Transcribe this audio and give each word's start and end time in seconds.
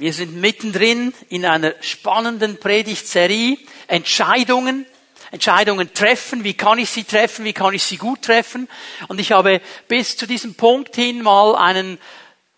Wir 0.00 0.14
sind 0.14 0.34
mittendrin 0.34 1.12
in 1.28 1.44
einer 1.44 1.74
spannenden 1.82 2.58
Predigtserie. 2.58 3.58
Entscheidungen. 3.86 4.86
Entscheidungen 5.30 5.92
treffen. 5.92 6.42
Wie 6.42 6.54
kann 6.54 6.78
ich 6.78 6.88
sie 6.88 7.04
treffen? 7.04 7.44
Wie 7.44 7.52
kann 7.52 7.74
ich 7.74 7.82
sie 7.82 7.98
gut 7.98 8.22
treffen? 8.22 8.66
Und 9.08 9.20
ich 9.20 9.32
habe 9.32 9.60
bis 9.88 10.16
zu 10.16 10.26
diesem 10.26 10.54
Punkt 10.54 10.96
hin 10.96 11.20
mal 11.20 11.54
einen 11.54 11.98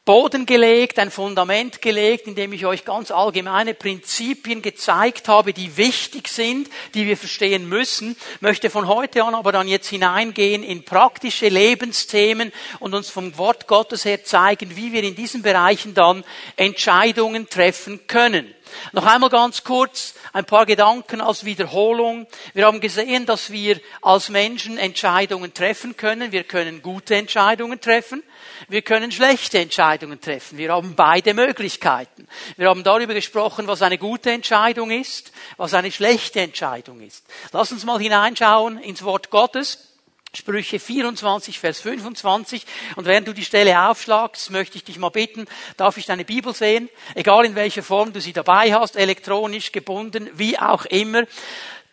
Boden 0.04 0.46
gelegt, 0.46 0.98
ein 0.98 1.12
Fundament 1.12 1.80
gelegt, 1.80 2.26
in 2.26 2.34
dem 2.34 2.52
ich 2.52 2.66
euch 2.66 2.84
ganz 2.84 3.12
allgemeine 3.12 3.72
Prinzipien 3.72 4.60
gezeigt 4.60 5.28
habe, 5.28 5.52
die 5.52 5.76
wichtig 5.76 6.26
sind, 6.26 6.68
die 6.94 7.06
wir 7.06 7.16
verstehen 7.16 7.68
müssen, 7.68 8.16
möchte 8.40 8.68
von 8.68 8.88
heute 8.88 9.22
an 9.22 9.36
aber 9.36 9.52
dann 9.52 9.68
jetzt 9.68 9.86
hineingehen 9.88 10.64
in 10.64 10.84
praktische 10.84 11.48
Lebensthemen 11.48 12.50
und 12.80 12.94
uns 12.94 13.10
vom 13.10 13.38
Wort 13.38 13.68
Gottes 13.68 14.04
her 14.04 14.24
zeigen, 14.24 14.74
wie 14.74 14.92
wir 14.92 15.04
in 15.04 15.14
diesen 15.14 15.42
Bereichen 15.42 15.94
dann 15.94 16.24
Entscheidungen 16.56 17.48
treffen 17.48 18.04
können. 18.08 18.52
Noch 18.92 19.06
einmal 19.06 19.30
ganz 19.30 19.64
kurz 19.64 20.14
ein 20.32 20.44
paar 20.44 20.66
Gedanken 20.66 21.20
als 21.20 21.44
Wiederholung. 21.44 22.26
Wir 22.54 22.66
haben 22.66 22.80
gesehen, 22.80 23.26
dass 23.26 23.50
wir 23.50 23.80
als 24.00 24.28
Menschen 24.28 24.78
Entscheidungen 24.78 25.54
treffen 25.54 25.96
können. 25.96 26.32
Wir 26.32 26.44
können 26.44 26.82
gute 26.82 27.16
Entscheidungen 27.16 27.80
treffen. 27.80 28.22
Wir 28.68 28.82
können 28.82 29.12
schlechte 29.12 29.58
Entscheidungen 29.58 30.20
treffen. 30.20 30.58
Wir 30.58 30.72
haben 30.72 30.94
beide 30.94 31.34
Möglichkeiten. 31.34 32.26
Wir 32.56 32.68
haben 32.68 32.84
darüber 32.84 33.14
gesprochen, 33.14 33.66
was 33.66 33.82
eine 33.82 33.98
gute 33.98 34.30
Entscheidung 34.30 34.90
ist, 34.90 35.32
was 35.56 35.74
eine 35.74 35.92
schlechte 35.92 36.40
Entscheidung 36.40 37.00
ist. 37.00 37.24
Lass 37.52 37.72
uns 37.72 37.84
mal 37.84 37.98
hineinschauen 37.98 38.78
ins 38.78 39.02
Wort 39.02 39.30
Gottes. 39.30 39.91
Sprüche 40.34 40.78
24, 40.78 41.58
Vers 41.58 41.80
25. 41.80 42.64
Und 42.96 43.04
während 43.04 43.28
du 43.28 43.34
die 43.34 43.44
Stelle 43.44 43.88
aufschlagst, 43.88 44.50
möchte 44.50 44.78
ich 44.78 44.84
dich 44.84 44.98
mal 44.98 45.10
bitten, 45.10 45.44
darf 45.76 45.98
ich 45.98 46.06
deine 46.06 46.24
Bibel 46.24 46.54
sehen? 46.54 46.88
Egal 47.14 47.44
in 47.44 47.54
welcher 47.54 47.82
Form 47.82 48.14
du 48.14 48.20
sie 48.20 48.32
dabei 48.32 48.72
hast, 48.72 48.96
elektronisch, 48.96 49.72
gebunden, 49.72 50.30
wie 50.32 50.58
auch 50.58 50.86
immer. 50.86 51.24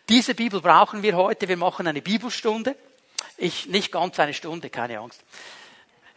Diese 0.08 0.34
Bibel 0.34 0.62
brauchen 0.62 1.02
wir 1.02 1.16
heute. 1.16 1.48
Wir 1.48 1.58
machen 1.58 1.86
eine 1.86 2.00
Bibelstunde. 2.00 2.76
Ich, 3.36 3.66
nicht 3.66 3.92
ganz 3.92 4.18
eine 4.18 4.32
Stunde, 4.32 4.70
keine 4.70 5.00
Angst. 5.00 5.22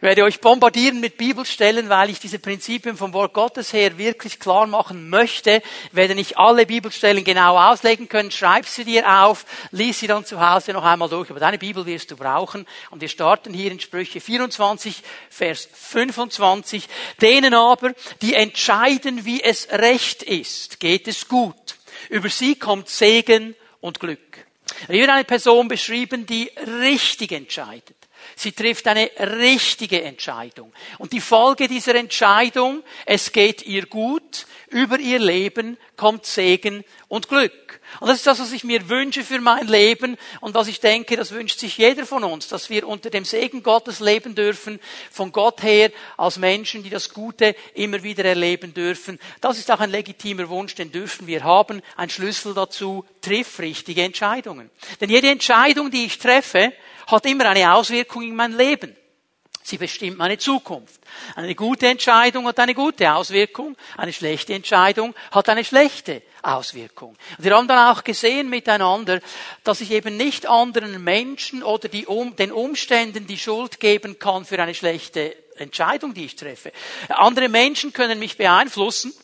Ich 0.04 0.06
werde 0.06 0.24
euch 0.24 0.42
bombardieren 0.42 1.00
mit 1.00 1.16
Bibelstellen, 1.16 1.88
weil 1.88 2.10
ich 2.10 2.20
diese 2.20 2.38
Prinzipien 2.38 2.94
vom 2.94 3.14
Wort 3.14 3.32
Gottes 3.32 3.72
her 3.72 3.96
wirklich 3.96 4.38
klar 4.38 4.66
machen 4.66 5.08
möchte. 5.08 5.62
Ich 5.88 5.96
werde 5.96 6.14
nicht 6.14 6.36
alle 6.36 6.66
Bibelstellen 6.66 7.24
genau 7.24 7.58
auslegen 7.58 8.10
können. 8.10 8.30
Schreib 8.30 8.66
sie 8.66 8.84
dir 8.84 9.08
auf, 9.22 9.46
lies 9.70 10.00
sie 10.00 10.06
dann 10.06 10.26
zu 10.26 10.46
Hause 10.46 10.74
noch 10.74 10.84
einmal 10.84 11.08
durch. 11.08 11.30
Aber 11.30 11.40
deine 11.40 11.56
Bibel 11.56 11.86
wirst 11.86 12.10
du 12.10 12.18
brauchen. 12.18 12.66
Und 12.90 13.00
wir 13.00 13.08
starten 13.08 13.54
hier 13.54 13.72
in 13.72 13.80
Sprüche 13.80 14.20
24, 14.20 15.02
Vers 15.30 15.70
25. 15.72 16.86
Denen 17.22 17.54
aber, 17.54 17.94
die 18.20 18.34
entscheiden, 18.34 19.24
wie 19.24 19.42
es 19.42 19.68
recht 19.70 20.22
ist, 20.22 20.80
geht 20.80 21.08
es 21.08 21.28
gut. 21.28 21.76
Über 22.10 22.28
sie 22.28 22.56
kommt 22.56 22.90
Segen 22.90 23.54
und 23.80 24.00
Glück. 24.00 24.20
Hier 24.86 25.00
wird 25.00 25.08
eine 25.08 25.24
Person 25.24 25.66
beschrieben, 25.66 26.26
die 26.26 26.50
richtig 26.82 27.32
entscheidet. 27.32 28.03
Sie 28.36 28.52
trifft 28.52 28.86
eine 28.88 29.10
richtige 29.18 30.02
Entscheidung. 30.02 30.72
Und 30.98 31.12
die 31.12 31.20
Folge 31.20 31.68
dieser 31.68 31.94
Entscheidung, 31.94 32.82
es 33.06 33.32
geht 33.32 33.62
ihr 33.62 33.86
gut, 33.86 34.46
über 34.74 34.98
ihr 34.98 35.20
Leben 35.20 35.78
kommt 35.96 36.26
Segen 36.26 36.84
und 37.06 37.28
Glück. 37.28 37.80
Und 38.00 38.08
das 38.08 38.18
ist 38.18 38.26
das, 38.26 38.40
was 38.40 38.50
ich 38.50 38.64
mir 38.64 38.88
wünsche 38.88 39.22
für 39.22 39.40
mein 39.40 39.68
Leben 39.68 40.16
und 40.40 40.54
was 40.54 40.66
ich 40.66 40.80
denke, 40.80 41.16
das 41.16 41.30
wünscht 41.30 41.60
sich 41.60 41.78
jeder 41.78 42.04
von 42.04 42.24
uns, 42.24 42.48
dass 42.48 42.70
wir 42.70 42.88
unter 42.88 43.08
dem 43.08 43.24
Segen 43.24 43.62
Gottes 43.62 44.00
leben 44.00 44.34
dürfen, 44.34 44.80
von 45.12 45.30
Gott 45.30 45.62
her, 45.62 45.92
als 46.16 46.38
Menschen, 46.38 46.82
die 46.82 46.90
das 46.90 47.14
Gute 47.14 47.54
immer 47.74 48.02
wieder 48.02 48.24
erleben 48.24 48.74
dürfen. 48.74 49.20
Das 49.40 49.58
ist 49.58 49.70
auch 49.70 49.78
ein 49.78 49.90
legitimer 49.90 50.48
Wunsch, 50.48 50.74
den 50.74 50.90
dürfen 50.90 51.28
wir 51.28 51.44
haben. 51.44 51.80
Ein 51.96 52.10
Schlüssel 52.10 52.52
dazu, 52.52 53.04
triff 53.20 53.60
richtige 53.60 54.02
Entscheidungen. 54.02 54.70
Denn 55.00 55.08
jede 55.08 55.30
Entscheidung, 55.30 55.92
die 55.92 56.06
ich 56.06 56.18
treffe, 56.18 56.72
hat 57.06 57.26
immer 57.26 57.48
eine 57.48 57.74
Auswirkung 57.74 58.22
in 58.22 58.34
mein 58.34 58.56
Leben. 58.56 58.96
Sie 59.66 59.78
bestimmt 59.78 60.18
meine 60.18 60.36
Zukunft. 60.36 61.00
Eine 61.36 61.54
gute 61.54 61.86
Entscheidung 61.86 62.46
hat 62.46 62.60
eine 62.60 62.74
gute 62.74 63.14
Auswirkung, 63.14 63.78
eine 63.96 64.12
schlechte 64.12 64.52
Entscheidung 64.52 65.14
hat 65.30 65.48
eine 65.48 65.64
schlechte 65.64 66.20
Auswirkung. 66.42 67.16
Wir 67.38 67.56
haben 67.56 67.66
dann 67.66 67.90
auch 67.90 68.04
gesehen 68.04 68.50
miteinander, 68.50 69.22
dass 69.62 69.80
ich 69.80 69.90
eben 69.90 70.18
nicht 70.18 70.46
anderen 70.46 71.02
Menschen 71.02 71.62
oder 71.62 71.88
die, 71.88 72.04
um, 72.04 72.36
den 72.36 72.52
Umständen 72.52 73.26
die 73.26 73.38
Schuld 73.38 73.80
geben 73.80 74.18
kann 74.18 74.44
für 74.44 74.62
eine 74.62 74.74
schlechte 74.74 75.34
Entscheidung, 75.56 76.12
die 76.12 76.26
ich 76.26 76.36
treffe. 76.36 76.70
Andere 77.08 77.48
Menschen 77.48 77.94
können 77.94 78.18
mich 78.18 78.36
beeinflussen, 78.36 79.14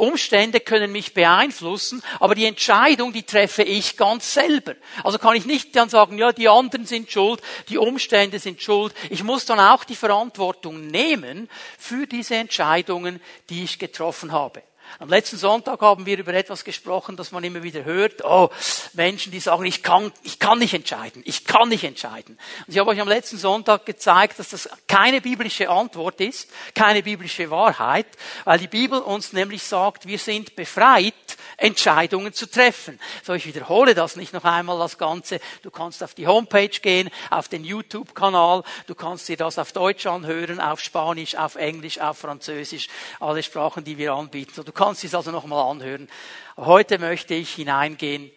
Umstände 0.00 0.60
können 0.60 0.92
mich 0.92 1.14
beeinflussen, 1.14 2.02
aber 2.18 2.34
die 2.34 2.46
Entscheidung, 2.46 3.12
die 3.12 3.22
treffe 3.22 3.62
ich 3.62 3.96
ganz 3.96 4.34
selber. 4.34 4.74
Also 5.04 5.18
kann 5.18 5.36
ich 5.36 5.46
nicht 5.46 5.76
dann 5.76 5.88
sagen, 5.88 6.18
ja, 6.18 6.32
die 6.32 6.48
anderen 6.48 6.86
sind 6.86 7.10
schuld, 7.10 7.40
die 7.68 7.78
Umstände 7.78 8.38
sind 8.38 8.60
schuld. 8.60 8.94
Ich 9.10 9.22
muss 9.22 9.44
dann 9.44 9.60
auch 9.60 9.84
die 9.84 9.96
Verantwortung 9.96 10.86
nehmen 10.86 11.48
für 11.78 12.06
diese 12.06 12.36
Entscheidungen, 12.36 13.20
die 13.48 13.64
ich 13.64 13.78
getroffen 13.78 14.32
habe. 14.32 14.62
Am 14.98 15.08
letzten 15.08 15.36
Sonntag 15.36 15.80
haben 15.80 16.06
wir 16.06 16.18
über 16.18 16.34
etwas 16.34 16.64
gesprochen, 16.64 17.16
das 17.16 17.32
man 17.32 17.44
immer 17.44 17.62
wieder 17.62 17.84
hört. 17.84 18.24
Oh, 18.24 18.50
Menschen, 18.92 19.32
die 19.32 19.40
sagen, 19.40 19.64
ich 19.64 19.82
kann, 19.82 20.12
ich 20.22 20.38
kann 20.38 20.58
nicht 20.58 20.74
entscheiden, 20.74 21.22
ich 21.24 21.44
kann 21.44 21.68
nicht 21.68 21.84
entscheiden. 21.84 22.38
Und 22.66 22.72
ich 22.72 22.78
habe 22.78 22.90
euch 22.90 23.00
am 23.00 23.08
letzten 23.08 23.38
Sonntag 23.38 23.86
gezeigt, 23.86 24.38
dass 24.38 24.50
das 24.50 24.68
keine 24.88 25.20
biblische 25.20 25.70
Antwort 25.70 26.20
ist, 26.20 26.50
keine 26.74 27.02
biblische 27.02 27.50
Wahrheit, 27.50 28.06
weil 28.44 28.58
die 28.58 28.68
Bibel 28.68 28.98
uns 28.98 29.32
nämlich 29.32 29.62
sagt, 29.62 30.06
wir 30.06 30.18
sind 30.18 30.56
befreit, 30.56 31.14
Entscheidungen 31.60 32.32
zu 32.32 32.50
treffen. 32.50 32.98
So, 33.22 33.34
ich 33.34 33.46
wiederhole 33.46 33.94
das 33.94 34.16
nicht 34.16 34.32
noch 34.32 34.44
einmal, 34.44 34.78
das 34.78 34.98
Ganze. 34.98 35.40
Du 35.62 35.70
kannst 35.70 36.02
auf 36.02 36.14
die 36.14 36.26
Homepage 36.26 36.68
gehen, 36.68 37.10
auf 37.28 37.48
den 37.48 37.64
YouTube-Kanal, 37.64 38.64
du 38.86 38.94
kannst 38.94 39.28
dir 39.28 39.36
das 39.36 39.58
auf 39.58 39.72
Deutsch 39.72 40.06
anhören, 40.06 40.58
auf 40.58 40.80
Spanisch, 40.80 41.36
auf 41.36 41.56
Englisch, 41.56 42.00
auf 42.00 42.18
Französisch, 42.18 42.88
alle 43.20 43.42
Sprachen, 43.42 43.84
die 43.84 43.98
wir 43.98 44.14
anbieten. 44.14 44.52
So, 44.54 44.62
du 44.62 44.72
kannst 44.72 45.04
es 45.04 45.14
also 45.14 45.30
nochmal 45.30 45.70
anhören. 45.70 46.08
heute 46.56 46.98
möchte 46.98 47.34
ich 47.34 47.54
hineingehen 47.54 48.30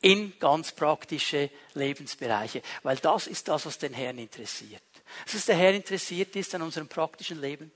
in 0.00 0.38
ganz 0.38 0.72
praktische 0.72 1.50
Lebensbereiche, 1.74 2.62
weil 2.84 2.96
das 2.98 3.26
ist 3.26 3.48
das, 3.48 3.66
was 3.66 3.78
den 3.78 3.92
Herrn 3.92 4.18
interessiert. 4.18 4.82
Was 5.32 5.46
der 5.46 5.56
Herr 5.56 5.74
interessiert 5.74 6.36
ist 6.36 6.54
an 6.54 6.62
unserem 6.62 6.86
praktischen 6.86 7.40
Leben. 7.40 7.72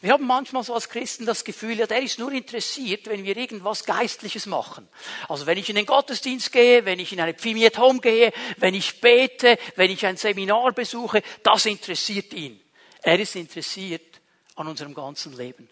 Wir 0.00 0.12
haben 0.12 0.26
manchmal 0.26 0.64
so 0.64 0.74
als 0.74 0.88
Christen 0.88 1.26
das 1.26 1.44
Gefühl, 1.44 1.78
ja, 1.78 1.86
der 1.86 2.02
ist 2.02 2.18
nur 2.18 2.32
interessiert, 2.32 3.06
wenn 3.06 3.24
wir 3.24 3.36
irgendwas 3.36 3.84
Geistliches 3.84 4.46
machen. 4.46 4.88
Also 5.28 5.46
wenn 5.46 5.58
ich 5.58 5.68
in 5.68 5.76
den 5.76 5.86
Gottesdienst 5.86 6.52
gehe, 6.52 6.84
wenn 6.84 6.98
ich 6.98 7.12
in 7.12 7.20
eine 7.20 7.34
Pfimiet 7.34 7.78
Home 7.78 8.00
gehe, 8.00 8.32
wenn 8.56 8.74
ich 8.74 9.00
bete, 9.00 9.58
wenn 9.76 9.90
ich 9.90 10.04
ein 10.04 10.16
Seminar 10.16 10.72
besuche, 10.72 11.22
das 11.42 11.66
interessiert 11.66 12.34
ihn. 12.34 12.60
Er 13.02 13.18
ist 13.18 13.36
interessiert 13.36 14.20
an 14.56 14.66
unserem 14.66 14.94
ganzen 14.94 15.36
Leben 15.36 15.68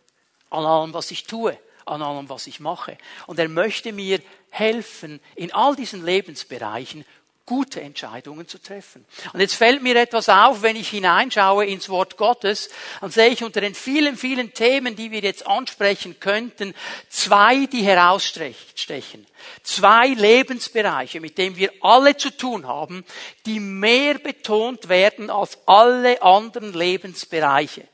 an 0.50 0.65
allem, 0.65 0.95
was 0.95 1.11
ich 1.11 1.25
tue, 1.25 1.59
an 1.84 2.03
allem, 2.03 2.28
was 2.28 2.47
ich 2.47 2.61
mache. 2.61 2.99
Und 3.27 3.39
er 3.39 3.49
möchte 3.49 3.93
mir 3.93 4.21
helfen, 4.50 5.21
in 5.34 5.53
all 5.53 5.77
diesen 5.77 6.05
Lebensbereichen 6.05 7.05
gute 7.47 7.81
Entscheidungen 7.81 8.49
zu 8.49 8.61
treffen. 8.61 9.07
Und 9.33 9.41
jetzt 9.41 9.55
fällt 9.55 9.83
mir 9.83 9.97
etwas 9.97 10.29
auf, 10.29 10.62
wenn 10.62 10.77
ich 10.77 10.89
hineinschaue 10.89 11.65
ins 11.65 11.89
Wort 11.89 12.17
Gottes, 12.17 12.69
dann 13.01 13.12
sehe 13.12 13.29
ich 13.29 13.45
unter 13.45 13.61
den 13.61 13.75
vielen, 13.75 14.17
vielen 14.17 14.53
Themen, 14.53 14.97
die 14.97 15.12
wir 15.12 15.21
jetzt 15.21 15.47
ansprechen 15.47 16.19
könnten, 16.19 16.75
zwei, 17.09 17.67
die 17.67 17.83
herausstechen. 17.83 19.27
Zwei 19.62 20.09
Lebensbereiche, 20.09 21.21
mit 21.21 21.39
denen 21.39 21.57
wir 21.57 21.71
alle 21.81 22.17
zu 22.17 22.37
tun 22.37 22.67
haben, 22.67 23.05
die 23.47 23.61
mehr 23.61 24.15
betont 24.15 24.89
werden 24.89 25.31
als 25.31 25.59
alle 25.67 26.21
anderen 26.23 26.75
Lebensbereiche. 26.75 27.87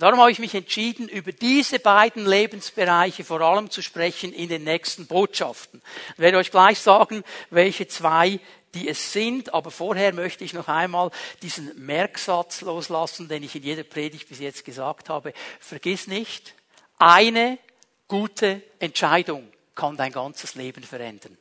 Darum 0.00 0.18
habe 0.20 0.30
ich 0.30 0.38
mich 0.38 0.54
entschieden, 0.54 1.10
über 1.10 1.30
diese 1.30 1.78
beiden 1.78 2.24
Lebensbereiche 2.24 3.22
vor 3.22 3.42
allem 3.42 3.70
zu 3.70 3.82
sprechen 3.82 4.32
in 4.32 4.48
den 4.48 4.64
nächsten 4.64 5.06
Botschaften. 5.06 5.82
Ich 6.14 6.18
werde 6.18 6.38
euch 6.38 6.50
gleich 6.50 6.78
sagen, 6.78 7.22
welche 7.50 7.86
zwei 7.86 8.40
die 8.74 8.88
es 8.88 9.12
sind, 9.12 9.52
aber 9.54 9.70
vorher 9.70 10.14
möchte 10.14 10.44
ich 10.44 10.52
noch 10.52 10.68
einmal 10.68 11.10
diesen 11.42 11.84
Merksatz 11.84 12.60
loslassen, 12.60 13.28
den 13.28 13.42
ich 13.42 13.54
in 13.56 13.62
jeder 13.62 13.82
Predigt 13.82 14.28
bis 14.28 14.38
jetzt 14.38 14.64
gesagt 14.64 15.08
habe. 15.08 15.32
Vergiss 15.58 16.06
nicht, 16.06 16.54
eine 16.98 17.58
gute 18.08 18.62
Entscheidung 18.78 19.50
kann 19.74 19.96
dein 19.96 20.12
ganzes 20.12 20.54
Leben 20.54 20.82
verändern. 20.82 21.36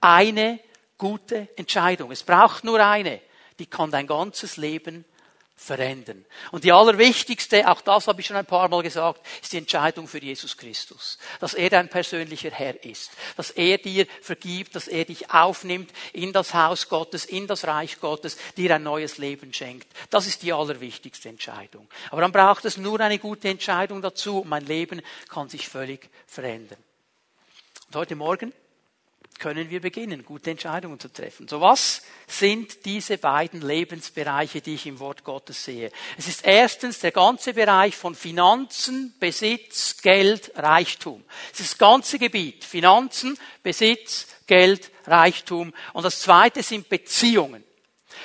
Eine 0.00 0.60
gute 0.96 1.48
Entscheidung. 1.56 2.10
Es 2.10 2.22
braucht 2.22 2.64
nur 2.64 2.84
eine, 2.84 3.20
die 3.58 3.66
kann 3.66 3.90
dein 3.90 4.06
ganzes 4.06 4.56
Leben 4.56 5.04
verändern. 5.04 5.17
Und 6.52 6.64
die 6.64 6.72
allerwichtigste, 6.72 7.68
auch 7.68 7.80
das 7.80 8.06
habe 8.06 8.20
ich 8.20 8.26
schon 8.26 8.36
ein 8.36 8.46
paar 8.46 8.68
Mal 8.68 8.82
gesagt, 8.82 9.20
ist 9.42 9.52
die 9.52 9.58
Entscheidung 9.58 10.06
für 10.06 10.22
Jesus 10.22 10.56
Christus. 10.56 11.18
Dass 11.40 11.54
er 11.54 11.68
dein 11.68 11.88
persönlicher 11.88 12.50
Herr 12.50 12.84
ist. 12.84 13.10
Dass 13.36 13.50
er 13.50 13.78
dir 13.78 14.06
vergibt, 14.22 14.76
dass 14.76 14.88
er 14.88 15.04
dich 15.04 15.30
aufnimmt 15.30 15.90
in 16.12 16.32
das 16.32 16.54
Haus 16.54 16.88
Gottes, 16.88 17.24
in 17.24 17.46
das 17.46 17.66
Reich 17.66 18.00
Gottes, 18.00 18.38
dir 18.56 18.74
ein 18.74 18.84
neues 18.84 19.18
Leben 19.18 19.52
schenkt. 19.52 19.88
Das 20.10 20.26
ist 20.26 20.42
die 20.42 20.52
allerwichtigste 20.52 21.28
Entscheidung. 21.28 21.88
Aber 22.10 22.20
dann 22.20 22.32
braucht 22.32 22.64
es 22.64 22.76
nur 22.76 23.00
eine 23.00 23.18
gute 23.18 23.48
Entscheidung 23.48 24.00
dazu 24.00 24.40
und 24.40 24.48
mein 24.48 24.64
Leben 24.64 25.02
kann 25.28 25.48
sich 25.48 25.68
völlig 25.68 26.08
verändern. 26.26 26.78
Und 27.88 27.96
heute 27.96 28.16
Morgen 28.16 28.52
können 29.38 29.70
wir 29.70 29.80
beginnen, 29.80 30.24
gute 30.24 30.50
Entscheidungen 30.50 30.98
zu 30.98 31.12
treffen. 31.12 31.48
So 31.48 31.60
was 31.60 32.02
sind 32.26 32.84
diese 32.84 33.18
beiden 33.18 33.60
Lebensbereiche, 33.60 34.60
die 34.60 34.74
ich 34.74 34.86
im 34.86 34.98
Wort 35.00 35.24
Gottes 35.24 35.64
sehe? 35.64 35.90
Es 36.16 36.28
ist 36.28 36.44
erstens 36.44 36.98
der 37.00 37.12
ganze 37.12 37.54
Bereich 37.54 37.96
von 37.96 38.14
Finanzen, 38.14 39.14
Besitz, 39.18 39.96
Geld, 40.02 40.52
Reichtum. 40.56 41.24
Es 41.52 41.60
ist 41.60 41.72
das 41.72 41.78
ganze 41.78 42.18
Gebiet. 42.18 42.64
Finanzen, 42.64 43.38
Besitz, 43.62 44.26
Geld, 44.46 44.90
Reichtum. 45.06 45.72
Und 45.92 46.04
das 46.04 46.20
zweite 46.20 46.62
sind 46.62 46.88
Beziehungen. 46.88 47.64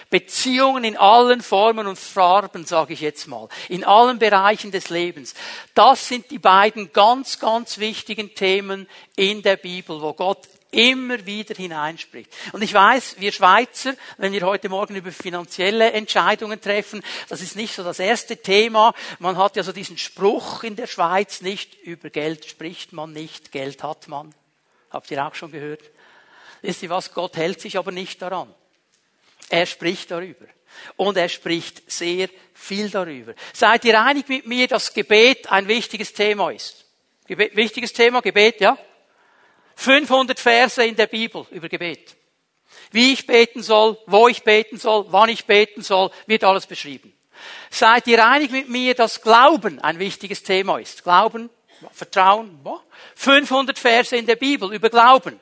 Beziehungen 0.10 0.84
in 0.84 0.98
allen 0.98 1.42
Formen 1.42 1.88
und 1.88 1.98
Farben, 1.98 2.66
sage 2.66 2.94
ich 2.94 3.02
jetzt 3.02 3.28
mal, 3.28 3.48
in 3.70 3.84
allen 3.84 4.20
Bereichen 4.20 4.72
des 4.72 4.90
Lebens. 4.90 5.34
Das 5.74 6.08
sind 6.08 6.30
die 6.32 6.40
beiden 6.40 6.94
ganz, 6.94 7.40
ganz 7.40 7.78
wichtigen 7.78 8.36
Themen 8.36 8.88
in 9.16 9.42
der 9.42 9.58
Bibel, 9.58 10.02
wo 10.02 10.14
Gott 10.14 10.48
immer 10.74 11.26
wieder 11.26 11.56
hineinspricht. 11.56 12.32
Und 12.52 12.62
ich 12.62 12.74
weiß, 12.74 13.16
wir 13.20 13.32
Schweizer, 13.32 13.94
wenn 14.18 14.34
wir 14.34 14.42
heute 14.42 14.70
Morgen 14.70 14.96
über 14.96 15.12
finanzielle 15.12 15.92
Entscheidungen 15.92 16.60
treffen, 16.60 17.04
das 17.30 17.42
ist 17.42 17.56
nicht 17.56 17.76
so 17.76 17.84
das 17.84 18.00
erste 18.00 18.38
Thema. 18.38 18.94
Man 19.20 19.38
hat 19.38 19.56
ja 19.56 19.64
so 19.64 19.72
diesen 19.72 19.98
Spruch 19.98 20.64
in 20.64 20.76
der 20.76 20.88
Schweiz, 20.88 21.42
nicht 21.42 21.76
über 21.84 22.10
Geld 22.10 22.46
spricht 22.46 22.94
man 22.94 23.14
nicht, 23.14 23.52
Geld 23.52 23.84
hat 23.84 24.08
man. 24.08 24.34
Habt 24.90 25.10
ihr 25.12 25.26
auch 25.26 25.36
schon 25.36 25.52
gehört? 25.52 25.82
Wisst 26.62 26.84
ihr 26.84 26.90
was? 26.90 27.14
Gott 27.14 27.36
hält 27.38 27.60
sich 27.62 27.78
aber 27.78 27.92
nicht 27.92 28.22
daran. 28.22 28.54
Er 29.50 29.66
spricht 29.66 30.12
darüber. 30.12 30.46
Und 30.96 31.18
er 31.18 31.30
spricht 31.30 31.92
sehr 31.92 32.30
viel 32.54 32.90
darüber. 32.90 33.34
Seid 33.54 33.86
ihr 33.86 34.02
einig 34.02 34.28
mit 34.28 34.48
mir, 34.48 34.68
dass 34.68 34.94
Gebet 34.94 35.52
ein 35.52 35.68
wichtiges 35.68 36.14
Thema 36.14 36.52
ist? 36.52 36.86
Gebet, 37.28 37.56
wichtiges 37.56 37.94
Thema, 37.94 38.22
Gebet, 38.22 38.60
ja? 38.60 38.78
500 39.76 40.40
Verse 40.40 40.84
in 40.84 40.96
der 40.96 41.08
Bibel 41.08 41.46
über 41.52 41.70
Gebet. 41.70 42.16
Wie 42.92 43.14
ich 43.14 43.26
beten 43.26 43.64
soll, 43.64 43.98
wo 44.06 44.28
ich 44.28 44.44
beten 44.44 44.78
soll, 44.78 45.06
wann 45.10 45.30
ich 45.30 45.46
beten 45.46 45.82
soll, 45.82 46.12
wird 46.28 46.44
alles 46.44 46.68
beschrieben. 46.68 47.14
Seid 47.70 48.08
ihr 48.08 48.26
einig 48.26 48.52
mit 48.52 48.70
mir, 48.70 48.94
dass 48.94 49.22
Glauben 49.22 49.80
ein 49.80 50.00
wichtiges 50.00 50.44
Thema 50.44 50.78
ist? 50.78 51.04
Glauben, 51.04 51.50
Vertrauen, 51.92 52.60
500 53.16 53.78
Verse 53.78 54.16
in 54.16 54.26
der 54.26 54.36
Bibel 54.36 54.74
über 54.74 54.90
Glauben. 54.90 55.40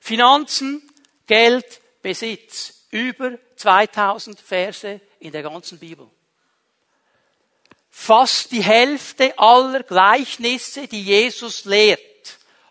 Finanzen, 0.00 0.82
Geld, 1.26 1.80
Besitz. 2.02 2.86
Über 2.90 3.38
2000 3.54 4.40
Verse 4.40 5.00
in 5.20 5.30
der 5.30 5.42
ganzen 5.42 5.78
Bibel. 5.78 6.10
Fast 7.88 8.50
die 8.50 8.62
Hälfte 8.62 9.38
aller 9.38 9.84
Gleichnisse, 9.84 10.88
die 10.88 11.04
Jesus 11.04 11.64
lehrt, 11.66 12.00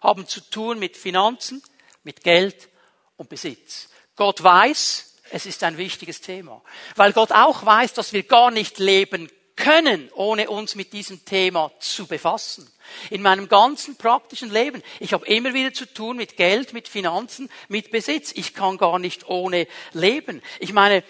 haben 0.01 0.28
zu 0.28 0.42
tun 0.42 0.80
mit 0.80 0.98
Finanzen, 0.98 1.62
mit 2.04 2.24
Geld 2.24 2.69
und 3.18 3.30
Besitz. 3.30 3.90
Gott 4.16 4.44
weiß, 4.44 5.13
es 5.31 5.46
ist 5.46 5.63
ein 5.63 5.78
wichtiges 5.78 6.22
Thema, 6.22 6.62
weil 6.96 7.13
Gott 7.13 7.31
auch 7.31 7.66
weiß, 7.66 7.94
dass 7.94 8.13
wir 8.13 8.24
gar 8.24 8.51
nicht 8.51 8.80
leben 8.80 9.30
können, 9.56 10.10
ohne 10.13 10.50
uns 10.50 10.75
mit 10.75 10.94
diesem 10.94 11.24
Thema 11.25 11.72
zu 11.80 12.07
befassen. 12.07 12.72
In 13.10 13.22
meinem 13.22 13.50
ganzen 13.50 13.98
praktischen 13.98 14.51
Leben. 14.51 14.81
Ich 15.00 15.13
habe 15.13 15.28
immer 15.28 15.54
wieder 15.54 15.74
zu 15.74 15.86
tun 15.86 16.18
mit 16.18 16.38
Geld, 16.38 16.74
mit 16.74 16.88
Finanzen, 16.88 17.50
mit 17.68 17.92
Besitz. 17.92 18.31
Ich 18.34 18.54
kann 18.54 18.78
gar 18.78 18.98
nicht 18.98 19.28
ohne 19.28 19.68
leben. 19.94 20.42
Ich 20.60 20.74
meine, 20.74 21.04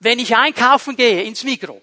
wenn 0.00 0.18
ich 0.18 0.36
einkaufen 0.36 0.96
gehe 0.96 1.22
ins 1.22 1.44
Migro 1.44 1.80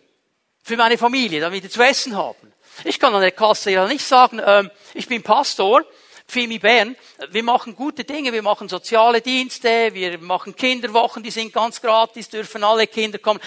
für 0.63 0.75
meine 0.75 0.97
Familie, 0.97 1.39
damit 1.39 1.63
wir 1.63 1.69
zu 1.69 1.81
essen 1.81 2.15
haben, 2.15 2.52
ich 2.83 2.99
kann 2.99 3.13
an 3.13 3.21
der 3.21 3.31
Kasse 3.31 3.71
ja 3.71 3.87
nicht 3.87 4.05
sagen, 4.05 4.41
ähm, 4.45 4.71
ich 4.93 5.07
bin 5.07 5.23
Pastor, 5.23 5.83
FIMI 6.27 6.59
Bern, 6.59 6.95
wir 7.29 7.43
machen 7.43 7.75
gute 7.75 8.03
Dinge, 8.03 8.33
wir 8.33 8.41
machen 8.41 8.69
soziale 8.69 9.21
Dienste, 9.21 9.93
wir 9.93 10.17
machen 10.19 10.55
Kinderwochen, 10.55 11.21
die 11.21 11.31
sind 11.31 11.53
ganz 11.53 11.81
gratis, 11.81 12.29
dürfen 12.29 12.63
alle 12.63 12.87
Kinder 12.87 13.19
kommen. 13.19 13.39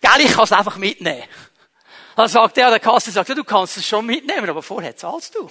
Geil, 0.00 0.20
ich 0.20 0.32
kann 0.32 0.44
es 0.44 0.52
einfach 0.52 0.76
mitnehmen. 0.76 1.24
Dann 2.16 2.28
sagt 2.28 2.56
der, 2.56 2.70
der 2.70 2.80
Kasse 2.80 3.10
sagt, 3.10 3.28
ja, 3.28 3.34
du 3.34 3.44
kannst 3.44 3.76
es 3.76 3.86
schon 3.86 4.06
mitnehmen, 4.06 4.48
aber 4.48 4.62
vorher 4.62 4.96
zahlst 4.96 5.34
du. 5.34 5.48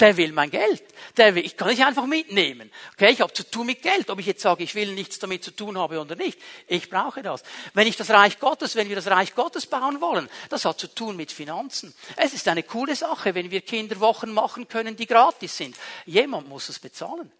Der 0.00 0.16
will 0.16 0.32
mein 0.32 0.50
Geld. 0.50 0.82
Der 1.16 1.34
will, 1.34 1.44
ich 1.44 1.56
kann 1.56 1.68
nicht 1.68 1.84
einfach 1.84 2.06
mitnehmen. 2.06 2.70
Okay, 2.94 3.10
ich 3.10 3.20
habe 3.20 3.32
zu 3.32 3.48
tun 3.48 3.66
mit 3.66 3.82
Geld. 3.82 4.10
Ob 4.10 4.18
ich 4.18 4.26
jetzt 4.26 4.42
sage, 4.42 4.64
ich 4.64 4.74
will 4.74 4.92
nichts 4.94 5.18
damit 5.18 5.44
zu 5.44 5.50
tun 5.50 5.78
haben 5.78 5.96
oder 5.96 6.16
nicht. 6.16 6.38
Ich 6.66 6.88
brauche 6.88 7.22
das. 7.22 7.42
Wenn 7.74 7.86
ich 7.86 7.96
das 7.96 8.10
Reich 8.10 8.38
Gottes, 8.38 8.74
wenn 8.74 8.88
wir 8.88 8.96
das 8.96 9.08
Reich 9.08 9.34
Gottes 9.34 9.66
bauen 9.66 10.00
wollen, 10.00 10.28
das 10.48 10.64
hat 10.64 10.78
zu 10.78 10.88
tun 10.88 11.16
mit 11.16 11.30
Finanzen. 11.30 11.94
Es 12.16 12.32
ist 12.32 12.48
eine 12.48 12.62
coole 12.62 12.96
Sache, 12.96 13.34
wenn 13.34 13.50
wir 13.50 13.60
Kinderwochen 13.60 14.32
machen 14.32 14.68
können, 14.68 14.96
die 14.96 15.06
gratis 15.06 15.56
sind. 15.56 15.76
Jemand 16.06 16.48
muss 16.48 16.68
es 16.68 16.78
bezahlen. 16.78 17.30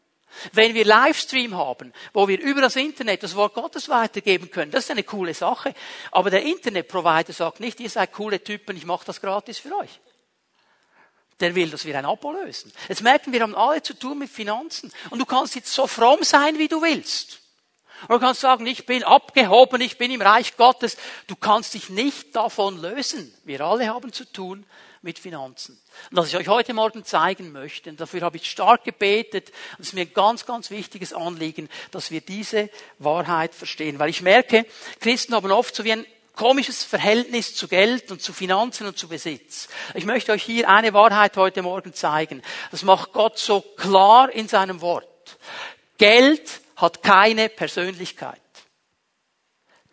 Wenn 0.53 0.75
wir 0.75 0.87
Livestream 0.87 1.57
haben, 1.57 1.93
wo 2.15 2.27
wir 2.27 2.41
über 2.41 2.63
das 2.63 2.77
Internet 2.77 3.23
das 3.23 3.35
Wort 3.35 3.55
Gottes 3.55 3.89
weitergeben 3.91 4.51
können, 4.51 4.71
das 4.71 4.85
ist 4.85 4.91
eine 4.91 5.03
coole 5.03 5.35
Sache. 5.35 5.75
Aber 6.11 6.31
der 6.31 6.43
Internetprovider 6.43 7.35
sagt 7.35 7.61
nicht, 7.61 7.81
ihr 7.81 7.91
seid 7.91 8.13
coole 8.13 8.43
Typen, 8.43 8.77
ich 8.77 8.87
mache 8.87 9.05
das 9.05 9.21
gratis 9.21 9.59
für 9.59 9.77
euch 9.77 10.01
der 11.43 11.55
will, 11.55 11.71
dass 11.71 11.85
wir 11.85 11.99
ein 11.99 12.07
Abo 12.07 12.33
lösen. 12.33 12.73
Jetzt 12.89 13.03
merken 13.03 13.33
wir, 13.33 13.43
haben 13.43 13.55
alle 13.55 13.83
zu 13.83 13.95
tun 13.95 14.19
mit 14.19 14.31
Finanzen. 14.31 14.93
Und 15.11 15.19
du 15.19 15.27
kannst 15.27 15.55
jetzt 15.55 15.73
so 15.73 15.87
fromm 15.87 16.23
sein, 16.23 16.59
wie 16.59 16.69
du 16.69 16.81
willst. 16.81 17.41
Und 18.03 18.11
du 18.11 18.19
kannst 18.19 18.41
sagen, 18.41 18.67
ich 18.67 18.87
bin 18.87 19.05
abgehoben, 19.05 19.81
ich 19.81 19.99
bin 19.99 20.11
im 20.11 20.23
Reich 20.23 20.57
Gottes. 20.57 20.97
Du 21.27 21.37
kannst 21.37 21.75
dich 21.75 21.89
nicht 21.89 22.35
davon 22.35 22.81
lösen. 22.81 23.33
Wir 23.45 23.61
alle 23.61 23.89
haben 23.89 24.13
zu 24.13 24.25
tun 24.25 24.67
mit 25.03 25.19
Finanzen. 25.19 25.81
Und 26.11 26.17
was 26.17 26.29
ich 26.29 26.37
euch 26.37 26.49
heute 26.49 26.75
Morgen 26.75 27.05
zeigen 27.05 27.53
möchte, 27.53 27.91
und 27.91 28.01
dafür 28.01 28.23
habe 28.23 28.37
ich 28.37 28.51
stark 28.51 28.85
gebetet, 28.85 29.51
und 29.73 29.81
es 29.81 29.89
ist 29.89 29.95
mir 29.95 30.03
ein 30.03 30.15
ganz, 30.15 30.47
ganz 30.47 30.71
wichtiges 30.71 31.13
Anliegen, 31.13 31.69
dass 31.91 32.11
wir 32.11 32.21
diese 32.21 32.71
Wahrheit 32.99 33.55
verstehen. 33.55 33.99
Weil 33.99 34.11
ich 34.11 34.23
merke, 34.23 34.65
Christen 35.01 35.35
haben 35.35 35.51
oft 35.51 35.75
so 35.75 35.85
wie 35.85 35.93
ein 35.93 36.07
komisches 36.35 36.85
Verhältnis 36.85 37.55
zu 37.55 37.69
Geld 37.69 38.11
und 38.11 38.23
zu 38.23 38.33
Finanzen 38.33 38.87
und 38.87 38.99
zu 38.99 39.09
Besitz. 39.09 39.69
Ich 39.95 40.05
möchte 40.05 40.33
euch 40.33 40.43
hier 40.43 40.69
eine 40.69 40.95
Wahrheit 40.95 41.37
heute 41.37 41.63
Morgen 41.63 41.95
zeigen. 41.95 42.43
Das 42.71 42.83
macht 42.83 43.13
Gott 43.13 43.39
so 43.39 43.61
klar 43.61 44.31
in 44.31 44.49
seinem 44.49 44.81
Wort. 44.81 45.39
Geld 45.99 46.61
hat 46.77 47.03
keine 47.03 47.49
Persönlichkeit. 47.49 48.41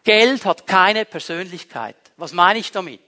Geld 0.04 0.46
hat 0.46 0.66
keine 0.66 1.06
Persönlichkeit. 1.06 1.96
Was 2.18 2.34
meine 2.34 2.60
ich 2.60 2.72
damit? 2.72 3.02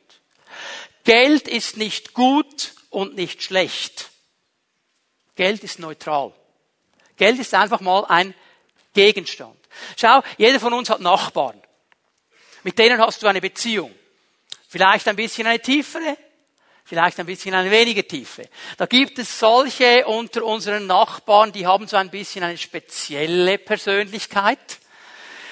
Geld 1.03 1.47
ist 1.47 1.77
nicht 1.77 2.13
gut 2.13 2.73
und 2.89 3.15
nicht 3.15 3.41
schlecht. 3.41 4.09
Geld 5.35 5.63
ist 5.63 5.79
neutral. 5.79 6.33
Geld 7.17 7.39
ist 7.39 7.53
einfach 7.53 7.81
mal 7.81 8.05
ein 8.05 8.33
Gegenstand. 8.93 9.57
Schau, 9.95 10.21
jeder 10.37 10.59
von 10.59 10.73
uns 10.73 10.89
hat 10.89 10.99
Nachbarn. 10.99 11.60
Mit 12.63 12.77
denen 12.77 12.99
hast 12.99 13.21
du 13.23 13.27
eine 13.27 13.41
Beziehung. 13.41 13.93
Vielleicht 14.67 15.07
ein 15.07 15.15
bisschen 15.15 15.47
eine 15.47 15.59
tiefere, 15.59 16.17
vielleicht 16.85 17.19
ein 17.19 17.25
bisschen 17.25 17.53
eine 17.53 17.69
weniger 17.69 18.07
tiefe. 18.07 18.47
Da 18.77 18.85
gibt 18.85 19.19
es 19.19 19.39
solche 19.39 20.05
unter 20.05 20.45
unseren 20.45 20.87
Nachbarn, 20.87 21.51
die 21.51 21.67
haben 21.67 21.87
so 21.87 21.97
ein 21.97 22.09
bisschen 22.09 22.43
eine 22.43 22.57
spezielle 22.57 23.57
Persönlichkeit. 23.57 24.79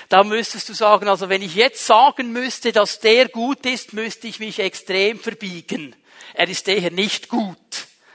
Da 0.08 0.24
müsstest 0.24 0.70
du 0.70 0.74
sagen, 0.74 1.08
also 1.08 1.30
wenn 1.30 1.42
ich 1.42 1.56
jetzt 1.56 1.86
sagen 1.86 2.32
müsste, 2.32 2.72
dass 2.72 3.00
der 3.00 3.28
gut 3.28 3.66
ist, 3.66 3.94
müsste 3.94 4.28
ich 4.28 4.40
mich 4.40 4.60
extrem 4.60 5.20
verbiegen. 5.20 5.96
Er 6.34 6.48
ist 6.48 6.68
eher 6.68 6.90
nicht 6.90 7.30
gut. 7.30 7.58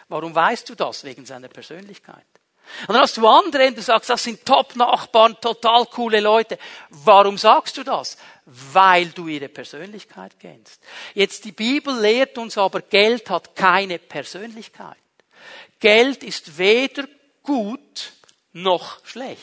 Warum 0.09 0.35
weißt 0.35 0.69
du 0.69 0.75
das? 0.75 1.05
Wegen 1.05 1.25
seiner 1.25 1.49
Persönlichkeit. 1.49 2.25
Und 2.87 2.95
dann 2.95 3.03
hast 3.03 3.17
du 3.17 3.27
andere, 3.27 3.73
du 3.73 3.83
sagst, 3.83 4.11
das 4.11 4.23
sind 4.23 4.45
Top-Nachbarn, 4.45 5.41
total 5.41 5.87
coole 5.87 6.21
Leute. 6.21 6.59
Warum 6.91 7.39
sagst 7.39 7.77
du 7.77 7.83
das? 7.83 8.17
Weil 8.47 9.07
du 9.09 9.29
ihre 9.29 9.49
Persönlichkeit 9.49 10.33
kennst. 10.41 10.83
Jetzt 11.15 11.45
die 11.45 11.53
Bibel 11.53 11.99
lehrt 11.99 12.37
uns 12.37 12.59
aber, 12.59 12.83
Geld 12.83 13.31
hat 13.31 13.55
keine 13.55 13.99
Persönlichkeit. 13.99 14.97
Geld 15.81 16.23
ist 16.23 16.59
weder 16.59 17.05
gut 17.43 18.13
noch 18.53 19.05
schlecht. 19.05 19.41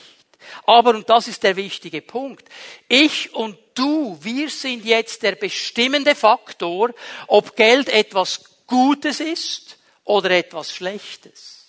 Aber, 0.66 0.92
und 0.92 1.10
das 1.10 1.28
ist 1.28 1.44
der 1.44 1.56
wichtige 1.56 2.02
Punkt, 2.02 2.48
ich 2.88 3.34
und 3.34 3.58
du, 3.76 4.18
wir 4.22 4.50
sind 4.50 4.86
jetzt 4.86 5.24
der 5.24 5.36
bestimmende 5.36 6.16
Faktor, 6.16 6.92
ob 7.28 7.56
Geld 7.56 7.90
etwas 7.90 8.44
Gutes 8.66 9.20
ist 9.20 9.78
oder 10.04 10.32
etwas 10.32 10.72
Schlechtes. 10.72 11.61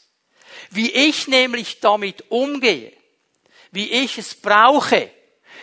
Wie 0.71 0.91
ich 0.91 1.29
nämlich 1.29 1.81
damit 1.81 2.31
umgehe, 2.31 2.93
wie 3.71 3.91
ich 3.91 4.19
es 4.19 4.35
brauche, 4.35 5.11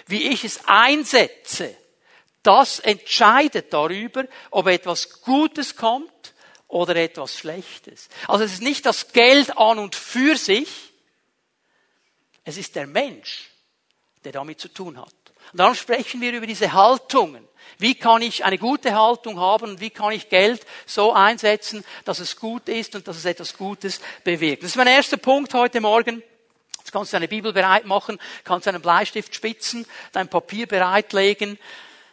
wie 0.08 0.30
ich 0.30 0.44
es 0.44 0.62
einsetze, 0.66 1.76
Das 2.44 2.80
entscheidet 2.80 3.74
darüber, 3.74 4.26
ob 4.52 4.68
etwas 4.68 5.22
Gutes 5.22 5.76
kommt 5.76 6.34
oder 6.68 6.96
etwas 6.96 7.38
Schlechtes. 7.38 8.08
Also 8.28 8.46
es 8.46 8.54
ist 8.54 8.62
nicht 8.62 8.86
das 8.86 9.12
Geld 9.12 9.58
an 9.58 9.80
und 9.80 9.96
für 9.96 10.38
sich, 10.38 10.70
es 12.46 12.58
ist 12.58 12.76
der 12.76 12.88
Mensch, 12.88 13.50
der 14.24 14.32
damit 14.32 14.60
zu 14.60 14.70
tun 14.70 14.98
hat. 14.98 15.14
Und 15.52 15.60
darum 15.60 15.76
sprechen 15.76 16.22
wir 16.22 16.32
über 16.32 16.48
diese 16.48 16.72
Haltungen. 16.72 17.48
Wie 17.78 17.96
kann 17.96 18.22
ich 18.22 18.44
eine 18.44 18.58
gute 18.58 18.96
Haltung 18.96 19.40
haben 19.40 19.72
und 19.72 19.82
wie 19.82 19.90
kann 19.90 20.12
ich 20.12 20.30
Geld 20.30 20.66
so 20.86 21.14
einsetzen, 21.14 21.86
dass 22.06 22.20
es 22.20 22.36
gut 22.36 22.68
ist 22.68 22.96
und 22.96 23.08
dass 23.08 23.18
es 23.18 23.26
etwas 23.26 23.58
Gutes 23.58 24.02
bewirkt. 24.24 24.64
Das 24.64 24.72
ist 24.72 24.76
mein 24.76 24.88
erster 24.88 25.18
Punkt 25.18 25.54
heute 25.54 25.80
Morgen. 25.82 26.24
Jetzt 26.80 26.92
kannst 26.92 27.14
du 27.14 27.16
deine 27.16 27.28
Bibel 27.28 27.54
bereit 27.54 27.86
machen, 27.86 28.20
kannst 28.44 28.68
einen 28.68 28.82
Bleistift 28.82 29.36
spitzen, 29.36 29.86
dein 30.12 30.28
Papier 30.28 30.66
bereitlegen. 30.66 31.60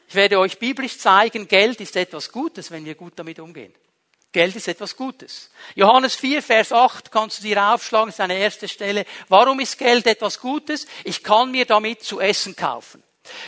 Ich 0.08 0.14
werde 0.14 0.38
euch 0.38 0.58
biblisch 0.58 0.98
zeigen, 0.98 1.48
Geld 1.48 1.80
ist 1.80 1.96
etwas 1.96 2.30
Gutes, 2.30 2.70
wenn 2.70 2.84
wir 2.84 2.94
gut 2.94 3.14
damit 3.16 3.40
umgehen. 3.40 3.74
Geld 4.32 4.54
ist 4.54 4.68
etwas 4.68 4.94
Gutes. 4.94 5.50
Johannes 5.74 6.14
4, 6.16 6.42
Vers 6.42 6.70
8 6.70 7.10
kannst 7.10 7.38
du 7.38 7.44
dir 7.44 7.72
aufschlagen, 7.72 8.10
ist 8.10 8.20
eine 8.20 8.36
erste 8.36 8.68
Stelle. 8.68 9.06
Warum 9.28 9.60
ist 9.60 9.78
Geld 9.78 10.06
etwas 10.06 10.38
Gutes? 10.38 10.86
Ich 11.04 11.22
kann 11.22 11.50
mir 11.50 11.64
damit 11.64 12.02
zu 12.02 12.20
essen 12.20 12.54
kaufen. 12.54 13.02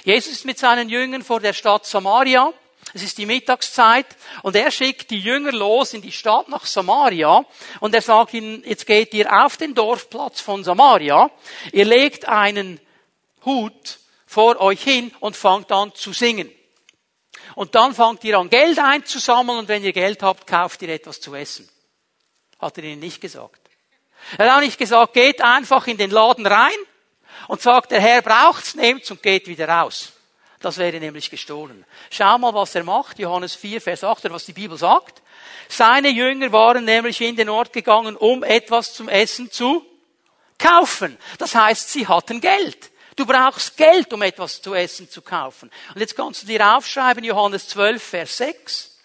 Jesus 0.04 0.32
ist 0.32 0.44
mit 0.44 0.58
seinen 0.58 0.88
Jüngern 0.88 1.22
vor 1.22 1.40
der 1.40 1.52
Stadt 1.52 1.86
Samaria. 1.86 2.52
Es 2.94 3.02
ist 3.02 3.18
die 3.18 3.26
Mittagszeit 3.26 4.06
und 4.42 4.56
er 4.56 4.70
schickt 4.70 5.10
die 5.10 5.20
Jünger 5.20 5.52
los 5.52 5.92
in 5.92 6.00
die 6.00 6.12
Stadt 6.12 6.48
nach 6.48 6.64
Samaria 6.64 7.44
und 7.80 7.94
er 7.94 8.00
sagt 8.00 8.32
ihnen, 8.34 8.62
jetzt 8.64 8.86
geht 8.86 9.12
ihr 9.12 9.44
auf 9.44 9.56
den 9.56 9.74
Dorfplatz 9.74 10.40
von 10.40 10.64
Samaria, 10.64 11.30
ihr 11.72 11.84
legt 11.84 12.26
einen 12.26 12.80
Hut 13.44 13.98
vor 14.26 14.60
euch 14.60 14.82
hin 14.82 15.12
und 15.20 15.36
fangt 15.36 15.70
an 15.70 15.94
zu 15.94 16.12
singen. 16.12 16.50
Und 17.54 17.74
dann 17.74 17.94
fangt 17.94 18.24
ihr 18.24 18.38
an, 18.38 18.48
Geld 18.48 18.78
einzusammeln 18.78 19.58
und 19.58 19.68
wenn 19.68 19.84
ihr 19.84 19.92
Geld 19.92 20.22
habt, 20.22 20.46
kauft 20.46 20.80
ihr 20.82 20.90
etwas 20.90 21.20
zu 21.20 21.34
essen. 21.34 21.68
Hat 22.58 22.78
er 22.78 22.84
ihnen 22.84 23.00
nicht 23.00 23.20
gesagt. 23.20 23.60
Er 24.36 24.46
hat 24.46 24.58
auch 24.58 24.64
nicht 24.64 24.78
gesagt, 24.78 25.14
geht 25.14 25.42
einfach 25.42 25.86
in 25.86 25.96
den 25.96 26.10
Laden 26.10 26.46
rein 26.46 26.76
und 27.48 27.60
sagt, 27.60 27.90
der 27.90 28.00
Herr 28.00 28.22
braucht's, 28.22 28.76
nehmt's 28.76 29.10
und 29.10 29.22
geht 29.22 29.48
wieder 29.48 29.68
raus. 29.68 30.12
Das 30.60 30.78
wäre 30.78 30.98
nämlich 31.00 31.30
gestohlen. 31.30 31.84
Schau 32.10 32.38
mal, 32.38 32.54
was 32.54 32.74
er 32.74 32.84
macht. 32.84 33.18
Johannes 33.18 33.54
4, 33.54 33.80
Vers 33.80 34.04
8, 34.04 34.30
was 34.30 34.44
die 34.44 34.52
Bibel 34.52 34.76
sagt. 34.76 35.22
Seine 35.68 36.08
Jünger 36.08 36.52
waren 36.52 36.84
nämlich 36.84 37.20
in 37.20 37.36
den 37.36 37.48
Ort 37.48 37.72
gegangen, 37.72 38.16
um 38.16 38.42
etwas 38.42 38.94
zum 38.94 39.08
Essen 39.08 39.50
zu 39.50 39.84
kaufen. 40.58 41.16
Das 41.38 41.54
heißt, 41.54 41.90
sie 41.90 42.06
hatten 42.06 42.40
Geld. 42.40 42.90
Du 43.16 43.26
brauchst 43.26 43.76
Geld, 43.76 44.12
um 44.12 44.22
etwas 44.22 44.62
zu 44.62 44.74
essen 44.74 45.10
zu 45.10 45.22
kaufen. 45.22 45.70
Und 45.94 46.00
jetzt 46.00 46.16
kannst 46.16 46.42
du 46.42 46.46
dir 46.46 46.76
aufschreiben, 46.76 47.24
Johannes 47.24 47.68
12, 47.68 48.02
Vers 48.02 48.36
6. 48.36 48.97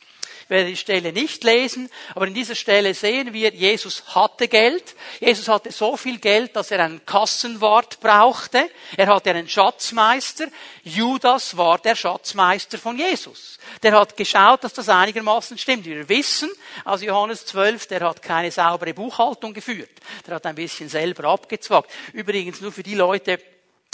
Ich 0.44 0.50
werde 0.50 0.70
die 0.70 0.78
Stelle 0.78 1.14
nicht 1.14 1.46
lesen, 1.46 1.90
aber 2.16 2.28
in 2.28 2.34
dieser 2.34 2.56
Stelle 2.56 2.94
sehen 2.94 3.32
wir, 3.32 3.54
Jesus 3.54 4.04
hatte 4.14 4.50
Geld. 4.50 4.94
Jesus 5.22 5.48
hatte 5.48 5.72
so 5.72 5.96
viel 5.96 6.20
Geld, 6.20 6.54
dass 6.58 6.70
er 6.70 6.84
einen 6.84 7.06
Kassenwart 7.06 8.02
brauchte. 8.02 8.70
Er 8.98 9.08
hatte 9.08 9.30
einen 9.30 9.48
Schatzmeister. 9.48 10.48
Judas 10.84 11.56
war 11.56 11.78
der 11.78 11.96
Schatzmeister 11.96 12.78
von 12.78 12.98
Jesus. 12.98 13.58
Der 13.82 13.94
hat 13.94 14.18
geschaut, 14.18 14.66
dass 14.66 14.74
das 14.74 14.90
einigermaßen 14.90 15.58
stimmt. 15.58 15.86
Wir 15.86 16.10
wissen 16.10 16.52
aus 16.84 17.02
Johannes 17.02 17.46
12, 17.46 17.88
der 17.88 18.02
hat 18.02 18.22
keine 18.22 18.52
saubere 18.52 18.94
Buchhaltung 18.94 19.54
geführt. 19.54 20.02
Der 20.28 20.36
hat 20.36 20.46
ein 20.46 20.56
bisschen 20.56 20.90
selber 20.90 21.30
abgezwackt. 21.30 21.90
Übrigens 22.12 22.60
nur 22.60 22.74
für 22.74 22.84
die 22.84 22.96
Leute, 22.96 23.40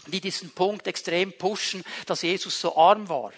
die 0.08 0.20
diesen 0.20 0.50
Punkt 0.50 0.88
extrem 0.88 1.32
pushen, 1.32 1.84
dass 2.08 2.24
Jesus 2.24 2.60
so 2.60 2.76
arm 2.76 3.08
war. 3.08 3.32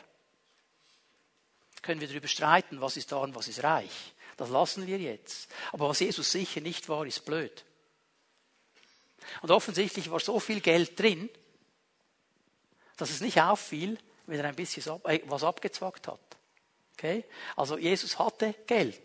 Können 1.81 2.01
wir 2.01 2.07
darüber 2.07 2.27
streiten, 2.27 2.81
was 2.81 2.97
ist 2.97 3.11
arm, 3.13 3.33
was 3.35 3.47
ist 3.47 3.63
reich. 3.63 4.13
Das 4.37 4.49
lassen 4.49 4.87
wir 4.87 4.97
jetzt. 4.97 5.49
Aber 5.71 5.89
was 5.89 5.99
Jesus 5.99 6.31
sicher 6.31 6.61
nicht 6.61 6.89
war, 6.89 7.05
ist 7.05 7.25
blöd. 7.25 7.63
Und 9.41 9.51
offensichtlich 9.51 10.09
war 10.11 10.19
so 10.19 10.39
viel 10.39 10.61
Geld 10.61 10.99
drin, 10.99 11.29
dass 12.97 13.09
es 13.09 13.21
nicht 13.21 13.41
auffiel, 13.41 13.97
wenn 14.27 14.39
er 14.39 14.45
ein 14.45 14.55
bisschen 14.55 15.01
äh, 15.05 15.19
was 15.25 15.43
abgezwackt 15.43 16.07
hat. 16.07 16.19
Okay? 16.93 17.23
Also 17.55 17.77
Jesus 17.77 18.19
hatte 18.19 18.53
Geld. 18.67 19.01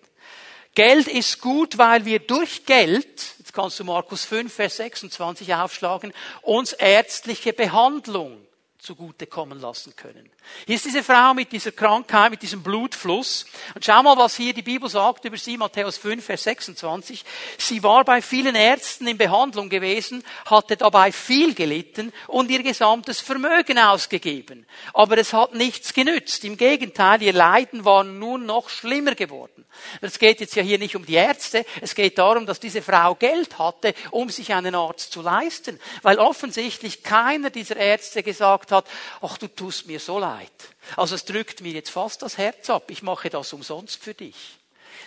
Geld 0.75 1.09
ist 1.09 1.40
gut, 1.40 1.78
weil 1.78 2.04
wir 2.04 2.18
durch 2.18 2.66
Geld, 2.66 3.37
jetzt 3.38 3.54
kannst 3.54 3.80
du 3.80 3.85
Markus 3.85 4.26
5, 4.26 4.52
Vers 4.52 4.76
26 4.76 5.54
aufschlagen, 5.54 6.12
uns 6.42 6.75
ärztliche 6.75 7.54
Behandlung 7.54 8.46
zugutekommen 8.87 9.61
lassen 9.61 9.97
können. 9.97 10.31
Hier 10.64 10.76
ist 10.76 10.85
diese 10.85 11.02
Frau 11.02 11.35
mit 11.35 11.50
dieser 11.50 11.73
Krankheit, 11.73 12.31
mit 12.31 12.40
diesem 12.40 12.62
Blutfluss. 12.62 13.45
Und 13.75 13.85
schau 13.85 14.00
mal, 14.05 14.16
was 14.16 14.37
hier 14.37 14.55
die 14.55 14.62
Bibel 14.62 14.88
sagt 14.88 15.25
über 15.25 15.37
sie, 15.37 15.57
Matthäus 15.57 15.99
5, 15.99 16.25
Vers 16.25 16.45
26. 16.45 17.25
Sie 17.59 17.83
war 17.83 18.05
bei 18.05 18.23
vielen 18.23 18.55
Ärzten 18.55 19.09
in 19.09 19.19
Behandlung 19.19 19.69
gewesen, 19.69 20.23
hatte 20.45 20.76
dabei 20.76 21.11
viel 21.11 21.55
gelitten 21.55 22.12
und 22.28 22.49
ihr 22.49 22.62
gesamtes 22.62 23.21
Vermögen 23.21 23.76
ausgegeben. 23.78 24.66
Aber 24.95 25.19
es 25.19 25.33
hat 25.33 25.55
nichts 25.55 25.93
genützt. 25.93 26.45
Im 26.45 26.57
Gegenteil, 26.57 27.21
ihr 27.23 27.33
Leiden 27.33 27.85
war 27.85 28.05
nur 28.05 28.38
noch 28.38 28.69
schlimmer 28.69 29.16
geworden. 29.16 29.64
Es 30.00 30.19
geht 30.19 30.40
jetzt 30.40 30.55
ja 30.55 30.62
hier 30.62 30.78
nicht 30.78 30.97
um 30.97 31.05
die 31.05 31.14
Ärzte, 31.14 31.66
es 31.81 31.95
geht 31.95 32.19
darum, 32.19 32.47
dass 32.47 32.61
diese 32.61 32.83
Frau 32.83 33.14
Geld 33.14 33.59
hatte, 33.59 33.95
um 34.11 34.31
sich 34.31 34.55
einen 34.55 34.75
Arzt 34.75 35.12
zu 35.12 35.23
leisten. 35.23 35.78
Weil 36.02 36.19
offensichtlich 36.19 37.02
keiner 37.02 37.50
dieser 37.50 37.76
Ärzte 37.76 38.23
gesagt 38.23 38.73
hat, 38.73 38.75
ach 39.23 39.38
du 39.38 39.49
tust 39.49 39.87
mir 39.87 40.00
so 40.00 40.18
leid. 40.18 40.52
Also 40.97 41.14
es 41.14 41.25
drückt 41.25 41.61
mir 41.61 41.73
jetzt 41.73 41.90
fast 41.90 42.23
das 42.23 42.37
Herz 42.37 42.68
ab, 42.71 42.90
ich 42.90 43.02
mache 43.02 43.30
das 43.30 43.52
umsonst 43.52 44.02
für 44.02 44.14
dich. 44.14 44.59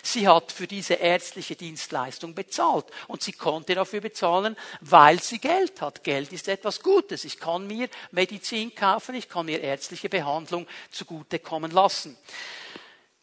Sie 0.02 0.26
hat 0.26 0.52
für 0.52 0.66
diese 0.66 0.94
ärztliche 0.94 1.56
Dienstleistung 1.56 2.34
bezahlt 2.34 2.86
und 3.08 3.22
sie 3.22 3.32
konnte 3.32 3.74
dafür 3.74 4.00
bezahlen, 4.00 4.56
weil 4.80 5.20
sie 5.20 5.38
Geld 5.38 5.80
hat. 5.80 6.04
Geld 6.04 6.32
ist 6.32 6.48
etwas 6.48 6.82
Gutes. 6.82 7.24
Ich 7.24 7.38
kann 7.38 7.66
mir 7.66 7.88
Medizin 8.10 8.74
kaufen, 8.74 9.14
ich 9.14 9.28
kann 9.28 9.46
mir 9.46 9.60
ärztliche 9.60 10.08
Behandlung 10.08 10.66
zugutekommen 10.90 11.70
lassen. 11.70 12.16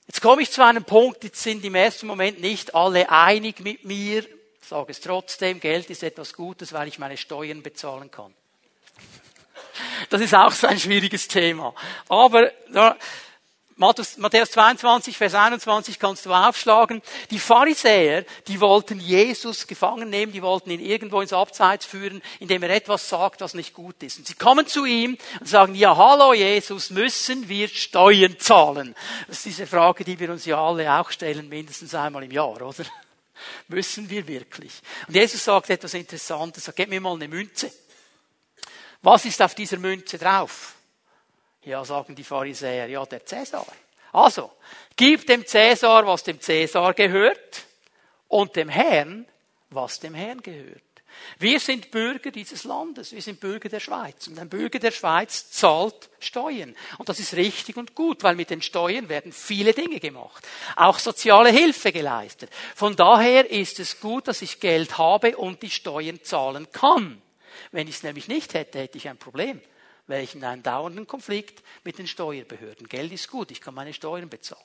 Jetzt 0.08 0.22
komme 0.22 0.42
ich 0.42 0.52
zu 0.52 0.64
einem 0.64 0.86
Punkt, 0.86 1.24
jetzt 1.24 1.42
sind 1.42 1.66
im 1.66 1.76
ersten 1.76 2.08
Moment 2.08 2.40
nicht 2.40 2.76
alle 2.76 3.10
einig 3.10 3.60
mit 3.60 3.84
mir, 3.84 4.26
sage 4.62 4.92
es 4.92 5.02
trotzdem, 5.02 5.60
Geld 5.60 5.90
ist 5.90 6.04
etwas 6.04 6.34
Gutes, 6.34 6.72
weil 6.74 6.88
ich 6.88 7.00
meine 7.00 7.18
Steuern 7.18 7.62
bezahlen 7.62 8.10
kann. 8.10 8.34
Das 10.10 10.22
ist 10.22 10.34
auch 10.34 10.52
so 10.52 10.68
ein 10.68 10.80
schwieriges 10.80 11.28
Thema. 11.28 11.74
Aber 12.10 12.52
Matthäus 13.78 14.52
22, 14.52 15.16
Vers 15.16 15.36
21 15.36 16.00
kannst 16.00 16.26
du 16.26 16.34
aufschlagen. 16.34 17.04
Die 17.30 17.38
Pharisäer, 17.38 18.26
die 18.48 18.60
wollten 18.60 19.00
Jesus 19.00 19.68
gefangen 19.68 20.10
nehmen, 20.10 20.32
die 20.32 20.42
wollten 20.42 20.72
ihn 20.72 20.80
irgendwo 20.80 21.22
ins 21.22 21.32
Abseits 21.32 21.86
führen, 21.86 22.24
indem 22.40 22.64
er 22.64 22.72
etwas 22.72 23.08
sagt, 23.08 23.42
was 23.42 23.54
nicht 23.54 23.76
gut 23.76 24.02
ist. 24.02 24.18
Und 24.18 24.28
sie 24.28 24.34
kommen 24.34 24.66
zu 24.66 24.86
ihm 24.86 25.16
und 25.40 25.48
sagen, 25.48 25.76
ja, 25.76 25.96
hallo 25.96 26.34
Jesus, 26.34 26.90
müssen 26.90 27.48
wir 27.50 27.68
Steuern 27.68 28.40
zahlen? 28.40 28.96
Das 29.28 29.38
ist 29.38 29.46
diese 29.46 29.68
Frage, 29.68 30.04
die 30.04 30.20
wir 30.20 30.32
uns 30.32 30.46
ja 30.46 30.60
alle 30.60 30.92
auch 30.92 31.12
stellen, 31.12 31.48
mindestens 31.48 31.94
einmal 31.94 32.24
im 32.24 32.32
Jahr, 32.32 32.60
oder? 32.60 32.74
Müssen 33.68 34.10
wir 34.10 34.28
wirklich? 34.28 34.74
Und 35.08 35.14
Jesus 35.14 35.44
sagt 35.44 35.70
etwas 35.70 35.94
Interessantes, 35.94 36.64
er 36.64 36.66
sagt, 36.68 36.78
gib 36.78 36.90
mir 36.90 37.00
mal 37.00 37.14
eine 37.14 37.28
Münze. 37.28 37.72
Was 39.02 39.26
ist 39.26 39.42
auf 39.42 39.56
dieser 39.56 39.78
Münze 39.78 40.18
drauf? 40.18 40.76
Ja, 41.64 41.84
sagen 41.84 42.16
die 42.16 42.24
Pharisäer, 42.24 42.88
ja, 42.88 43.06
der 43.06 43.26
Cäsar. 43.26 43.66
Also, 44.14 44.52
gib 44.96 45.28
dem 45.28 45.46
Cäsar, 45.46 46.06
was 46.08 46.24
dem 46.24 46.40
Cäsar 46.40 46.94
gehört, 46.94 47.66
und 48.28 48.56
dem 48.56 48.70
Herrn, 48.70 49.26
was 49.70 50.00
dem 50.00 50.14
Herrn 50.14 50.42
gehört. 50.42 50.82
Wir 51.40 51.60
sind 51.60 51.90
Bürger 51.90 52.30
dieses 52.30 52.64
Landes, 52.64 53.12
wir 53.12 53.22
sind 53.22 53.40
Bürger 53.40 53.70
der 53.70 53.80
Schweiz. 53.80 54.28
Und 54.28 54.38
ein 54.38 54.50
Bürger 54.50 54.78
der 54.78 54.92
Schweiz 54.92 55.50
zahlt 55.50 56.10
Steuern. 56.20 56.76
Und 57.00 57.10
das 57.10 57.20
ist 57.20 57.34
richtig 57.34 57.76
und 57.78 57.96
gut, 57.96 58.24
weil 58.24 58.36
mit 58.36 58.50
den 58.50 58.62
Steuern 58.62 59.10
werden 59.10 59.32
viele 59.32 59.74
Dinge 59.74 60.00
gemacht. 60.00 60.48
Auch 60.76 61.00
soziale 61.00 61.50
Hilfe 61.50 61.92
geleistet. 61.92 62.52
Von 62.76 62.96
daher 62.96 63.50
ist 63.50 63.80
es 63.80 64.00
gut, 64.00 64.28
dass 64.28 64.42
ich 64.42 64.60
Geld 64.60 64.98
habe 64.98 65.38
und 65.38 65.64
die 65.64 65.72
Steuern 65.72 66.24
zahlen 66.24 66.72
kann. 66.72 67.22
Wenn 67.72 67.88
ich 67.88 67.96
es 67.96 68.04
nämlich 68.04 68.28
nicht 68.28 68.54
hätte, 68.54 68.80
hätte 68.80 68.98
ich 68.98 69.08
ein 69.10 69.18
Problem 69.18 69.62
wäre 70.08 70.24
ich 70.24 70.36
in 70.36 70.44
einem 70.44 70.64
dauernden 70.64 71.06
Konflikt 71.06 71.62
mit 71.84 71.98
den 71.98 72.08
Steuerbehörden. 72.08 72.88
Geld 72.88 73.12
ist 73.12 73.30
gut, 73.30 73.52
ich 73.52 73.62
kann 73.62 73.74
meine 73.74 73.94
Steuern 73.94 74.30
bezahlen. 74.30 74.64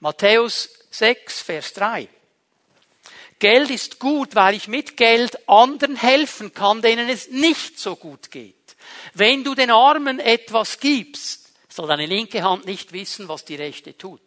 Matthäus 0.00 0.70
6, 0.90 1.42
Vers 1.42 1.74
3. 1.74 2.08
Geld 3.38 3.70
ist 3.70 3.98
gut, 3.98 4.34
weil 4.36 4.54
ich 4.54 4.68
mit 4.68 4.96
Geld 4.96 5.48
anderen 5.48 5.96
helfen 5.96 6.54
kann, 6.54 6.80
denen 6.80 7.08
es 7.08 7.28
nicht 7.28 7.78
so 7.78 7.96
gut 7.96 8.30
geht. 8.30 8.76
Wenn 9.14 9.42
du 9.42 9.54
den 9.54 9.70
Armen 9.70 10.20
etwas 10.20 10.78
gibst, 10.78 11.50
soll 11.68 11.88
deine 11.88 12.06
linke 12.06 12.42
Hand 12.42 12.66
nicht 12.66 12.92
wissen, 12.92 13.28
was 13.28 13.44
die 13.44 13.56
rechte 13.56 13.96
tut. 13.96 14.20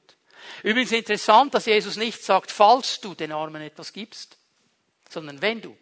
Übrigens 0.64 0.92
interessant, 0.92 1.54
dass 1.54 1.66
Jesus 1.66 1.96
nicht 1.96 2.24
sagt, 2.24 2.52
falls 2.52 3.00
du 3.00 3.16
den 3.16 3.32
Armen 3.32 3.62
etwas 3.62 3.94
gibst, 3.94 4.38
sondern 5.10 5.42
wenn 5.42 5.62
du. 5.62 5.78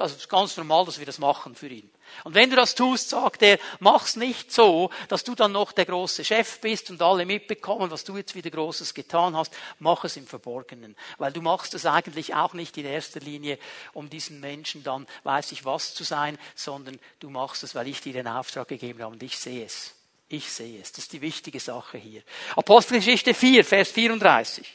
Das 0.00 0.16
ist 0.16 0.30
ganz 0.30 0.56
normal, 0.56 0.86
dass 0.86 0.98
wir 0.98 1.04
das 1.04 1.18
machen 1.18 1.54
für 1.54 1.68
ihn. 1.68 1.90
Und 2.24 2.34
wenn 2.34 2.48
du 2.48 2.56
das 2.56 2.74
tust, 2.74 3.10
sagt 3.10 3.42
er, 3.42 3.58
mach's 3.80 4.16
nicht 4.16 4.50
so, 4.50 4.88
dass 5.08 5.24
du 5.24 5.34
dann 5.34 5.52
noch 5.52 5.72
der 5.72 5.84
große 5.84 6.24
Chef 6.24 6.58
bist 6.62 6.90
und 6.90 7.02
alle 7.02 7.26
mitbekommen, 7.26 7.90
was 7.90 8.02
du 8.04 8.16
jetzt 8.16 8.34
wieder 8.34 8.48
Großes 8.48 8.94
getan 8.94 9.36
hast. 9.36 9.54
Mach 9.78 10.02
es 10.04 10.16
im 10.16 10.26
Verborgenen. 10.26 10.96
Weil 11.18 11.32
du 11.32 11.42
machst 11.42 11.74
es 11.74 11.84
eigentlich 11.84 12.34
auch 12.34 12.54
nicht 12.54 12.78
in 12.78 12.86
erster 12.86 13.20
Linie, 13.20 13.58
um 13.92 14.08
diesen 14.08 14.40
Menschen 14.40 14.82
dann, 14.82 15.06
weiß 15.24 15.52
ich 15.52 15.66
was 15.66 15.92
zu 15.92 16.02
sein, 16.02 16.38
sondern 16.54 16.98
du 17.18 17.28
machst 17.28 17.62
es, 17.62 17.74
weil 17.74 17.86
ich 17.86 18.00
dir 18.00 18.14
den 18.14 18.26
Auftrag 18.26 18.68
gegeben 18.68 19.02
habe 19.02 19.12
und 19.12 19.22
ich 19.22 19.38
sehe 19.38 19.66
es. 19.66 19.94
Ich 20.30 20.50
sehe 20.50 20.80
es. 20.80 20.92
Das 20.92 21.04
ist 21.04 21.12
die 21.12 21.20
wichtige 21.20 21.60
Sache 21.60 21.98
hier. 21.98 22.22
Apostelgeschichte 22.56 23.34
4, 23.34 23.66
Vers 23.66 23.90
34. 23.90 24.66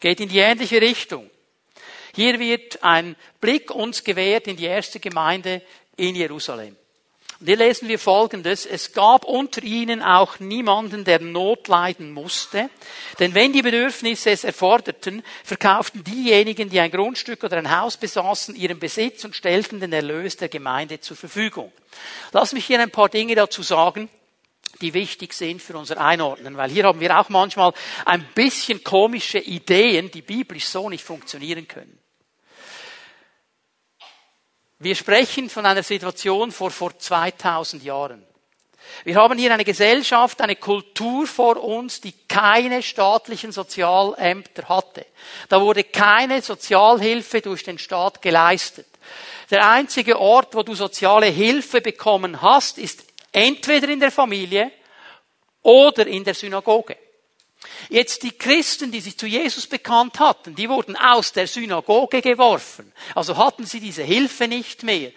Geht 0.00 0.20
in 0.20 0.30
die 0.30 0.38
ähnliche 0.38 0.80
Richtung. 0.80 1.28
Hier 2.14 2.38
wird 2.38 2.82
ein 2.82 3.16
Blick 3.40 3.70
uns 3.70 4.04
gewährt 4.04 4.46
in 4.46 4.56
die 4.56 4.66
erste 4.66 5.00
Gemeinde 5.00 5.62
in 5.96 6.14
Jerusalem. 6.14 6.76
Und 7.40 7.46
hier 7.46 7.56
lesen 7.56 7.88
wir 7.88 7.98
Folgendes. 7.98 8.66
Es 8.66 8.92
gab 8.92 9.24
unter 9.24 9.64
ihnen 9.64 10.00
auch 10.00 10.38
niemanden, 10.38 11.04
der 11.04 11.20
Not 11.20 11.66
leiden 11.66 12.12
musste. 12.12 12.70
Denn 13.18 13.34
wenn 13.34 13.52
die 13.52 13.62
Bedürfnisse 13.62 14.30
es 14.30 14.44
erforderten, 14.44 15.24
verkauften 15.42 16.04
diejenigen, 16.04 16.68
die 16.68 16.78
ein 16.78 16.90
Grundstück 16.90 17.42
oder 17.42 17.56
ein 17.56 17.76
Haus 17.76 17.96
besaßen, 17.96 18.54
ihren 18.54 18.78
Besitz 18.78 19.24
und 19.24 19.34
stellten 19.34 19.80
den 19.80 19.92
Erlös 19.92 20.36
der 20.36 20.48
Gemeinde 20.48 21.00
zur 21.00 21.16
Verfügung. 21.16 21.72
Lass 22.30 22.52
mich 22.52 22.66
hier 22.66 22.78
ein 22.78 22.90
paar 22.90 23.08
Dinge 23.08 23.34
dazu 23.34 23.62
sagen 23.62 24.08
die 24.80 24.94
wichtig 24.94 25.32
sind 25.32 25.62
für 25.62 25.76
unser 25.76 25.98
Einordnen, 26.00 26.56
weil 26.56 26.70
hier 26.70 26.84
haben 26.84 27.00
wir 27.00 27.18
auch 27.18 27.28
manchmal 27.28 27.72
ein 28.04 28.26
bisschen 28.34 28.82
komische 28.82 29.38
Ideen, 29.38 30.10
die 30.10 30.22
biblisch 30.22 30.66
so 30.66 30.90
nicht 30.90 31.04
funktionieren 31.04 31.68
können. 31.68 32.01
Wir 34.82 34.96
sprechen 34.96 35.48
von 35.48 35.64
einer 35.64 35.84
Situation 35.84 36.50
vor, 36.50 36.72
vor 36.72 36.98
2000 36.98 37.84
Jahren. 37.84 38.26
Wir 39.04 39.14
haben 39.14 39.38
hier 39.38 39.54
eine 39.54 39.64
Gesellschaft, 39.64 40.40
eine 40.40 40.56
Kultur 40.56 41.24
vor 41.28 41.62
uns, 41.62 42.00
die 42.00 42.12
keine 42.26 42.82
staatlichen 42.82 43.52
Sozialämter 43.52 44.68
hatte. 44.68 45.06
Da 45.48 45.60
wurde 45.60 45.84
keine 45.84 46.42
Sozialhilfe 46.42 47.40
durch 47.40 47.62
den 47.62 47.78
Staat 47.78 48.20
geleistet. 48.22 48.88
Der 49.52 49.70
einzige 49.70 50.18
Ort, 50.18 50.52
wo 50.56 50.64
du 50.64 50.74
soziale 50.74 51.26
Hilfe 51.26 51.80
bekommen 51.80 52.42
hast, 52.42 52.78
ist 52.78 53.04
entweder 53.30 53.88
in 53.88 54.00
der 54.00 54.10
Familie 54.10 54.72
oder 55.62 56.08
in 56.08 56.24
der 56.24 56.34
Synagoge. 56.34 56.96
Jetzt 57.88 58.22
die 58.22 58.32
Christen, 58.32 58.90
die 58.90 59.00
sich 59.00 59.18
zu 59.18 59.26
Jesus 59.26 59.66
bekannt 59.66 60.18
hatten, 60.18 60.54
die 60.54 60.68
wurden 60.68 60.96
aus 60.96 61.32
der 61.32 61.46
Synagoge 61.46 62.22
geworfen. 62.22 62.92
Also 63.14 63.36
hatten 63.36 63.66
sie 63.66 63.80
diese 63.80 64.02
Hilfe 64.02 64.48
nicht 64.48 64.82
mehr. 64.82 65.12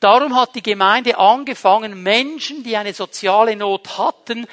Darum 0.00 0.34
hat 0.34 0.54
die 0.54 0.62
Gemeinde 0.62 1.18
angefangen, 1.18 2.02
Menschen, 2.02 2.62
die 2.62 2.76
eine 2.76 2.94
soziale 2.94 3.54
Not 3.54 3.98
hatten, 3.98 4.46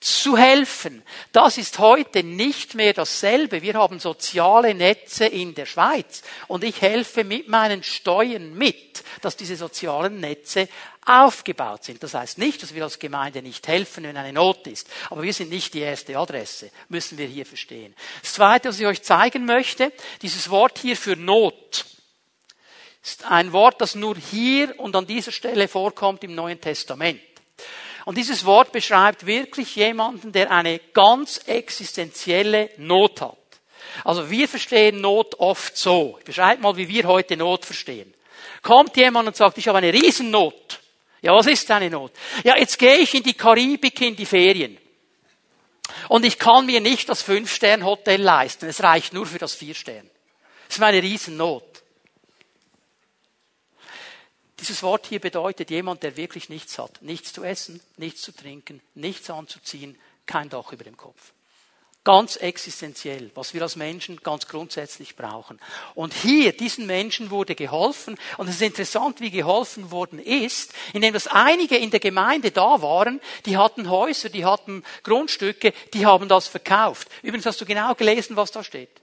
zu 0.00 0.36
helfen. 0.36 1.02
Das 1.32 1.58
ist 1.58 1.80
heute 1.80 2.22
nicht 2.22 2.74
mehr 2.74 2.92
dasselbe. 2.92 3.62
Wir 3.62 3.74
haben 3.74 3.98
soziale 3.98 4.74
Netze 4.74 5.26
in 5.26 5.54
der 5.54 5.66
Schweiz 5.66 6.22
und 6.46 6.62
ich 6.62 6.80
helfe 6.80 7.24
mit 7.24 7.48
meinen 7.48 7.82
Steuern 7.82 8.54
mit, 8.54 9.02
dass 9.22 9.36
diese 9.36 9.56
sozialen 9.56 10.20
Netze 10.20 10.68
aufgebaut 11.04 11.84
sind. 11.84 12.02
Das 12.02 12.14
heißt 12.14 12.38
nicht, 12.38 12.62
dass 12.62 12.74
wir 12.74 12.84
als 12.84 12.98
Gemeinde 12.98 13.42
nicht 13.42 13.66
helfen, 13.66 14.04
wenn 14.04 14.16
eine 14.16 14.32
Not 14.32 14.66
ist. 14.68 14.88
Aber 15.10 15.22
wir 15.22 15.32
sind 15.32 15.50
nicht 15.50 15.74
die 15.74 15.80
erste 15.80 16.16
Adresse, 16.16 16.70
müssen 16.88 17.18
wir 17.18 17.26
hier 17.26 17.46
verstehen. 17.46 17.94
Das 18.22 18.34
Zweite, 18.34 18.68
was 18.68 18.78
ich 18.78 18.86
euch 18.86 19.02
zeigen 19.02 19.46
möchte, 19.46 19.92
dieses 20.22 20.48
Wort 20.50 20.78
hier 20.78 20.96
für 20.96 21.16
Not 21.16 21.86
ist 23.02 23.24
ein 23.24 23.52
Wort, 23.52 23.80
das 23.80 23.94
nur 23.94 24.16
hier 24.16 24.78
und 24.78 24.94
an 24.94 25.06
dieser 25.06 25.32
Stelle 25.32 25.66
vorkommt 25.66 26.24
im 26.24 26.34
Neuen 26.34 26.60
Testament. 26.60 27.20
Und 28.08 28.16
dieses 28.16 28.46
Wort 28.46 28.72
beschreibt 28.72 29.26
wirklich 29.26 29.76
jemanden, 29.76 30.32
der 30.32 30.50
eine 30.50 30.78
ganz 30.94 31.42
existenzielle 31.44 32.70
Not 32.78 33.20
hat. 33.20 33.36
Also 34.02 34.30
wir 34.30 34.48
verstehen 34.48 35.02
Not 35.02 35.34
oft 35.38 35.76
so. 35.76 36.16
Ich 36.18 36.24
beschreibe 36.24 36.62
mal, 36.62 36.74
wie 36.78 36.88
wir 36.88 37.04
heute 37.04 37.36
Not 37.36 37.66
verstehen. 37.66 38.14
Kommt 38.62 38.96
jemand 38.96 39.28
und 39.28 39.36
sagt, 39.36 39.58
ich 39.58 39.68
habe 39.68 39.76
eine 39.76 39.92
Riesennot. 39.92 40.80
Ja, 41.20 41.34
was 41.34 41.48
ist 41.48 41.68
deine 41.68 41.90
Not? 41.90 42.12
Ja, 42.44 42.56
jetzt 42.56 42.78
gehe 42.78 42.96
ich 42.96 43.14
in 43.14 43.24
die 43.24 43.34
Karibik 43.34 44.00
in 44.00 44.16
die 44.16 44.24
Ferien. 44.24 44.78
Und 46.08 46.24
ich 46.24 46.38
kann 46.38 46.64
mir 46.64 46.80
nicht 46.80 47.10
das 47.10 47.20
Fünf-Stern-Hotel 47.20 48.22
leisten. 48.22 48.68
Es 48.68 48.82
reicht 48.82 49.12
nur 49.12 49.26
für 49.26 49.38
das 49.38 49.54
Vier-Stern. 49.54 50.08
Das 50.66 50.76
ist 50.76 50.80
meine 50.80 51.02
Riesennot. 51.02 51.67
Dieses 54.60 54.82
Wort 54.82 55.06
hier 55.06 55.20
bedeutet 55.20 55.70
jemand, 55.70 56.02
der 56.02 56.16
wirklich 56.16 56.48
nichts 56.48 56.78
hat. 56.78 57.00
Nichts 57.02 57.32
zu 57.32 57.44
essen, 57.44 57.80
nichts 57.96 58.22
zu 58.22 58.32
trinken, 58.32 58.80
nichts 58.94 59.30
anzuziehen, 59.30 59.96
kein 60.26 60.48
Dach 60.48 60.72
über 60.72 60.84
dem 60.84 60.96
Kopf. 60.96 61.32
Ganz 62.04 62.36
existenziell, 62.36 63.30
was 63.34 63.52
wir 63.52 63.60
als 63.60 63.76
Menschen 63.76 64.16
ganz 64.22 64.48
grundsätzlich 64.48 65.14
brauchen. 65.14 65.60
Und 65.94 66.14
hier, 66.14 66.56
diesen 66.56 66.86
Menschen 66.86 67.30
wurde 67.30 67.54
geholfen. 67.54 68.18
Und 68.38 68.48
es 68.48 68.54
ist 68.54 68.62
interessant, 68.62 69.20
wie 69.20 69.30
geholfen 69.30 69.90
worden 69.90 70.18
ist, 70.18 70.72
indem 70.94 71.12
das 71.12 71.26
einige 71.26 71.76
in 71.76 71.90
der 71.90 72.00
Gemeinde 72.00 72.50
da 72.50 72.80
waren, 72.80 73.20
die 73.44 73.58
hatten 73.58 73.90
Häuser, 73.90 74.30
die 74.30 74.46
hatten 74.46 74.84
Grundstücke, 75.02 75.74
die 75.92 76.06
haben 76.06 76.28
das 76.28 76.48
verkauft. 76.48 77.08
Übrigens 77.22 77.46
hast 77.46 77.60
du 77.60 77.66
genau 77.66 77.94
gelesen, 77.94 78.36
was 78.36 78.52
da 78.52 78.64
steht. 78.64 79.02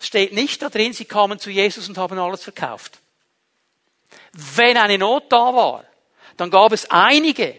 Es 0.00 0.08
steht 0.08 0.32
nicht 0.32 0.60
da 0.62 0.68
drin, 0.68 0.92
sie 0.92 1.04
kamen 1.04 1.38
zu 1.38 1.50
Jesus 1.50 1.88
und 1.88 1.96
haben 1.96 2.18
alles 2.18 2.42
verkauft. 2.42 2.98
Wenn 4.36 4.76
eine 4.76 4.98
Not 4.98 5.24
da 5.30 5.54
war, 5.54 5.84
dann 6.36 6.50
gab 6.50 6.72
es 6.72 6.90
einige, 6.90 7.58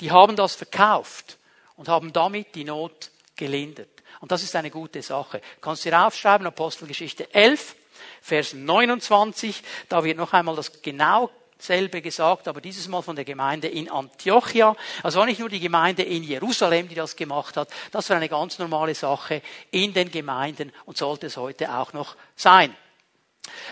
die 0.00 0.10
haben 0.10 0.36
das 0.36 0.54
verkauft 0.54 1.38
und 1.76 1.88
haben 1.88 2.12
damit 2.12 2.54
die 2.54 2.64
Not 2.64 3.10
gelindert. 3.36 3.88
Und 4.20 4.30
das 4.30 4.42
ist 4.42 4.54
eine 4.54 4.70
gute 4.70 5.02
Sache. 5.02 5.40
Kannst 5.60 5.84
du 5.84 5.90
dir 5.90 6.06
aufschreiben, 6.06 6.46
Apostelgeschichte 6.46 7.32
11, 7.34 7.74
Vers 8.22 8.54
29, 8.54 9.62
da 9.88 10.04
wird 10.04 10.16
noch 10.16 10.32
einmal 10.32 10.56
das 10.56 10.80
genau 10.80 11.30
selbe 11.58 12.02
gesagt, 12.02 12.46
aber 12.48 12.60
dieses 12.60 12.88
Mal 12.88 13.02
von 13.02 13.16
der 13.16 13.24
Gemeinde 13.24 13.68
in 13.68 13.90
Antiochia. 13.90 14.76
Also 15.02 15.18
war 15.18 15.26
nicht 15.26 15.40
nur 15.40 15.48
die 15.48 15.60
Gemeinde 15.60 16.02
in 16.02 16.22
Jerusalem, 16.22 16.88
die 16.88 16.94
das 16.94 17.16
gemacht 17.16 17.56
hat, 17.56 17.68
das 17.90 18.08
war 18.10 18.16
eine 18.16 18.28
ganz 18.28 18.58
normale 18.58 18.94
Sache 18.94 19.42
in 19.70 19.92
den 19.92 20.10
Gemeinden 20.10 20.72
und 20.84 20.96
sollte 20.96 21.26
es 21.26 21.36
heute 21.36 21.74
auch 21.74 21.92
noch 21.92 22.16
sein. 22.36 22.74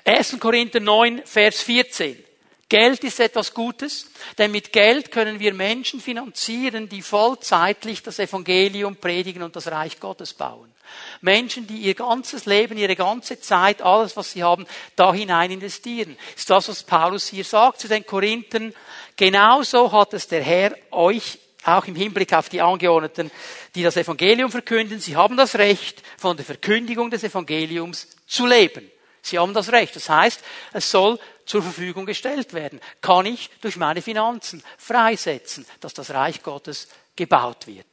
1. 0.05 0.39
Korinther 0.41 0.81
9, 0.81 1.23
Vers 1.25 1.63
14. 1.63 2.23
Geld 2.69 3.05
ist 3.05 3.21
etwas 3.21 3.53
Gutes, 3.53 4.07
denn 4.39 4.51
mit 4.51 4.73
Geld 4.73 5.13
können 5.13 5.39
wir 5.39 5.53
Menschen 5.53 6.01
finanzieren, 6.01 6.89
die 6.89 7.03
vollzeitlich 7.03 8.03
das 8.03 8.19
Evangelium 8.19 8.97
predigen 8.97 9.43
und 9.43 9.55
das 9.55 9.71
Reich 9.71 10.01
Gottes 10.01 10.33
bauen. 10.33 10.73
Menschen, 11.21 11.67
die 11.67 11.77
ihr 11.77 11.95
ganzes 11.95 12.47
Leben, 12.47 12.79
ihre 12.79 12.97
ganze 12.97 13.39
Zeit, 13.41 13.83
alles, 13.83 14.17
was 14.17 14.33
sie 14.33 14.43
haben, 14.43 14.67
da 14.97 15.13
hinein 15.13 15.51
investieren. 15.51 16.17
Ist 16.35 16.49
das, 16.49 16.69
was 16.69 16.83
Paulus 16.83 17.29
hier 17.29 17.45
sagt 17.45 17.81
zu 17.81 17.89
den 17.89 18.07
Korinthern? 18.07 18.73
Genauso 19.17 19.93
hat 19.93 20.15
es 20.15 20.27
der 20.29 20.43
Herr 20.43 20.75
euch 20.91 21.39
auch 21.65 21.87
im 21.87 21.95
Hinblick 21.95 22.33
auf 22.33 22.49
die 22.49 22.61
Angeordneten, 22.61 23.31
die 23.75 23.83
das 23.83 23.97
Evangelium 23.97 24.51
verkünden. 24.51 24.99
Sie 24.99 25.17
haben 25.17 25.37
das 25.37 25.57
Recht, 25.57 26.03
von 26.17 26.37
der 26.37 26.47
Verkündigung 26.47 27.11
des 27.11 27.23
Evangeliums 27.23 28.09
zu 28.27 28.47
leben. 28.47 28.91
Sie 29.23 29.39
haben 29.39 29.55
das 29.55 29.71
Recht. 29.71 29.95
Das 29.95 30.09
heißt, 30.09 30.41
es 30.73 30.91
soll 30.91 31.19
zur 31.47 31.63
Verfügung 31.63 32.07
gestellt 32.07 32.53
werden. 32.53 32.81
Kann 33.01 33.27
ich 33.27 33.51
durch 33.61 33.77
meine 33.77 34.03
Finanzen 34.03 34.63
freisetzen, 34.77 35.65
dass 35.81 35.95
das 35.95 36.11
Reich 36.11 36.43
Gottes 36.43 36.89
gebaut 37.17 37.67
wird. 37.67 37.87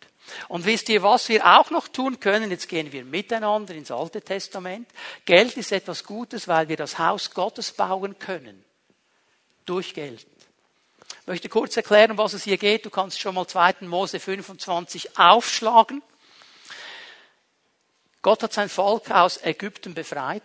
Und 0.47 0.65
wisst 0.65 0.89
ihr, 0.89 1.01
was 1.03 1.29
wir 1.29 1.45
auch 1.45 1.69
noch 1.71 1.87
tun 1.87 2.19
können? 2.19 2.51
Jetzt 2.51 2.67
gehen 2.67 2.91
wir 2.91 3.03
miteinander 3.03 3.73
ins 3.73 3.91
Alte 3.91 4.21
Testament. 4.21 4.87
Geld 5.25 5.57
ist 5.57 5.71
etwas 5.71 6.03
Gutes, 6.03 6.47
weil 6.47 6.67
wir 6.67 6.77
das 6.77 6.99
Haus 6.99 7.31
Gottes 7.31 7.71
bauen 7.71 8.17
können. 8.19 8.63
Durch 9.65 9.93
Geld. 9.93 10.25
Ich 11.21 11.27
möchte 11.27 11.49
kurz 11.49 11.77
erklären, 11.77 12.17
was 12.17 12.33
es 12.33 12.43
hier 12.43 12.57
geht. 12.57 12.85
Du 12.85 12.89
kannst 12.89 13.19
schon 13.19 13.35
mal 13.35 13.47
2. 13.47 13.75
Mose 13.81 14.19
25 14.19 15.17
aufschlagen. 15.17 16.01
Gott 18.21 18.43
hat 18.43 18.53
sein 18.53 18.69
Volk 18.69 19.11
aus 19.11 19.43
Ägypten 19.43 19.93
befreit. 19.93 20.43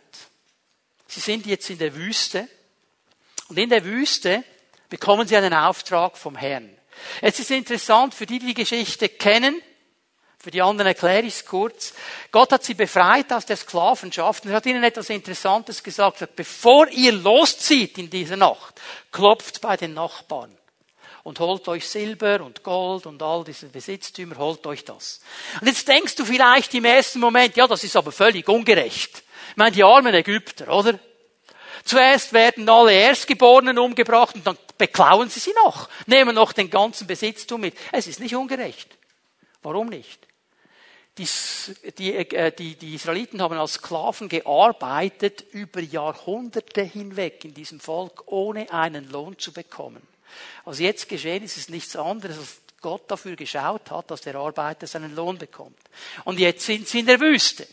Sie 1.15 1.21
sind 1.21 1.47
jetzt 1.47 1.71
in 1.71 1.79
der 1.79 1.95
Wüste. 1.95 2.49
Und 3.49 3.57
in 3.57 3.71
der 3.71 3.85
Wüste 3.85 4.43
bekommen 4.89 5.29
sie 5.29 5.37
einen 5.37 5.55
Auftrag 5.55 6.19
vom 6.19 6.35
Herrn. 6.35 6.77
Jetzt 7.23 7.39
ist 7.39 7.53
interessant, 7.53 8.15
für 8.15 8.27
die, 8.27 8.41
die 8.41 8.47
die 8.47 8.55
Geschichte 8.55 9.09
kennen, 9.09 9.63
für 10.39 10.51
die 10.51 10.61
anderen 10.61 10.89
erkläre 10.89 11.23
ich 11.23 11.35
es 11.35 11.47
kurz. 11.47 11.95
Gott 12.33 12.53
hat 12.53 12.65
sie 12.65 12.75
befreit 12.75 13.33
aus 13.33 13.47
der 13.47 13.57
Sklavenschaft 13.57 14.45
und 14.45 14.53
hat 14.53 14.67
ihnen 14.67 14.83
etwas 14.83 15.09
Interessantes 15.09 15.83
gesagt. 15.83 16.19
Sagt, 16.19 16.37
bevor 16.37 16.89
ihr 16.89 17.13
loszieht 17.13 17.97
in 17.97 18.11
dieser 18.11 18.37
Nacht, 18.37 18.81
klopft 19.11 19.61
bei 19.61 19.77
den 19.77 19.95
Nachbarn 19.95 20.55
und 21.23 21.41
holt 21.41 21.67
euch 21.69 21.89
Silber 21.89 22.43
und 22.43 22.63
Gold 22.63 23.07
und 23.07 23.23
all 23.23 23.45
diese 23.45 23.69
Besitztümer, 23.69 24.37
holt 24.37 24.67
euch 24.67 24.85
das. 24.85 25.21
Und 25.61 25.69
jetzt 25.69 25.89
denkst 25.89 26.17
du 26.17 26.25
vielleicht 26.25 26.75
im 26.75 26.85
ersten 26.85 27.21
Moment, 27.21 27.57
ja, 27.57 27.67
das 27.67 27.85
ist 27.85 27.97
aber 27.97 28.13
völlig 28.13 28.47
ungerecht. 28.49 29.24
Ich 29.51 29.57
meine, 29.57 29.73
die 29.73 29.85
armen 29.85 30.15
Ägypter, 30.15 30.69
oder? 30.75 30.99
Zuerst 31.85 32.33
werden 32.33 32.69
alle 32.69 32.93
Erstgeborenen 32.93 33.79
umgebracht 33.79 34.35
und 34.37 34.47
dann 34.47 34.57
beklauen 34.79 35.29
sie 35.29 35.41
sie 35.41 35.53
noch, 35.65 35.89
nehmen 36.07 36.35
noch 36.35 36.53
den 36.53 36.71
ganzen 36.71 37.07
Besitztum 37.07 37.61
mit. 37.61 37.77
Es 37.93 38.07
ist 38.07 38.21
nicht 38.21 38.35
ungerecht. 38.35 38.97
Warum 39.63 39.89
nicht? 39.89 40.27
Die, 41.19 41.29
die, 41.99 42.15
äh, 42.15 42.53
die, 42.53 42.75
die 42.75 42.95
Israeliten 42.95 43.41
haben 43.41 43.57
als 43.57 43.75
Sklaven 43.75 44.29
gearbeitet 44.29 45.45
über 45.53 45.81
Jahrhunderte 45.81 46.83
hinweg 46.83 47.45
in 47.45 47.55
diesem 47.55 47.79
Volk, 47.79 48.25
ohne 48.27 48.73
einen 48.73 49.09
Lohn 49.11 49.39
zu 49.39 49.53
bekommen. 49.53 50.03
Was 50.65 50.81
jetzt 50.81 51.09
geschehen 51.09 51.45
ist, 51.45 51.57
ist 51.57 51.71
nichts 51.71 51.95
anderes, 51.95 52.39
als 52.39 52.61
Gott 52.81 53.09
dafür 53.09 53.37
geschaut 53.37 53.91
hat, 53.91 54.11
dass 54.11 54.23
der 54.23 54.35
Arbeiter 54.35 54.89
seinen 54.89 55.15
Lohn 55.15 55.39
bekommt. 55.39 55.79
Und 56.25 56.41
jetzt 56.41 56.67
sind 56.67 56.89
sie 56.89 57.01
in 57.01 57.07
der 57.07 57.21
Wüste. 57.21 57.67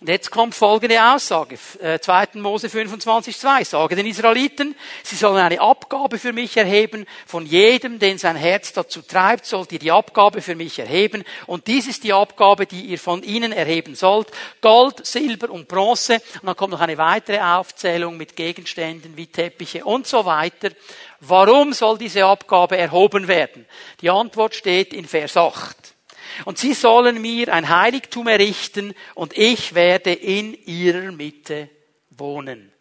Und 0.00 0.08
jetzt 0.08 0.30
kommt 0.30 0.54
folgende 0.54 1.02
Aussage, 1.02 1.58
2. 1.58 2.22
Äh, 2.22 2.38
Mose 2.38 2.68
25, 2.68 3.36
2. 3.36 3.64
Sage 3.64 3.96
den 3.96 4.06
Israeliten, 4.06 4.76
sie 5.02 5.16
sollen 5.16 5.42
eine 5.42 5.60
Abgabe 5.60 6.18
für 6.18 6.32
mich 6.32 6.56
erheben. 6.56 7.04
Von 7.26 7.44
jedem, 7.46 7.98
den 7.98 8.16
sein 8.16 8.36
Herz 8.36 8.72
dazu 8.72 9.02
treibt, 9.02 9.44
sollt 9.44 9.72
ihr 9.72 9.80
die 9.80 9.90
Abgabe 9.90 10.40
für 10.40 10.54
mich 10.54 10.78
erheben. 10.78 11.24
Und 11.46 11.66
dies 11.66 11.88
ist 11.88 12.04
die 12.04 12.12
Abgabe, 12.12 12.66
die 12.66 12.82
ihr 12.82 12.98
von 12.98 13.24
ihnen 13.24 13.50
erheben 13.50 13.96
sollt. 13.96 14.28
Gold, 14.60 15.04
Silber 15.04 15.50
und 15.50 15.66
Bronze. 15.66 16.22
Und 16.40 16.46
dann 16.46 16.56
kommt 16.56 16.72
noch 16.72 16.80
eine 16.80 16.98
weitere 16.98 17.40
Aufzählung 17.40 18.16
mit 18.16 18.36
Gegenständen 18.36 19.16
wie 19.16 19.26
Teppiche 19.26 19.84
und 19.84 20.06
so 20.06 20.24
weiter. 20.24 20.70
Warum 21.18 21.72
soll 21.72 21.98
diese 21.98 22.24
Abgabe 22.24 22.76
erhoben 22.76 23.26
werden? 23.26 23.66
Die 24.00 24.10
Antwort 24.10 24.54
steht 24.54 24.92
in 24.92 25.08
Vers 25.08 25.36
8. 25.36 25.97
Und 26.44 26.58
sie 26.58 26.74
sollen 26.74 27.20
mir 27.20 27.52
ein 27.52 27.68
Heiligtum 27.68 28.28
errichten 28.28 28.94
und 29.14 29.36
ich 29.36 29.74
werde 29.74 30.12
in 30.12 30.54
ihrer 30.64 31.12
Mitte 31.12 31.68
wohnen. 32.10 32.72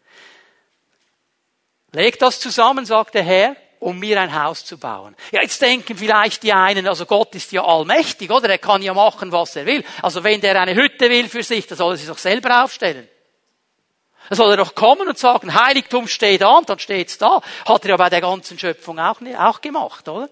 Legt 1.91 2.21
das 2.21 2.39
zusammen, 2.39 2.85
sagt 2.85 3.15
der 3.15 3.23
Herr, 3.23 3.55
um 3.79 3.99
mir 3.99 4.19
ein 4.19 4.33
Haus 4.33 4.65
zu 4.65 4.77
bauen. 4.77 5.15
Ja, 5.31 5.41
jetzt 5.41 5.61
denken 5.61 5.95
vielleicht 5.97 6.43
die 6.43 6.53
einen, 6.53 6.87
also 6.87 7.05
Gott 7.05 7.35
ist 7.35 7.51
ja 7.51 7.63
allmächtig, 7.63 8.31
oder? 8.31 8.49
Er 8.49 8.57
kann 8.57 8.81
ja 8.81 8.93
machen, 8.93 9.31
was 9.31 9.55
er 9.55 9.65
will. 9.65 9.83
Also 10.01 10.23
wenn 10.23 10.41
der 10.41 10.59
eine 10.59 10.75
Hütte 10.75 11.09
will 11.09 11.29
für 11.29 11.43
sich, 11.43 11.67
dann 11.67 11.77
soll 11.77 11.93
er 11.93 11.97
sich 11.97 12.07
doch 12.07 12.17
selber 12.17 12.63
aufstellen. 12.63 13.07
Dann 14.29 14.35
soll 14.35 14.51
er 14.51 14.57
doch 14.57 14.75
kommen 14.75 15.07
und 15.07 15.17
sagen, 15.17 15.53
Heiligtum 15.53 16.07
steht 16.07 16.43
an, 16.43 16.65
dann 16.65 16.79
steht's 16.79 17.17
da. 17.17 17.41
Hat 17.65 17.85
er 17.85 17.91
ja 17.91 17.97
bei 17.97 18.09
der 18.09 18.21
ganzen 18.21 18.59
Schöpfung 18.59 18.99
auch, 18.99 19.21
auch 19.37 19.61
gemacht, 19.61 20.07
oder? 20.09 20.29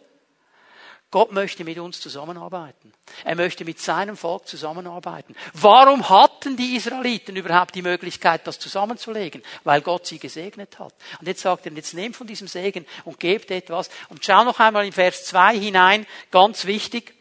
Gott 1.16 1.32
möchte 1.32 1.64
mit 1.64 1.80
uns 1.80 2.02
zusammenarbeiten. 2.02 2.94
Er 3.24 3.36
möchte 3.36 3.64
mit 3.64 3.80
seinem 3.80 4.18
Volk 4.18 4.50
zusammenarbeiten. 4.50 5.34
Warum 5.54 6.10
hatten 6.10 6.58
die 6.58 6.76
Israeliten 6.76 7.38
überhaupt 7.38 7.74
die 7.74 7.82
Möglichkeit, 7.82 8.46
das 8.46 8.60
zusammenzulegen? 8.60 9.42
Weil 9.64 9.80
Gott 9.80 10.06
sie 10.06 10.20
gesegnet 10.20 10.78
hat. 10.78 10.94
Und 11.22 11.28
jetzt 11.28 11.40
sagt 11.40 11.68
er, 11.68 11.72
jetzt 11.72 11.94
nehmt 11.94 12.18
von 12.18 12.28
diesem 12.28 12.50
Segen 12.50 12.86
und 13.06 13.18
gebt 13.18 13.50
etwas. 13.50 13.90
Und 14.10 14.26
schau 14.26 14.44
noch 14.44 14.60
einmal 14.60 14.86
in 14.86 14.92
Vers 14.92 15.24
2 15.28 15.58
hinein, 15.58 16.06
ganz 16.32 16.66
wichtig. 16.66 17.14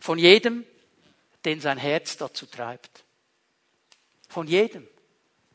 Von 0.00 0.18
jedem, 0.18 0.66
den 1.44 1.60
sein 1.60 1.78
Herz 1.78 2.16
dazu 2.16 2.46
treibt. 2.46 3.04
Von 4.28 4.48
jedem, 4.48 4.84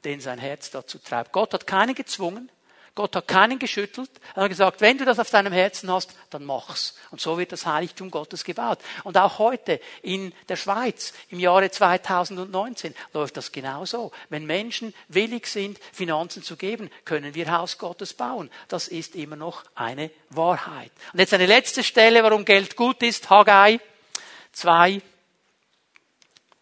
den 0.05 0.21
sein 0.21 0.39
Herz 0.39 0.71
dazu 0.71 0.99
treibt. 0.99 1.33
Gott 1.33 1.53
hat 1.53 1.67
keinen 1.67 1.95
gezwungen. 1.95 2.49
Gott 2.95 3.13
hat 3.17 3.27
keinen 3.27 3.59
geschüttelt. 3.59 4.09
Er 4.35 4.43
hat 4.43 4.49
gesagt, 4.49 4.79
wenn 4.79 4.97
du 4.97 5.03
das 5.03 5.19
auf 5.19 5.29
deinem 5.29 5.51
Herzen 5.51 5.91
hast, 5.91 6.15
dann 6.29 6.45
mach's. 6.45 6.95
Und 7.11 7.19
so 7.19 7.37
wird 7.37 7.51
das 7.51 7.65
Heiligtum 7.65 8.09
Gottes 8.09 8.45
gebaut. 8.45 8.79
Und 9.03 9.17
auch 9.17 9.37
heute 9.37 9.81
in 10.01 10.31
der 10.47 10.55
Schweiz 10.55 11.13
im 11.29 11.39
Jahre 11.41 11.69
2019 11.69 12.95
läuft 13.11 13.35
das 13.35 13.51
genauso. 13.51 14.13
Wenn 14.29 14.45
Menschen 14.45 14.93
willig 15.09 15.47
sind, 15.47 15.77
Finanzen 15.91 16.41
zu 16.41 16.55
geben, 16.55 16.89
können 17.03 17.35
wir 17.35 17.51
Haus 17.51 17.77
Gottes 17.77 18.13
bauen. 18.13 18.49
Das 18.69 18.87
ist 18.87 19.15
immer 19.15 19.35
noch 19.35 19.65
eine 19.75 20.09
Wahrheit. 20.29 20.91
Und 21.11 21.19
jetzt 21.19 21.33
eine 21.33 21.47
letzte 21.47 21.83
Stelle, 21.83 22.23
warum 22.23 22.45
Geld 22.45 22.77
gut 22.77 23.03
ist. 23.03 23.29
Haggai 23.29 23.81
2, 24.53 25.01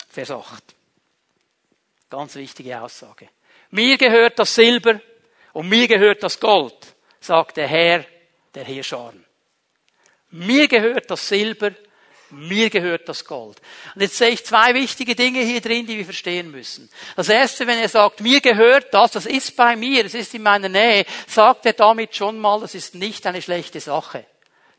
Vers 0.10 0.32
8. 0.32 0.64
Ganz 2.10 2.34
wichtige 2.34 2.82
Aussage. 2.82 3.30
Mir 3.70 4.00
gehört 4.00 4.40
das 4.40 4.56
Silber 4.56 5.00
und 5.54 5.70
mir 5.70 5.88
gehört 5.88 6.24
das 6.24 6.40
Gold, 6.40 6.76
sagt 7.20 7.58
der 7.58 7.68
Herr 7.68 8.06
der 8.54 8.66
Heerscharen. 8.66 9.24
Mir 10.32 10.68
gehört 10.68 11.10
das 11.10 11.28
Silber, 11.28 11.72
mir 12.32 12.72
gehört 12.72 13.08
das 13.08 13.24
Gold. 13.24 13.62
Und 13.94 14.02
jetzt 14.02 14.18
sehe 14.18 14.30
ich 14.30 14.44
zwei 14.44 14.74
wichtige 14.74 15.16
Dinge 15.16 15.42
hier 15.42 15.62
drin, 15.62 15.86
die 15.86 15.98
wir 15.98 16.06
verstehen 16.06 16.50
müssen. 16.50 16.90
Das 17.16 17.30
erste, 17.30 17.68
wenn 17.68 17.78
er 17.78 17.90
sagt, 17.90 18.22
mir 18.22 18.42
gehört 18.42 18.92
das, 18.94 19.12
das 19.12 19.28
ist 19.28 19.56
bei 19.56 19.76
mir, 19.76 20.06
es 20.06 20.16
ist 20.16 20.34
in 20.34 20.42
meiner 20.42 20.70
Nähe, 20.70 21.06
sagt 21.28 21.68
er 21.68 21.74
damit 21.74 22.16
schon 22.16 22.40
mal, 22.40 22.60
das 22.60 22.74
ist 22.74 22.96
nicht 22.96 23.26
eine 23.28 23.42
schlechte 23.42 23.80
Sache. 23.80 24.26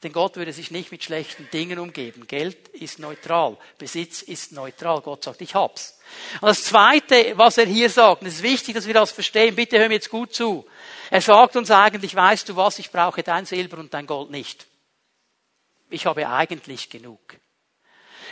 Denn 0.04 0.12
Gott 0.12 0.36
würde 0.36 0.52
sich 0.52 0.70
nicht 0.70 0.92
mit 0.92 1.02
schlechten 1.02 1.48
Dingen 1.50 1.78
umgeben. 1.78 2.26
Geld 2.26 2.68
ist 2.68 2.98
neutral. 2.98 3.56
Besitz 3.78 4.20
ist 4.20 4.52
neutral. 4.52 5.00
Gott 5.00 5.24
sagt, 5.24 5.40
ich 5.40 5.54
hab's. 5.54 5.98
Und 6.42 6.48
das 6.48 6.62
Zweite, 6.62 7.32
was 7.36 7.56
er 7.56 7.64
hier 7.64 7.88
sagt, 7.88 8.20
und 8.20 8.28
es 8.28 8.34
ist 8.34 8.42
wichtig, 8.42 8.74
dass 8.74 8.86
wir 8.86 8.92
das 8.92 9.12
verstehen, 9.12 9.56
bitte 9.56 9.78
hör 9.78 9.88
mir 9.88 9.94
jetzt 9.94 10.10
gut 10.10 10.34
zu. 10.34 10.66
Er 11.10 11.22
sagt 11.22 11.56
uns 11.56 11.70
eigentlich, 11.70 12.14
weißt 12.14 12.50
du 12.50 12.54
was, 12.54 12.78
ich 12.78 12.92
brauche 12.92 13.22
dein 13.22 13.46
Silber 13.46 13.78
und 13.78 13.94
dein 13.94 14.06
Gold 14.06 14.30
nicht. 14.30 14.66
Ich 15.88 16.04
habe 16.04 16.28
eigentlich 16.28 16.90
genug. 16.90 17.38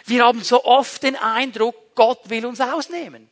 Wir 0.05 0.25
haben 0.25 0.43
so 0.43 0.65
oft 0.65 1.03
den 1.03 1.17
Eindruck, 1.17 1.95
Gott 1.95 2.29
will 2.29 2.45
uns 2.45 2.61
ausnehmen. 2.61 3.31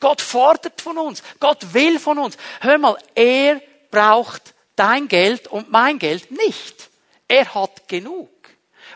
Gott 0.00 0.20
fordert 0.20 0.80
von 0.80 0.98
uns. 0.98 1.22
Gott 1.38 1.72
will 1.72 2.00
von 2.00 2.18
uns. 2.18 2.36
Hör 2.60 2.78
mal, 2.78 2.98
er 3.14 3.62
braucht 3.92 4.54
dein 4.74 5.06
Geld 5.06 5.46
und 5.46 5.70
mein 5.70 6.00
Geld 6.00 6.32
nicht. 6.32 6.90
Er 7.28 7.54
hat 7.54 7.65
genug. 7.86 8.30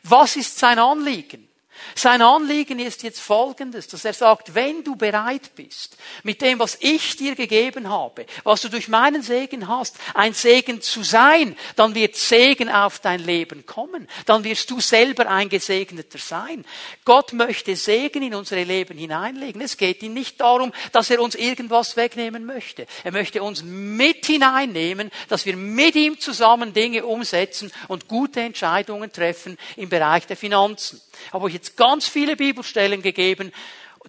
Was 0.05 0.37
ist 0.37 0.59
sein 0.59 0.79
Anliegen? 0.79 1.50
Sein 1.95 2.23
Anliegen 2.23 2.79
ist 2.79 3.03
jetzt 3.03 3.21
folgendes, 3.21 3.89
dass 3.89 4.05
er 4.05 4.13
sagt, 4.13 4.55
wenn 4.55 4.85
du 4.85 4.97
bereit 4.97 5.55
bist, 5.55 5.97
mit 6.23 6.41
dem, 6.41 6.59
was 6.59 6.79
ich 6.81 7.17
dir 7.17 7.35
gegeben 7.35 7.89
habe, 7.89 8.27
was 8.45 8.63
du 8.63 8.69
durch 8.69 8.89
meinen 8.89 9.23
Segen 9.23 9.69
hast, 9.69 9.97
ein 10.15 10.35
Segen 10.35 10.81
zu 10.81 11.03
sein, 11.03 11.57
dann 11.77 11.95
wird 11.95 12.17
Segen 12.17 12.69
auf 12.69 13.01
dein 13.01 13.21
Leben 13.21 13.67
kommen. 13.67 14.09
Dann 14.27 14.45
wirst 14.45 14.71
du 14.71 14.81
selber 14.81 15.29
ein 15.29 15.49
Gesegneter 15.49 16.19
sein. 16.19 16.65
Gott 17.05 17.33
möchte 17.33 17.77
Segen 17.77 18.23
in 18.23 18.35
unsere 18.35 18.65
Leben 18.65 18.97
hineinlegen. 18.97 19.61
Es 19.61 19.77
geht 19.77 20.03
ihm 20.03 20.15
nicht 20.15 20.41
darum, 20.41 20.73
dass 20.93 21.11
er 21.11 21.21
uns 21.21 21.35
irgendwas 21.35 21.97
wegnehmen 21.97 22.47
möchte. 22.47 22.87
Er 23.05 23.13
möchte 23.13 23.43
uns 23.43 23.63
mit 23.63 24.27
hineinnehmen, 24.27 25.11
dass 25.29 25.47
wir 25.47 25.57
mit 25.57 25.97
ihm 25.97 26.19
zusammen 26.21 26.73
Dinge 26.73 27.05
umsetzen 27.05 27.73
und 27.89 28.09
gute 28.09 28.41
Entscheidungen 28.41 29.13
treffen 29.13 29.59
im 29.77 29.89
Bereich 29.89 30.27
der 30.27 30.37
Finanzen 30.37 31.01
habe 31.33 31.45
euch 31.45 31.55
jetzt 31.55 31.70
ganz 31.77 32.07
viele 32.07 32.37
Bibelstellen 32.37 33.03
gegeben, 33.03 33.53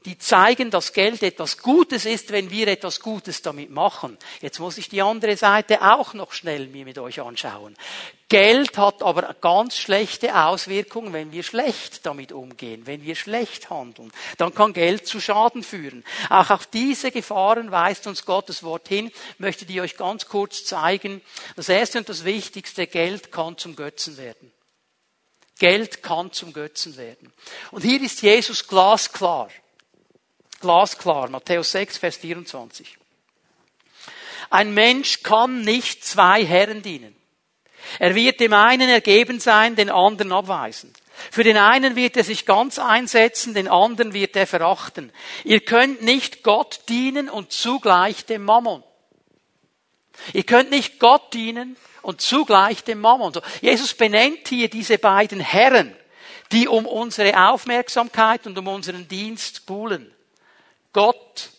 die 0.06 0.17
zeigen, 0.17 0.71
dass 0.71 0.93
Geld 0.93 1.21
etwas 1.21 1.58
Gutes 1.58 2.06
ist, 2.06 2.32
wenn 2.32 2.50
wir 2.50 2.67
etwas 2.69 3.02
Gutes 3.02 3.41
damit 3.41 3.69
machen. 3.69 4.17
Jetzt 4.39 4.60
muss 4.60 4.78
ich 4.78 4.88
die 4.89 5.02
andere 5.02 5.36
Seite 5.36 5.82
auch 5.82 6.13
noch 6.13 6.32
schnell 6.32 6.67
mir 6.67 6.86
mit 6.86 6.97
euch 6.97 7.21
anschauen. 7.21 7.76
Geld 8.30 8.78
hat 8.78 9.04
aber 9.04 9.36
ganz 9.41 9.78
schlechte 9.78 10.34
Auswirkungen, 10.34 11.12
wenn 11.12 11.34
wir 11.34 11.43
schlecht 11.43 12.06
damit 12.06 12.32
umgehen, 12.32 12.88
wenn 12.88 13.04
wir 13.04 13.15
schlecht 13.15 13.69
handeln. 13.69 14.12
Dann 14.38 14.56
kann 14.56 14.71
Geld 14.71 15.06
zu 15.06 15.19
Schaden 15.19 15.62
führen. 15.62 16.06
Auch 16.30 16.50
auf 16.50 16.65
diese 16.67 17.12
Gefahren 17.12 17.71
weist 17.71 18.08
uns 18.08 18.26
Gottes 18.26 18.63
Wort 18.63 18.88
hin. 18.88 19.12
Möchte 19.38 19.65
die 19.65 19.82
euch 19.82 19.97
ganz 19.97 20.28
kurz 20.28 20.63
zeigen. 20.63 21.21
Das 21.58 21.67
erste 21.67 22.00
und 22.00 22.08
das 22.08 22.24
wichtigste, 22.24 22.88
Geld 22.88 23.34
kann 23.34 23.58
zum 23.58 23.76
Götzen 23.76 24.17
werden. 24.17 24.54
Geld 25.62 26.02
kann 26.02 26.32
zum 26.32 26.54
Götzen 26.54 26.97
werden. 26.97 27.32
Und 27.69 27.84
hier 27.84 28.02
ist 28.02 28.24
Jesus 28.24 28.67
glasklar. 28.67 29.50
Glasklar. 30.60 31.30
Matthäus 31.30 31.71
6, 31.74 32.00
Vers 32.00 32.17
24. 32.17 32.97
Ein 34.50 34.74
Mensch 34.74 35.21
kann 35.21 35.62
nicht 35.62 36.04
zwei 36.04 36.43
Herren 36.43 36.82
dienen. 36.82 37.15
Er 38.00 38.15
wird 38.15 38.39
dem 38.39 38.54
einen 38.54 38.89
ergeben 38.89 39.39
sein, 39.39 39.76
den 39.76 39.91
anderen 39.91 40.32
abweisen. 40.32 40.91
Für 41.30 41.43
den 41.43 41.58
einen 41.58 41.95
wird 41.95 42.17
er 42.17 42.24
sich 42.24 42.47
ganz 42.47 42.80
einsetzen, 42.80 43.54
den 43.54 43.67
anderen 43.67 44.15
wird 44.15 44.36
er 44.36 44.47
verachten. 44.47 45.13
Ihr 45.43 45.60
könnt 45.60 46.02
nicht 46.02 46.41
Gott 46.41 46.80
dienen 46.89 47.30
und 47.30 47.52
zugleich 47.52 48.26
dem 48.26 48.45
Mammon. 48.45 48.84
Ihr 50.34 50.43
könnt 50.43 50.71
nicht 50.71 51.00
Gott 51.00 51.34
dienen 51.34 51.78
und 52.02 52.21
zugleich 52.21 52.84
dem 52.84 53.02
Mammon. 53.02 53.34
Jesus 53.62 53.93
benennt 53.93 54.47
hier 54.47 54.69
diese 54.69 54.97
beiden 54.97 55.39
Herren, 55.39 55.95
die 56.52 56.67
um 56.67 56.86
unsere 56.86 57.50
Aufmerksamkeit 57.50 58.45
und 58.47 58.58
um 58.58 58.67
unseren 58.67 59.08
Dienst 59.08 59.65
buhlen. 59.65 60.12
Gott, 60.93 61.50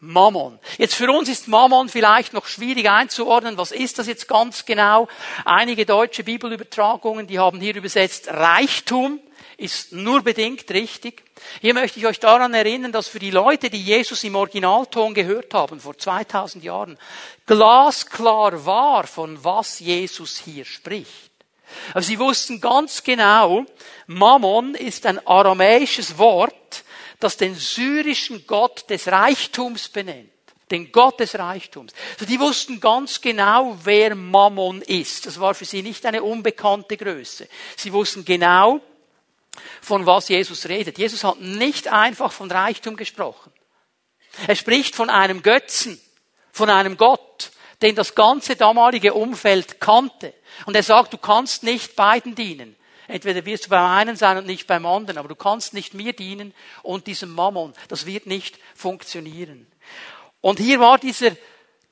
Mammon. 0.00 0.58
Jetzt 0.76 0.94
für 0.94 1.10
uns 1.10 1.30
ist 1.30 1.48
Mammon 1.48 1.88
vielleicht 1.88 2.34
noch 2.34 2.46
schwierig 2.46 2.90
einzuordnen. 2.90 3.56
Was 3.56 3.72
ist 3.72 3.98
das 3.98 4.06
jetzt 4.06 4.28
ganz 4.28 4.66
genau? 4.66 5.08
Einige 5.46 5.86
deutsche 5.86 6.24
Bibelübertragungen, 6.24 7.26
die 7.26 7.38
haben 7.38 7.60
hier 7.60 7.74
übersetzt 7.74 8.28
Reichtum. 8.28 9.20
Ist 9.56 9.92
nur 9.92 10.22
bedingt 10.22 10.70
richtig. 10.70 11.22
Hier 11.60 11.74
möchte 11.74 11.98
ich 11.98 12.06
euch 12.06 12.18
daran 12.20 12.54
erinnern, 12.54 12.92
dass 12.92 13.08
für 13.08 13.18
die 13.18 13.30
Leute, 13.30 13.70
die 13.70 13.82
Jesus 13.82 14.24
im 14.24 14.36
Originalton 14.36 15.14
gehört 15.14 15.54
haben, 15.54 15.80
vor 15.80 15.96
2000 15.96 16.64
Jahren, 16.64 16.98
glasklar 17.46 18.64
war, 18.66 19.06
von 19.06 19.42
was 19.44 19.80
Jesus 19.80 20.38
hier 20.38 20.64
spricht. 20.64 21.30
Also 21.92 22.08
sie 22.08 22.18
wussten 22.18 22.60
ganz 22.60 23.02
genau, 23.02 23.64
Mammon 24.06 24.74
ist 24.74 25.06
ein 25.06 25.24
aramäisches 25.26 26.18
Wort, 26.18 26.84
das 27.20 27.36
den 27.36 27.54
syrischen 27.54 28.46
Gott 28.46 28.88
des 28.90 29.08
Reichtums 29.08 29.88
benennt. 29.88 30.30
Den 30.70 30.90
Gott 30.92 31.20
des 31.20 31.38
Reichtums. 31.38 31.92
Also 32.14 32.24
die 32.24 32.40
wussten 32.40 32.80
ganz 32.80 33.20
genau, 33.20 33.76
wer 33.84 34.14
Mammon 34.14 34.80
ist. 34.82 35.26
Das 35.26 35.38
war 35.38 35.54
für 35.54 35.66
sie 35.66 35.82
nicht 35.82 36.06
eine 36.06 36.22
unbekannte 36.22 36.96
Größe. 36.96 37.48
Sie 37.76 37.92
wussten 37.92 38.24
genau, 38.24 38.80
von 39.80 40.06
was 40.06 40.28
Jesus 40.28 40.68
redet. 40.68 40.98
Jesus 40.98 41.24
hat 41.24 41.40
nicht 41.40 41.88
einfach 41.88 42.32
von 42.32 42.50
Reichtum 42.50 42.96
gesprochen. 42.96 43.52
Er 44.46 44.56
spricht 44.56 44.94
von 44.94 45.10
einem 45.10 45.42
Götzen, 45.42 46.00
von 46.52 46.70
einem 46.70 46.96
Gott, 46.96 47.50
den 47.82 47.94
das 47.94 48.14
ganze 48.14 48.56
damalige 48.56 49.14
Umfeld 49.14 49.80
kannte. 49.80 50.34
Und 50.66 50.74
er 50.76 50.82
sagt, 50.82 51.12
du 51.12 51.18
kannst 51.18 51.62
nicht 51.62 51.96
beiden 51.96 52.34
dienen. 52.34 52.76
Entweder 53.06 53.44
wirst 53.44 53.66
du 53.66 53.68
beim 53.68 53.84
einen 53.84 54.16
sein 54.16 54.38
und 54.38 54.46
nicht 54.46 54.66
beim 54.66 54.86
anderen, 54.86 55.18
aber 55.18 55.28
du 55.28 55.34
kannst 55.34 55.74
nicht 55.74 55.92
mir 55.92 56.14
dienen 56.14 56.54
und 56.82 57.06
diesem 57.06 57.34
Mammon. 57.34 57.74
Das 57.88 58.06
wird 58.06 58.26
nicht 58.26 58.58
funktionieren. 58.74 59.66
Und 60.40 60.58
hier 60.58 60.80
war 60.80 60.98
dieser 60.98 61.32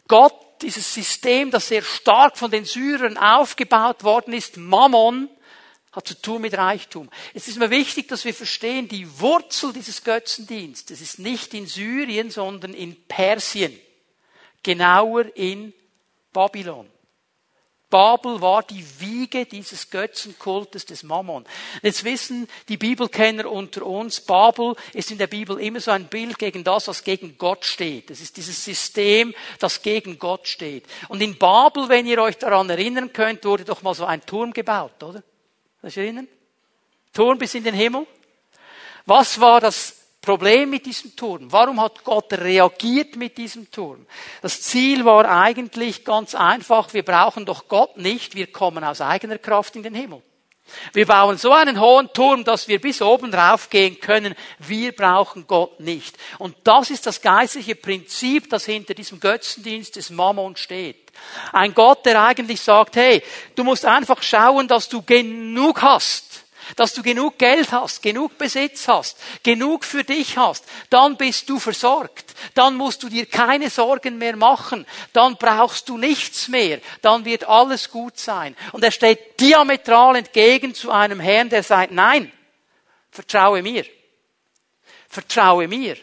Gott, 0.08 0.34
dieses 0.62 0.92
System, 0.92 1.50
das 1.50 1.68
sehr 1.68 1.82
stark 1.82 2.38
von 2.38 2.50
den 2.50 2.64
Syrern 2.64 3.18
aufgebaut 3.18 4.04
worden 4.04 4.32
ist, 4.32 4.56
Mammon, 4.56 5.28
hat 5.92 6.08
zu 6.08 6.20
tun 6.20 6.42
mit 6.42 6.56
Reichtum. 6.56 7.08
Es 7.34 7.48
ist 7.48 7.58
mir 7.58 7.70
wichtig, 7.70 8.08
dass 8.08 8.24
wir 8.24 8.34
verstehen, 8.34 8.88
die 8.88 9.20
Wurzel 9.20 9.72
dieses 9.72 10.02
Götzendienstes 10.02 11.00
ist 11.00 11.18
nicht 11.18 11.52
in 11.54 11.66
Syrien, 11.66 12.30
sondern 12.30 12.72
in 12.72 12.96
Persien. 13.04 13.78
Genauer 14.62 15.36
in 15.36 15.74
Babylon. 16.32 16.88
Babel 17.90 18.40
war 18.40 18.62
die 18.62 18.82
Wiege 19.00 19.44
dieses 19.44 19.90
Götzenkultes 19.90 20.86
des 20.86 21.02
Mammon. 21.02 21.44
Jetzt 21.82 22.04
wissen 22.04 22.48
die 22.70 22.78
Bibelkenner 22.78 23.50
unter 23.50 23.84
uns, 23.84 24.22
Babel 24.22 24.76
ist 24.94 25.10
in 25.10 25.18
der 25.18 25.26
Bibel 25.26 25.60
immer 25.60 25.78
so 25.78 25.90
ein 25.90 26.06
Bild 26.06 26.38
gegen 26.38 26.64
das, 26.64 26.88
was 26.88 27.04
gegen 27.04 27.36
Gott 27.36 27.66
steht. 27.66 28.08
Das 28.08 28.22
ist 28.22 28.38
dieses 28.38 28.64
System, 28.64 29.34
das 29.58 29.82
gegen 29.82 30.18
Gott 30.18 30.48
steht. 30.48 30.86
Und 31.08 31.20
in 31.20 31.36
Babel, 31.36 31.90
wenn 31.90 32.06
ihr 32.06 32.22
euch 32.22 32.38
daran 32.38 32.70
erinnern 32.70 33.12
könnt, 33.12 33.44
wurde 33.44 33.66
doch 33.66 33.82
mal 33.82 33.94
so 33.94 34.06
ein 34.06 34.24
Turm 34.24 34.54
gebaut, 34.54 35.02
oder? 35.02 35.22
Das 35.82 35.96
erinnern? 35.96 36.28
Turm 37.12 37.38
bis 37.38 37.54
in 37.54 37.64
den 37.64 37.74
Himmel. 37.74 38.06
Was 39.04 39.38
war 39.40 39.60
das 39.60 39.96
Problem 40.20 40.70
mit 40.70 40.86
diesem 40.86 41.14
Turm? 41.16 41.50
Warum 41.50 41.80
hat 41.80 42.04
Gott 42.04 42.32
reagiert 42.32 43.16
mit 43.16 43.36
diesem 43.36 43.68
Turm? 43.70 44.06
Das 44.40 44.62
Ziel 44.62 45.04
war 45.04 45.28
eigentlich 45.28 46.04
ganz 46.04 46.36
einfach, 46.36 46.94
wir 46.94 47.04
brauchen 47.04 47.44
doch 47.44 47.66
Gott 47.66 47.96
nicht, 47.96 48.36
wir 48.36 48.46
kommen 48.46 48.84
aus 48.84 49.00
eigener 49.00 49.38
Kraft 49.38 49.74
in 49.74 49.82
den 49.82 49.94
Himmel. 49.94 50.22
Wir 50.92 51.06
bauen 51.06 51.38
so 51.38 51.52
einen 51.52 51.80
hohen 51.80 52.12
Turm, 52.12 52.44
dass 52.44 52.68
wir 52.68 52.80
bis 52.80 53.02
oben 53.02 53.32
raufgehen 53.32 54.00
können. 54.00 54.34
Wir 54.58 54.92
brauchen 54.92 55.46
Gott 55.46 55.80
nicht. 55.80 56.16
Und 56.38 56.56
das 56.64 56.90
ist 56.90 57.06
das 57.06 57.20
geistliche 57.20 57.74
Prinzip, 57.74 58.50
das 58.50 58.64
hinter 58.64 58.94
diesem 58.94 59.20
Götzendienst 59.20 59.96
des 59.96 60.10
Mammon 60.10 60.56
steht. 60.56 61.12
Ein 61.52 61.74
Gott, 61.74 62.06
der 62.06 62.22
eigentlich 62.22 62.60
sagt, 62.60 62.96
hey, 62.96 63.22
du 63.54 63.64
musst 63.64 63.84
einfach 63.84 64.22
schauen, 64.22 64.68
dass 64.68 64.88
du 64.88 65.02
genug 65.02 65.82
hast 65.82 66.41
dass 66.76 66.94
du 66.94 67.02
genug 67.02 67.38
Geld 67.38 67.72
hast, 67.72 68.02
genug 68.02 68.38
Besitz 68.38 68.88
hast, 68.88 69.18
genug 69.42 69.84
für 69.84 70.04
dich 70.04 70.36
hast, 70.36 70.64
dann 70.90 71.16
bist 71.16 71.48
du 71.48 71.58
versorgt. 71.58 72.34
Dann 72.54 72.76
musst 72.76 73.02
du 73.02 73.08
dir 73.08 73.26
keine 73.26 73.70
Sorgen 73.70 74.18
mehr 74.18 74.36
machen. 74.36 74.86
Dann 75.12 75.36
brauchst 75.36 75.88
du 75.88 75.98
nichts 75.98 76.48
mehr. 76.48 76.80
Dann 77.00 77.24
wird 77.24 77.48
alles 77.48 77.90
gut 77.90 78.18
sein. 78.18 78.56
Und 78.72 78.84
er 78.84 78.90
steht 78.90 79.40
diametral 79.40 80.16
entgegen 80.16 80.74
zu 80.74 80.90
einem 80.90 81.20
Herrn, 81.20 81.48
der 81.48 81.62
sagt, 81.62 81.92
nein, 81.92 82.32
vertraue 83.10 83.62
mir. 83.62 83.84
Vertraue 85.08 85.68
mir. 85.68 85.96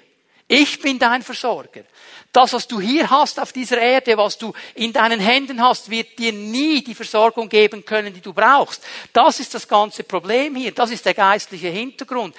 Ich 0.47 0.81
bin 0.81 0.97
dein 0.97 1.21
Versorger. 1.21 1.83
Das, 2.31 2.53
was 2.53 2.67
du 2.67 2.79
hier 2.79 3.09
hast 3.09 3.39
auf 3.39 3.51
dieser 3.51 3.79
Erde, 3.79 4.15
was 4.15 4.37
du 4.37 4.53
in 4.75 4.93
deinen 4.93 5.19
Händen 5.19 5.61
hast, 5.61 5.89
wird 5.89 6.19
dir 6.19 6.31
nie 6.31 6.83
die 6.83 6.93
Versorgung 6.93 7.49
geben 7.49 7.83
können, 7.83 8.13
die 8.13 8.21
du 8.21 8.33
brauchst. 8.33 8.83
Das 9.13 9.39
ist 9.39 9.55
das 9.55 9.67
ganze 9.67 10.03
Problem 10.03 10.55
hier. 10.55 10.71
Das 10.71 10.91
ist 10.91 11.05
der 11.05 11.15
geistliche 11.15 11.69
Hintergrund. 11.69 12.35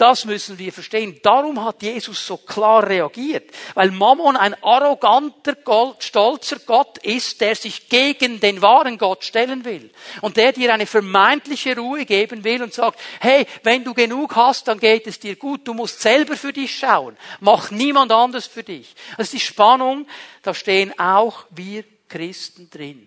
Das 0.00 0.24
müssen 0.24 0.58
wir 0.58 0.72
verstehen. 0.72 1.20
Darum 1.22 1.62
hat 1.62 1.82
Jesus 1.82 2.26
so 2.26 2.38
klar 2.38 2.88
reagiert. 2.88 3.50
Weil 3.74 3.90
Mammon 3.90 4.34
ein 4.34 4.54
arroganter, 4.64 5.54
stolzer 5.98 6.58
Gott 6.60 6.96
ist, 7.04 7.42
der 7.42 7.54
sich 7.54 7.90
gegen 7.90 8.40
den 8.40 8.62
wahren 8.62 8.96
Gott 8.96 9.24
stellen 9.24 9.66
will. 9.66 9.90
Und 10.22 10.38
der 10.38 10.52
dir 10.52 10.72
eine 10.72 10.86
vermeintliche 10.86 11.76
Ruhe 11.76 12.06
geben 12.06 12.44
will 12.44 12.62
und 12.62 12.72
sagt, 12.72 12.98
hey, 13.20 13.46
wenn 13.62 13.84
du 13.84 13.92
genug 13.92 14.36
hast, 14.36 14.68
dann 14.68 14.80
geht 14.80 15.06
es 15.06 15.20
dir 15.20 15.36
gut. 15.36 15.68
Du 15.68 15.74
musst 15.74 16.00
selber 16.00 16.34
für 16.34 16.54
dich 16.54 16.78
schauen. 16.78 17.14
Mach 17.40 17.70
niemand 17.70 18.10
anders 18.10 18.46
für 18.46 18.62
dich. 18.62 18.94
Das 19.18 19.26
ist 19.26 19.34
die 19.34 19.40
Spannung. 19.40 20.06
Da 20.42 20.54
stehen 20.54 20.98
auch 20.98 21.44
wir 21.50 21.84
Christen 22.08 22.70
drin. 22.70 23.06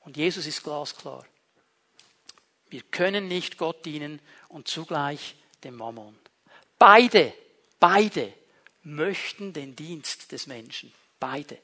Und 0.00 0.18
Jesus 0.18 0.44
ist 0.44 0.62
glasklar. 0.62 1.24
Wir 2.68 2.82
können 2.90 3.26
nicht 3.26 3.56
Gott 3.56 3.86
dienen 3.86 4.20
und 4.50 4.68
zugleich 4.68 5.36
dem 5.64 5.76
Mammon. 5.76 6.16
Beide, 6.78 7.32
beide 7.78 8.32
möchten 8.82 9.52
den 9.52 9.76
Dienst 9.76 10.32
des 10.32 10.46
Menschen. 10.46 10.92
Beide. 11.18 11.58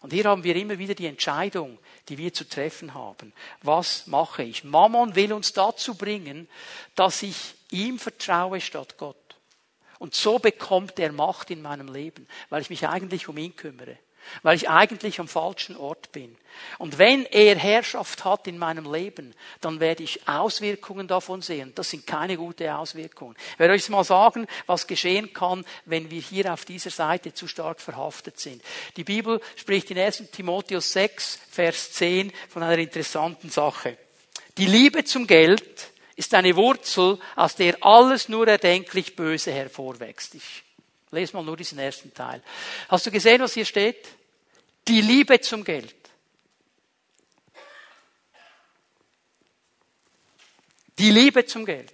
Und 0.00 0.12
hier 0.12 0.24
haben 0.24 0.44
wir 0.44 0.56
immer 0.56 0.78
wieder 0.78 0.94
die 0.94 1.06
Entscheidung, 1.06 1.78
die 2.08 2.18
wir 2.18 2.32
zu 2.32 2.48
treffen 2.48 2.94
haben. 2.94 3.32
Was 3.62 4.06
mache 4.06 4.42
ich? 4.42 4.62
Mammon 4.62 5.14
will 5.14 5.32
uns 5.32 5.52
dazu 5.52 5.94
bringen, 5.94 6.48
dass 6.94 7.22
ich 7.22 7.54
ihm 7.70 7.98
vertraue 7.98 8.60
statt 8.60 8.96
Gott. 8.98 9.16
Und 9.98 10.14
so 10.14 10.38
bekommt 10.38 10.98
er 10.98 11.12
Macht 11.12 11.50
in 11.50 11.62
meinem 11.62 11.92
Leben, 11.92 12.28
weil 12.50 12.62
ich 12.62 12.70
mich 12.70 12.86
eigentlich 12.86 13.28
um 13.28 13.38
ihn 13.38 13.56
kümmere 13.56 13.98
weil 14.42 14.56
ich 14.56 14.68
eigentlich 14.68 15.20
am 15.20 15.28
falschen 15.28 15.76
Ort 15.76 16.12
bin. 16.12 16.36
Und 16.78 16.98
wenn 16.98 17.26
er 17.26 17.56
Herrschaft 17.56 18.24
hat 18.24 18.46
in 18.46 18.58
meinem 18.58 18.90
Leben, 18.90 19.34
dann 19.60 19.80
werde 19.80 20.02
ich 20.02 20.26
Auswirkungen 20.26 21.06
davon 21.06 21.42
sehen. 21.42 21.72
Das 21.74 21.90
sind 21.90 22.06
keine 22.06 22.36
guten 22.36 22.68
Auswirkungen. 22.68 23.36
Ich 23.52 23.58
werde 23.58 23.74
euch 23.74 23.88
mal 23.88 24.04
sagen, 24.04 24.46
was 24.66 24.86
geschehen 24.86 25.32
kann, 25.32 25.64
wenn 25.84 26.10
wir 26.10 26.20
hier 26.20 26.52
auf 26.52 26.64
dieser 26.64 26.90
Seite 26.90 27.34
zu 27.34 27.46
stark 27.46 27.80
verhaftet 27.80 28.40
sind. 28.40 28.62
Die 28.96 29.04
Bibel 29.04 29.40
spricht 29.56 29.90
in 29.90 29.98
1 29.98 30.30
Timotheus 30.32 30.92
6, 30.92 31.40
Vers 31.50 31.92
10 31.92 32.32
von 32.48 32.62
einer 32.62 32.78
interessanten 32.78 33.50
Sache. 33.50 33.98
Die 34.58 34.66
Liebe 34.66 35.04
zum 35.04 35.26
Geld 35.26 35.90
ist 36.16 36.32
eine 36.32 36.56
Wurzel, 36.56 37.18
aus 37.36 37.56
der 37.56 37.76
alles 37.84 38.28
nur 38.28 38.48
erdenklich 38.48 39.14
Böse 39.16 39.52
hervorwächst. 39.52 40.34
Ich 40.34 40.65
lese 41.10 41.34
mal 41.34 41.44
nur 41.44 41.56
diesen 41.56 41.78
ersten 41.78 42.12
Teil. 42.12 42.42
Hast 42.88 43.06
du 43.06 43.10
gesehen, 43.10 43.40
was 43.40 43.54
hier 43.54 43.64
steht? 43.64 44.08
Die 44.88 45.00
Liebe 45.00 45.40
zum 45.40 45.64
Geld. 45.64 45.94
Die 50.98 51.10
Liebe 51.10 51.44
zum 51.44 51.64
Geld. 51.66 51.92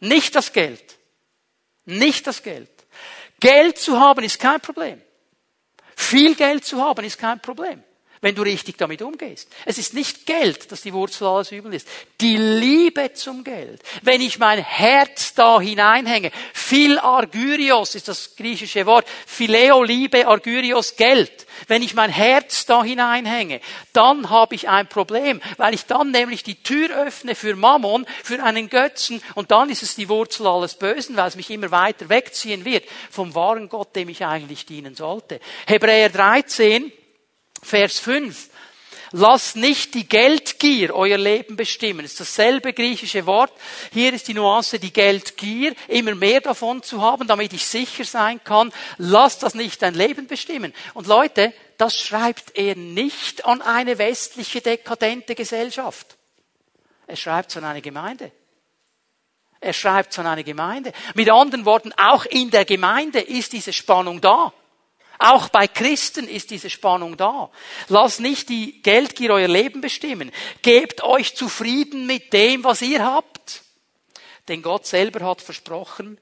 Nicht 0.00 0.34
das 0.34 0.52
Geld. 0.52 0.98
Nicht 1.84 2.26
das 2.26 2.42
Geld. 2.42 2.70
Geld 3.38 3.78
zu 3.78 3.98
haben 3.98 4.24
ist 4.24 4.38
kein 4.38 4.60
Problem. 4.60 5.00
Viel 5.96 6.34
Geld 6.34 6.64
zu 6.64 6.80
haben 6.82 7.04
ist 7.04 7.18
kein 7.18 7.40
Problem 7.40 7.82
wenn 8.22 8.34
du 8.34 8.42
richtig 8.42 8.76
damit 8.76 9.00
umgehst. 9.00 9.48
Es 9.64 9.78
ist 9.78 9.94
nicht 9.94 10.26
Geld, 10.26 10.70
das 10.70 10.82
die 10.82 10.92
Wurzel 10.92 11.26
alles 11.26 11.52
Übel 11.52 11.72
ist. 11.72 11.88
Die 12.20 12.36
Liebe 12.36 13.14
zum 13.14 13.44
Geld. 13.44 13.82
Wenn 14.02 14.20
ich 14.20 14.38
mein 14.38 14.62
Herz 14.62 15.32
da 15.34 15.58
hineinhänge, 15.58 16.30
Phil 16.52 16.98
Argyrios 16.98 17.94
ist 17.94 18.08
das 18.08 18.36
griechische 18.36 18.84
Wort, 18.84 19.06
Phileo 19.26 19.82
Liebe, 19.82 20.26
Argyrios 20.26 20.96
Geld. 20.96 21.46
Wenn 21.66 21.82
ich 21.82 21.94
mein 21.94 22.10
Herz 22.10 22.66
da 22.66 22.84
hineinhänge, 22.84 23.60
dann 23.94 24.28
habe 24.28 24.54
ich 24.54 24.68
ein 24.68 24.86
Problem, 24.86 25.40
weil 25.56 25.72
ich 25.72 25.86
dann 25.86 26.10
nämlich 26.10 26.42
die 26.42 26.62
Tür 26.62 26.90
öffne 27.06 27.34
für 27.34 27.56
Mammon, 27.56 28.06
für 28.22 28.42
einen 28.42 28.68
Götzen 28.68 29.22
und 29.34 29.50
dann 29.50 29.70
ist 29.70 29.82
es 29.82 29.94
die 29.94 30.08
Wurzel 30.10 30.46
alles 30.46 30.74
Bösen, 30.74 31.16
weil 31.16 31.28
es 31.28 31.36
mich 31.36 31.50
immer 31.50 31.70
weiter 31.70 32.08
wegziehen 32.10 32.64
wird 32.64 32.84
vom 33.10 33.34
wahren 33.34 33.68
Gott, 33.68 33.96
dem 33.96 34.10
ich 34.10 34.24
eigentlich 34.26 34.66
dienen 34.66 34.94
sollte. 34.94 35.40
Hebräer 35.66 36.10
13, 36.10 36.92
Vers 37.62 37.98
5. 37.98 38.50
Lasst 39.12 39.56
nicht 39.56 39.94
die 39.94 40.08
Geldgier 40.08 40.94
euer 40.94 41.18
Leben 41.18 41.56
bestimmen. 41.56 42.02
Das 42.02 42.12
ist 42.12 42.20
dasselbe 42.20 42.72
griechische 42.72 43.26
Wort. 43.26 43.52
Hier 43.92 44.12
ist 44.12 44.28
die 44.28 44.34
Nuance, 44.34 44.78
die 44.78 44.92
Geldgier, 44.92 45.74
immer 45.88 46.14
mehr 46.14 46.40
davon 46.40 46.82
zu 46.82 47.02
haben, 47.02 47.26
damit 47.26 47.52
ich 47.52 47.66
sicher 47.66 48.04
sein 48.04 48.42
kann. 48.44 48.72
Lasst 48.98 49.42
das 49.42 49.54
nicht 49.54 49.82
dein 49.82 49.94
Leben 49.94 50.28
bestimmen. 50.28 50.72
Und 50.94 51.08
Leute, 51.08 51.52
das 51.76 51.98
schreibt 51.98 52.56
er 52.56 52.76
nicht 52.76 53.44
an 53.44 53.62
eine 53.62 53.98
westliche 53.98 54.60
dekadente 54.60 55.34
Gesellschaft. 55.34 56.16
Er 57.08 57.16
schreibt 57.16 57.50
es 57.50 57.56
an 57.56 57.64
eine 57.64 57.82
Gemeinde. 57.82 58.30
Er 59.60 59.72
schreibt 59.72 60.12
es 60.12 60.18
an 60.20 60.26
eine 60.26 60.44
Gemeinde. 60.44 60.92
Mit 61.14 61.28
anderen 61.30 61.64
Worten, 61.64 61.92
auch 61.96 62.24
in 62.26 62.50
der 62.50 62.64
Gemeinde 62.64 63.20
ist 63.20 63.52
diese 63.52 63.72
Spannung 63.72 64.20
da. 64.20 64.52
Auch 65.22 65.50
bei 65.50 65.68
Christen 65.68 66.26
ist 66.26 66.50
diese 66.50 66.70
Spannung 66.70 67.18
da. 67.18 67.50
Lasst 67.88 68.20
nicht 68.20 68.48
die 68.48 68.80
Geldgier 68.80 69.32
euer 69.32 69.48
Leben 69.48 69.82
bestimmen. 69.82 70.32
Gebt 70.62 71.04
euch 71.04 71.36
zufrieden 71.36 72.06
mit 72.06 72.32
dem, 72.32 72.64
was 72.64 72.80
ihr 72.80 73.04
habt. 73.04 73.62
Denn 74.48 74.62
Gott 74.62 74.86
selber 74.86 75.26
hat 75.26 75.42
versprochen, 75.42 76.18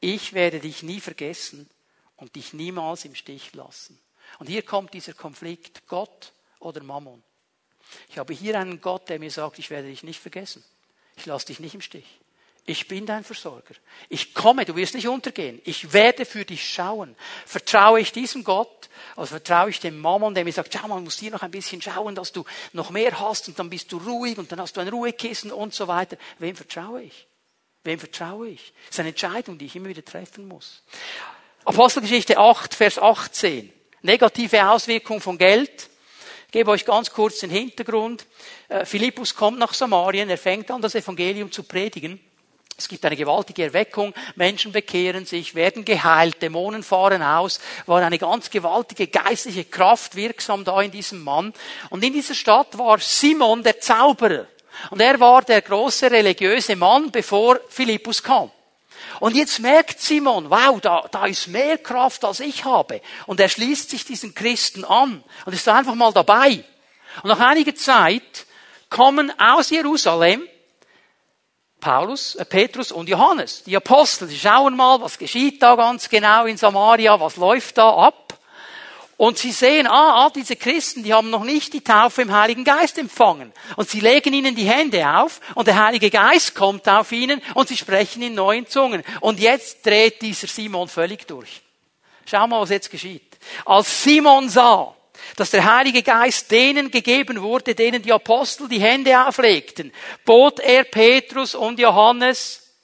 ich 0.00 0.32
werde 0.32 0.58
dich 0.58 0.82
nie 0.82 1.00
vergessen 1.00 1.68
und 2.16 2.34
dich 2.34 2.54
niemals 2.54 3.04
im 3.04 3.14
Stich 3.14 3.52
lassen. 3.52 4.00
Und 4.38 4.48
hier 4.48 4.62
kommt 4.62 4.94
dieser 4.94 5.12
Konflikt, 5.12 5.86
Gott 5.86 6.32
oder 6.60 6.82
Mammon. 6.82 7.22
Ich 8.08 8.16
habe 8.16 8.32
hier 8.32 8.58
einen 8.58 8.80
Gott, 8.80 9.10
der 9.10 9.18
mir 9.18 9.30
sagt, 9.30 9.58
ich 9.58 9.68
werde 9.68 9.88
dich 9.88 10.02
nicht 10.02 10.18
vergessen. 10.18 10.64
Ich 11.16 11.26
lasse 11.26 11.48
dich 11.48 11.60
nicht 11.60 11.74
im 11.74 11.82
Stich. 11.82 12.19
Ich 12.70 12.86
bin 12.86 13.04
dein 13.04 13.24
Versorger. 13.24 13.74
Ich 14.08 14.32
komme, 14.32 14.64
du 14.64 14.76
wirst 14.76 14.94
nicht 14.94 15.08
untergehen. 15.08 15.60
Ich 15.64 15.92
werde 15.92 16.24
für 16.24 16.44
dich 16.44 16.72
schauen. 16.72 17.16
Vertraue 17.44 17.98
ich 17.98 18.12
diesem 18.12 18.44
Gott, 18.44 18.88
also 19.16 19.30
vertraue 19.30 19.70
ich 19.70 19.80
dem 19.80 19.98
Mammon, 19.98 20.36
der 20.36 20.44
mir 20.44 20.52
sagt, 20.52 20.72
schau, 20.72 20.86
man 20.86 21.02
muss 21.02 21.18
hier 21.18 21.32
noch 21.32 21.42
ein 21.42 21.50
bisschen 21.50 21.82
schauen, 21.82 22.14
dass 22.14 22.30
du 22.30 22.44
noch 22.72 22.90
mehr 22.90 23.18
hast 23.18 23.48
und 23.48 23.58
dann 23.58 23.70
bist 23.70 23.90
du 23.90 23.98
ruhig 23.98 24.38
und 24.38 24.52
dann 24.52 24.60
hast 24.60 24.76
du 24.76 24.80
ein 24.82 24.86
Ruhekissen 24.86 25.50
und 25.50 25.74
so 25.74 25.88
weiter. 25.88 26.16
Wem 26.38 26.54
vertraue 26.54 27.02
ich? 27.02 27.26
Wem 27.82 27.98
vertraue 27.98 28.50
ich? 28.50 28.72
Das 28.86 28.90
ist 28.90 29.00
eine 29.00 29.08
Entscheidung, 29.08 29.58
die 29.58 29.64
ich 29.64 29.74
immer 29.74 29.88
wieder 29.88 30.04
treffen 30.04 30.46
muss. 30.46 30.84
Apostelgeschichte 31.64 32.38
8, 32.38 32.72
Vers 32.72 33.00
18. 33.00 33.72
Negative 34.02 34.70
Auswirkung 34.70 35.20
von 35.20 35.38
Geld. 35.38 35.90
Ich 36.46 36.52
gebe 36.52 36.70
euch 36.70 36.84
ganz 36.84 37.10
kurz 37.10 37.40
den 37.40 37.50
Hintergrund. 37.50 38.26
Äh, 38.68 38.84
Philippus 38.84 39.34
kommt 39.34 39.58
nach 39.58 39.74
Samarien, 39.74 40.30
er 40.30 40.38
fängt 40.38 40.70
an, 40.70 40.80
das 40.80 40.94
Evangelium 40.94 41.50
zu 41.50 41.64
predigen. 41.64 42.20
Es 42.80 42.88
gibt 42.88 43.04
eine 43.04 43.14
gewaltige 43.14 43.64
Erweckung, 43.64 44.14
Menschen 44.36 44.72
bekehren 44.72 45.26
sich, 45.26 45.54
werden 45.54 45.84
geheilt, 45.84 46.40
Dämonen 46.40 46.82
fahren 46.82 47.22
aus, 47.22 47.60
war 47.84 48.00
eine 48.00 48.18
ganz 48.18 48.48
gewaltige 48.48 49.06
geistliche 49.06 49.66
Kraft 49.66 50.16
wirksam 50.16 50.64
da 50.64 50.80
in 50.80 50.90
diesem 50.90 51.22
Mann. 51.22 51.52
Und 51.90 52.02
in 52.02 52.14
dieser 52.14 52.32
Stadt 52.32 52.78
war 52.78 52.98
Simon 52.98 53.62
der 53.62 53.80
Zauberer. 53.80 54.46
Und 54.88 55.02
er 55.02 55.20
war 55.20 55.42
der 55.42 55.60
große 55.60 56.10
religiöse 56.10 56.74
Mann, 56.74 57.10
bevor 57.10 57.60
Philippus 57.68 58.22
kam. 58.22 58.50
Und 59.20 59.36
jetzt 59.36 59.58
merkt 59.58 60.00
Simon, 60.00 60.48
wow, 60.48 60.80
da, 60.80 61.06
da 61.10 61.26
ist 61.26 61.48
mehr 61.48 61.76
Kraft, 61.76 62.24
als 62.24 62.40
ich 62.40 62.64
habe. 62.64 63.02
Und 63.26 63.40
er 63.40 63.50
schließt 63.50 63.90
sich 63.90 64.06
diesen 64.06 64.34
Christen 64.34 64.86
an 64.86 65.22
und 65.44 65.52
ist 65.52 65.68
einfach 65.68 65.94
mal 65.94 66.14
dabei. 66.14 66.64
Und 67.22 67.28
nach 67.28 67.40
einiger 67.40 67.74
Zeit 67.74 68.46
kommen 68.88 69.30
aus 69.38 69.68
Jerusalem 69.68 70.48
Paulus, 71.80 72.34
äh, 72.36 72.44
Petrus 72.44 72.92
und 72.92 73.08
Johannes, 73.08 73.64
die 73.64 73.76
Apostel, 73.76 74.28
die 74.28 74.38
schauen 74.38 74.76
mal, 74.76 75.00
was 75.00 75.18
geschieht 75.18 75.62
da 75.62 75.74
ganz 75.74 76.08
genau 76.08 76.46
in 76.46 76.56
Samaria, 76.56 77.18
was 77.18 77.36
läuft 77.36 77.78
da 77.78 77.90
ab. 77.90 78.38
Und 79.16 79.36
sie 79.36 79.52
sehen, 79.52 79.86
ah, 79.86 80.24
ah, 80.24 80.30
diese 80.34 80.56
Christen, 80.56 81.02
die 81.02 81.12
haben 81.12 81.28
noch 81.28 81.44
nicht 81.44 81.74
die 81.74 81.82
Taufe 81.82 82.22
im 82.22 82.32
Heiligen 82.32 82.64
Geist 82.64 82.96
empfangen. 82.96 83.52
Und 83.76 83.90
sie 83.90 84.00
legen 84.00 84.32
ihnen 84.32 84.54
die 84.54 84.64
Hände 84.64 85.06
auf 85.06 85.42
und 85.54 85.66
der 85.66 85.84
Heilige 85.84 86.08
Geist 86.08 86.54
kommt 86.54 86.88
auf 86.88 87.12
ihnen 87.12 87.42
und 87.52 87.68
sie 87.68 87.76
sprechen 87.76 88.22
in 88.22 88.34
neuen 88.34 88.66
Zungen. 88.66 89.02
Und 89.20 89.38
jetzt 89.38 89.84
dreht 89.84 90.22
dieser 90.22 90.46
Simon 90.46 90.88
völlig 90.88 91.26
durch. 91.26 91.60
Schau 92.24 92.46
mal, 92.46 92.62
was 92.62 92.70
jetzt 92.70 92.90
geschieht. 92.90 93.36
Als 93.66 94.02
Simon 94.02 94.48
sah, 94.48 94.94
dass 95.36 95.50
der 95.50 95.64
Heilige 95.64 96.02
Geist 96.02 96.50
denen 96.50 96.90
gegeben 96.90 97.40
wurde, 97.40 97.74
denen 97.74 98.02
die 98.02 98.12
Apostel 98.12 98.68
die 98.68 98.80
Hände 98.80 99.26
auflegten, 99.26 99.92
bot 100.24 100.60
er 100.60 100.84
Petrus 100.84 101.54
und 101.54 101.78
Johannes 101.78 102.74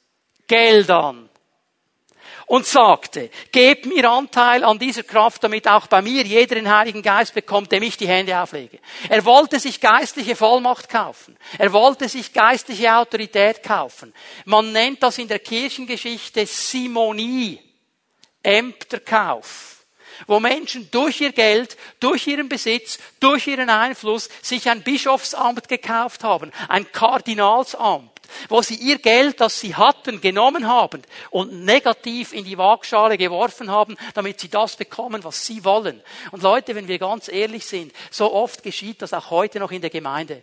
Geld 0.47 0.91
an 0.91 1.29
und 2.47 2.65
sagte, 2.65 3.29
gebt 3.51 3.87
mir 3.87 4.09
Anteil 4.09 4.63
an 4.65 4.79
dieser 4.79 5.03
Kraft, 5.03 5.43
damit 5.43 5.67
auch 5.69 5.89
bei 5.89 6.01
mir 6.01 6.23
jeder 6.23 6.55
den 6.55 6.73
Heiligen 6.73 7.03
Geist 7.03 7.35
bekommt, 7.35 7.73
dem 7.73 7.83
ich 7.83 7.97
die 7.97 8.07
Hände 8.07 8.41
auflege. 8.41 8.79
Er 9.09 9.25
wollte 9.25 9.59
sich 9.59 9.81
geistliche 9.81 10.37
Vollmacht 10.37 10.89
kaufen. 10.89 11.37
Er 11.59 11.73
wollte 11.73 12.09
sich 12.09 12.33
geistliche 12.33 12.95
Autorität 12.95 13.63
kaufen. 13.63 14.15
Man 14.45 14.73
nennt 14.73 15.03
das 15.03 15.19
in 15.19 15.29
der 15.29 15.41
Kirchengeschichte 15.41 16.47
Simonie, 16.47 17.61
Ämterkauf 18.43 19.76
wo 20.27 20.41
Menschen 20.41 20.91
durch 20.91 21.21
ihr 21.21 21.33
Geld, 21.33 21.77
durch 22.01 22.27
ihren 22.27 22.49
Besitz, 22.49 22.99
durch 23.21 23.47
ihren 23.47 23.71
Einfluss 23.71 24.29
sich 24.43 24.69
ein 24.69 24.83
Bischofsamt 24.83 25.69
gekauft 25.69 26.25
haben, 26.25 26.53
ein 26.69 26.91
Kardinalsamt, 26.93 28.11
wo 28.49 28.63
sie 28.63 28.75
ihr 28.75 28.99
Geld, 28.99 29.41
das 29.41 29.61
sie 29.61 29.75
hatten, 29.75 30.21
genommen 30.21 30.67
haben 30.67 31.03
und 31.31 31.65
negativ 31.65 32.33
in 32.33 32.45
die 32.45 32.59
Waagschale 32.59 33.19
geworfen 33.19 33.71
haben, 33.71 33.97
damit 34.15 34.41
sie 34.41 34.49
das 34.49 34.77
bekommen, 34.77 35.25
was 35.25 35.47
sie 35.47 35.65
wollen. 35.65 36.03
Und 36.33 36.43
Leute, 36.43 36.75
wenn 36.75 36.89
wir 36.89 36.99
ganz 36.99 37.29
ehrlich 37.29 37.67
sind, 37.67 37.93
so 38.11 38.33
oft 38.33 38.63
geschieht 38.63 39.03
das 39.03 39.13
auch 39.13 39.31
heute 39.31 39.59
noch 39.59 39.71
in 39.71 39.81
der 39.81 39.91
Gemeinde. 39.91 40.43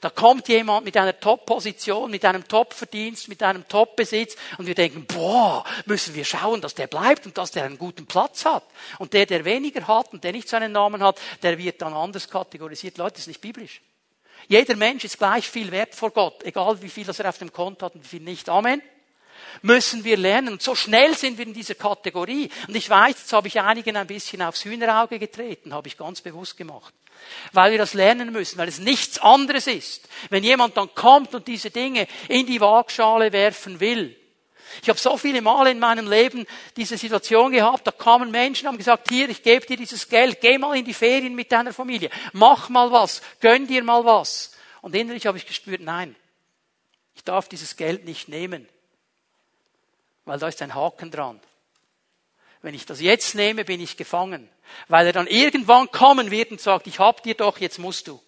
Da 0.00 0.10
kommt 0.10 0.48
jemand 0.48 0.84
mit 0.84 0.96
einer 0.96 1.18
Top-Position, 1.18 2.10
mit 2.10 2.24
einem 2.24 2.46
Top-Verdienst, 2.46 3.28
mit 3.28 3.42
einem 3.42 3.66
Top-Besitz 3.66 4.36
und 4.56 4.66
wir 4.66 4.74
denken, 4.74 5.06
boah, 5.06 5.64
müssen 5.86 6.14
wir 6.14 6.24
schauen, 6.24 6.60
dass 6.60 6.74
der 6.74 6.86
bleibt 6.86 7.26
und 7.26 7.36
dass 7.36 7.50
der 7.50 7.64
einen 7.64 7.78
guten 7.78 8.06
Platz 8.06 8.44
hat. 8.44 8.64
Und 8.98 9.12
der, 9.12 9.26
der 9.26 9.44
weniger 9.44 9.86
hat 9.86 10.12
und 10.12 10.22
der 10.24 10.32
nicht 10.32 10.48
seinen 10.48 10.72
Namen 10.72 11.02
hat, 11.02 11.20
der 11.42 11.58
wird 11.58 11.82
dann 11.82 11.94
anders 11.94 12.28
kategorisiert. 12.28 12.98
Leute, 12.98 13.14
das 13.14 13.20
ist 13.22 13.28
nicht 13.28 13.40
biblisch. 13.40 13.80
Jeder 14.46 14.76
Mensch 14.76 15.04
ist 15.04 15.18
gleich 15.18 15.48
viel 15.48 15.70
wert 15.72 15.94
vor 15.94 16.10
Gott, 16.10 16.42
egal 16.44 16.80
wie 16.80 16.88
viel 16.88 17.04
das 17.04 17.18
er 17.18 17.28
auf 17.28 17.38
dem 17.38 17.52
Konto 17.52 17.86
hat 17.86 17.94
und 17.94 18.04
wie 18.04 18.08
viel 18.08 18.22
nicht. 18.22 18.48
Amen 18.48 18.80
müssen 19.62 20.04
wir 20.04 20.16
lernen. 20.16 20.54
Und 20.54 20.62
so 20.62 20.74
schnell 20.74 21.16
sind 21.16 21.38
wir 21.38 21.46
in 21.46 21.54
dieser 21.54 21.74
Kategorie. 21.74 22.50
Und 22.66 22.76
ich 22.76 22.88
weiß, 22.88 23.16
jetzt 23.18 23.32
habe 23.32 23.48
ich 23.48 23.60
einigen 23.60 23.96
ein 23.96 24.06
bisschen 24.06 24.42
aufs 24.42 24.64
Hühnerauge 24.64 25.18
getreten, 25.18 25.74
habe 25.74 25.88
ich 25.88 25.96
ganz 25.96 26.20
bewusst 26.20 26.56
gemacht. 26.56 26.94
Weil 27.52 27.72
wir 27.72 27.78
das 27.78 27.94
lernen 27.94 28.32
müssen, 28.32 28.58
weil 28.58 28.68
es 28.68 28.78
nichts 28.78 29.18
anderes 29.18 29.66
ist. 29.66 30.08
Wenn 30.30 30.44
jemand 30.44 30.76
dann 30.76 30.94
kommt 30.94 31.34
und 31.34 31.48
diese 31.48 31.70
Dinge 31.70 32.06
in 32.28 32.46
die 32.46 32.60
Waagschale 32.60 33.32
werfen 33.32 33.80
will. 33.80 34.16
Ich 34.82 34.88
habe 34.88 34.98
so 34.98 35.16
viele 35.16 35.40
Male 35.40 35.70
in 35.70 35.78
meinem 35.78 36.08
Leben 36.08 36.46
diese 36.76 36.98
Situation 36.98 37.52
gehabt, 37.52 37.86
da 37.86 37.90
kamen 37.90 38.30
Menschen, 38.30 38.68
haben 38.68 38.76
gesagt, 38.76 39.08
hier, 39.08 39.28
ich 39.30 39.42
gebe 39.42 39.64
dir 39.64 39.78
dieses 39.78 40.08
Geld, 40.08 40.40
geh 40.42 40.58
mal 40.58 40.76
in 40.76 40.84
die 40.84 40.94
Ferien 40.94 41.34
mit 41.34 41.50
deiner 41.50 41.72
Familie, 41.72 42.10
mach 42.34 42.68
mal 42.68 42.92
was, 42.92 43.22
gönn 43.40 43.66
dir 43.66 43.82
mal 43.82 44.04
was. 44.04 44.52
Und 44.82 44.94
innerlich 44.94 45.26
habe 45.26 45.38
ich 45.38 45.46
gespürt, 45.46 45.80
nein, 45.80 46.14
ich 47.14 47.24
darf 47.24 47.48
dieses 47.48 47.76
Geld 47.76 48.04
nicht 48.04 48.28
nehmen 48.28 48.68
weil 50.28 50.38
da 50.38 50.46
ist 50.48 50.60
ein 50.60 50.74
Haken 50.74 51.10
dran. 51.10 51.40
Wenn 52.60 52.74
ich 52.74 52.84
das 52.84 53.00
jetzt 53.00 53.34
nehme, 53.34 53.64
bin 53.64 53.80
ich 53.80 53.96
gefangen, 53.96 54.48
weil 54.88 55.06
er 55.06 55.14
dann 55.14 55.26
irgendwann 55.26 55.90
kommen 55.90 56.30
wird 56.30 56.50
und 56.50 56.60
sagt, 56.60 56.86
ich 56.86 56.98
hab 56.98 57.22
dir 57.22 57.34
doch, 57.34 57.58
jetzt 57.58 57.78
musst 57.78 58.08
du. 58.08 58.20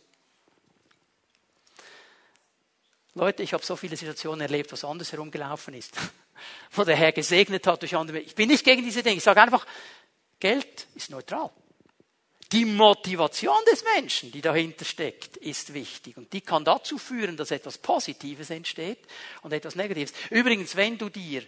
Leute, 3.14 3.42
ich 3.42 3.52
habe 3.52 3.64
so 3.66 3.76
viele 3.76 3.98
Situationen 3.98 4.40
erlebt, 4.40 4.72
was 4.72 4.82
anders 4.82 5.12
herumgelaufen 5.12 5.74
ist, 5.74 5.94
wo 6.70 6.84
der 6.84 6.96
Herr 6.96 7.12
gesegnet 7.12 7.66
hat 7.66 7.82
durch 7.82 7.94
andere. 7.94 8.20
Ich 8.20 8.34
bin 8.34 8.48
nicht 8.48 8.64
gegen 8.64 8.82
diese 8.82 9.02
Dinge. 9.02 9.16
Ich 9.16 9.24
sage 9.24 9.42
einfach, 9.42 9.66
Geld 10.38 10.86
ist 10.94 11.10
neutral. 11.10 11.50
Die 12.50 12.64
Motivation 12.64 13.62
des 13.70 13.84
Menschen, 13.94 14.32
die 14.32 14.40
dahinter 14.40 14.86
steckt, 14.86 15.36
ist 15.36 15.74
wichtig. 15.74 16.16
Und 16.16 16.32
die 16.32 16.40
kann 16.40 16.64
dazu 16.64 16.96
führen, 16.96 17.36
dass 17.36 17.50
etwas 17.50 17.76
Positives 17.76 18.48
entsteht 18.48 19.00
und 19.42 19.52
etwas 19.52 19.74
Negatives. 19.74 20.14
Übrigens, 20.30 20.74
wenn 20.76 20.96
du 20.96 21.10
dir 21.10 21.44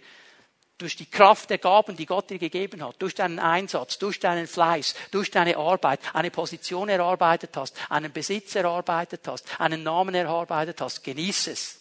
durch 0.77 0.95
die 0.95 1.05
Kraft 1.05 1.49
der 1.49 1.59
Gaben, 1.59 1.95
die 1.95 2.05
Gott 2.05 2.29
dir 2.29 2.39
gegeben 2.39 2.83
hat, 2.83 2.95
durch 2.99 3.15
deinen 3.15 3.39
Einsatz, 3.39 3.99
durch 3.99 4.19
deinen 4.19 4.47
Fleiß, 4.47 4.95
durch 5.11 5.31
deine 5.31 5.57
Arbeit, 5.57 5.99
eine 6.13 6.31
Position 6.31 6.89
erarbeitet 6.89 7.55
hast, 7.55 7.75
einen 7.89 8.11
Besitz 8.11 8.55
erarbeitet 8.55 9.21
hast, 9.27 9.45
einen 9.59 9.83
Namen 9.83 10.15
erarbeitet 10.15 10.81
hast, 10.81 11.03
genieß 11.03 11.47
es. 11.47 11.79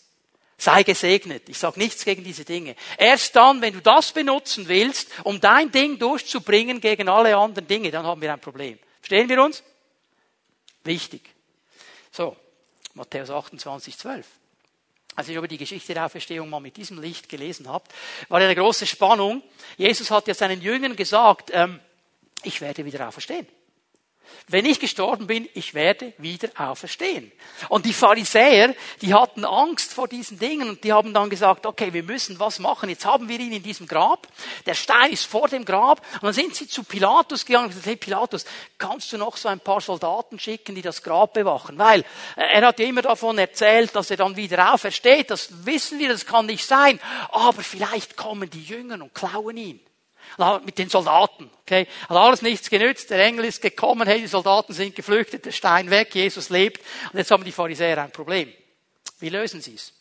Sei 0.58 0.84
gesegnet. 0.84 1.48
Ich 1.48 1.58
sage 1.58 1.80
nichts 1.80 2.04
gegen 2.04 2.22
diese 2.22 2.44
Dinge. 2.44 2.76
Erst 2.96 3.34
dann, 3.34 3.60
wenn 3.62 3.72
du 3.72 3.80
das 3.80 4.12
benutzen 4.12 4.68
willst, 4.68 5.08
um 5.24 5.40
dein 5.40 5.72
Ding 5.72 5.98
durchzubringen 5.98 6.80
gegen 6.80 7.08
alle 7.08 7.36
anderen 7.36 7.66
Dinge, 7.66 7.90
dann 7.90 8.06
haben 8.06 8.20
wir 8.20 8.32
ein 8.32 8.40
Problem. 8.40 8.78
Verstehen 9.00 9.28
wir 9.28 9.42
uns? 9.42 9.64
Wichtig. 10.84 11.28
So, 12.12 12.36
Matthäus 12.94 13.30
28, 13.30 13.98
12 13.98 14.26
als 15.14 15.28
ich 15.28 15.36
über 15.36 15.48
die 15.48 15.58
Geschichte 15.58 15.94
der 15.94 16.06
Auferstehung 16.06 16.48
mal 16.48 16.60
mit 16.60 16.76
diesem 16.76 17.00
Licht 17.00 17.28
gelesen 17.28 17.68
habe, 17.68 17.84
war 18.28 18.40
eine 18.40 18.54
große 18.54 18.86
Spannung. 18.86 19.42
Jesus 19.76 20.10
hat 20.10 20.26
ja 20.28 20.34
seinen 20.34 20.62
Jüngern 20.62 20.96
gesagt, 20.96 21.50
ähm, 21.52 21.80
ich 22.42 22.60
werde 22.60 22.84
wieder 22.84 23.08
auferstehen. 23.08 23.46
Wenn 24.48 24.66
ich 24.66 24.80
gestorben 24.80 25.26
bin, 25.26 25.48
ich 25.54 25.74
werde 25.74 26.12
wieder 26.18 26.48
auferstehen. 26.56 27.32
Und 27.68 27.86
die 27.86 27.92
Pharisäer, 27.92 28.74
die 29.00 29.14
hatten 29.14 29.44
Angst 29.44 29.92
vor 29.92 30.08
diesen 30.08 30.38
Dingen 30.38 30.68
und 30.68 30.84
die 30.84 30.92
haben 30.92 31.14
dann 31.14 31.30
gesagt, 31.30 31.66
okay, 31.66 31.92
wir 31.92 32.02
müssen 32.02 32.38
was 32.38 32.58
machen. 32.58 32.88
Jetzt 32.88 33.04
haben 33.04 33.28
wir 33.28 33.38
ihn 33.38 33.52
in 33.52 33.62
diesem 33.62 33.86
Grab. 33.86 34.26
Der 34.66 34.74
Stein 34.74 35.12
ist 35.12 35.26
vor 35.26 35.48
dem 35.48 35.64
Grab. 35.64 36.00
Und 36.14 36.24
dann 36.24 36.32
sind 36.32 36.54
sie 36.54 36.66
zu 36.66 36.84
Pilatus 36.84 37.44
gegangen 37.46 37.66
und 37.66 37.70
gesagt, 37.70 37.86
hey 37.86 37.96
Pilatus, 37.96 38.44
kannst 38.78 39.12
du 39.12 39.18
noch 39.18 39.36
so 39.36 39.48
ein 39.48 39.60
paar 39.60 39.80
Soldaten 39.80 40.38
schicken, 40.38 40.74
die 40.74 40.82
das 40.82 41.02
Grab 41.02 41.34
bewachen? 41.34 41.78
Weil 41.78 42.00
äh, 42.36 42.42
er 42.54 42.66
hat 42.66 42.78
ja 42.78 42.86
immer 42.86 43.02
davon 43.02 43.38
erzählt, 43.38 43.94
dass 43.94 44.10
er 44.10 44.16
dann 44.16 44.36
wieder 44.36 44.74
aufersteht. 44.74 45.30
Das 45.30 45.66
wissen 45.66 45.98
wir, 45.98 46.08
das 46.08 46.26
kann 46.26 46.46
nicht 46.46 46.66
sein. 46.66 47.00
Aber 47.30 47.62
vielleicht 47.62 48.16
kommen 48.16 48.50
die 48.50 48.62
Jünger 48.62 48.94
und 48.94 49.14
klauen 49.14 49.56
ihn 49.56 49.80
mit 50.64 50.78
den 50.78 50.88
Soldaten. 50.88 51.50
Okay, 51.62 51.86
hat 52.08 52.16
alles 52.16 52.42
nichts 52.42 52.70
genützt. 52.70 53.10
Der 53.10 53.24
Engel 53.24 53.46
ist 53.46 53.62
gekommen, 53.62 54.06
hey, 54.06 54.20
die 54.20 54.26
Soldaten 54.26 54.72
sind 54.72 54.94
geflüchtet, 54.94 55.44
der 55.44 55.52
Stein 55.52 55.90
weg, 55.90 56.14
Jesus 56.14 56.50
lebt. 56.50 56.80
Und 57.12 57.18
jetzt 57.18 57.30
haben 57.30 57.44
die 57.44 57.52
Pharisäer 57.52 58.02
ein 58.02 58.12
Problem. 58.12 58.52
Wie 59.20 59.28
lösen 59.28 59.60
sie 59.60 59.74
es? 59.74 59.92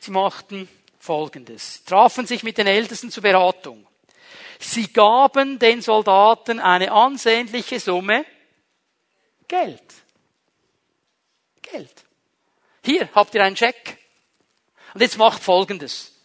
Sie 0.00 0.10
machten 0.10 0.68
Folgendes: 0.98 1.84
trafen 1.84 2.26
sich 2.26 2.42
mit 2.42 2.58
den 2.58 2.66
Ältesten 2.66 3.10
zur 3.10 3.22
Beratung. 3.22 3.86
Sie 4.58 4.92
gaben 4.92 5.58
den 5.58 5.82
Soldaten 5.82 6.58
eine 6.58 6.90
ansehnliche 6.90 7.78
Summe 7.78 8.24
Geld. 9.46 9.82
Geld. 11.62 12.04
Hier 12.84 13.08
habt 13.14 13.34
ihr 13.34 13.44
einen 13.44 13.56
Scheck. 13.56 13.98
Und 14.94 15.00
jetzt 15.00 15.18
macht 15.18 15.42
Folgendes. 15.42 16.17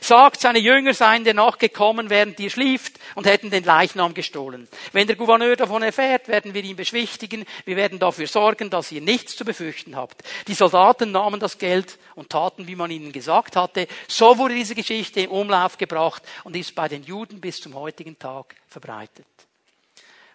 Sagt, 0.00 0.40
seine 0.40 0.58
Jünger 0.58 0.94
seien 0.94 1.24
der 1.24 1.34
nachgekommen, 1.34 2.10
während 2.10 2.38
ihr 2.40 2.50
schlieft 2.50 2.98
und 3.14 3.26
hätten 3.26 3.50
den 3.50 3.64
Leichnam 3.64 4.14
gestohlen. 4.14 4.68
Wenn 4.92 5.06
der 5.06 5.16
Gouverneur 5.16 5.56
davon 5.56 5.82
erfährt, 5.82 6.28
werden 6.28 6.54
wir 6.54 6.62
ihn 6.64 6.76
beschwichtigen. 6.76 7.44
Wir 7.64 7.76
werden 7.76 7.98
dafür 7.98 8.26
sorgen, 8.26 8.70
dass 8.70 8.92
ihr 8.92 9.00
nichts 9.00 9.36
zu 9.36 9.44
befürchten 9.44 9.96
habt. 9.96 10.22
Die 10.46 10.54
Soldaten 10.54 11.10
nahmen 11.10 11.40
das 11.40 11.58
Geld 11.58 11.98
und 12.14 12.30
taten, 12.30 12.66
wie 12.66 12.76
man 12.76 12.90
ihnen 12.90 13.12
gesagt 13.12 13.56
hatte. 13.56 13.86
So 14.06 14.38
wurde 14.38 14.54
diese 14.54 14.74
Geschichte 14.74 15.20
in 15.20 15.30
Umlauf 15.30 15.78
gebracht 15.78 16.22
und 16.44 16.56
ist 16.56 16.74
bei 16.74 16.88
den 16.88 17.02
Juden 17.02 17.40
bis 17.40 17.60
zum 17.60 17.74
heutigen 17.74 18.18
Tag 18.18 18.56
verbreitet. 18.68 19.26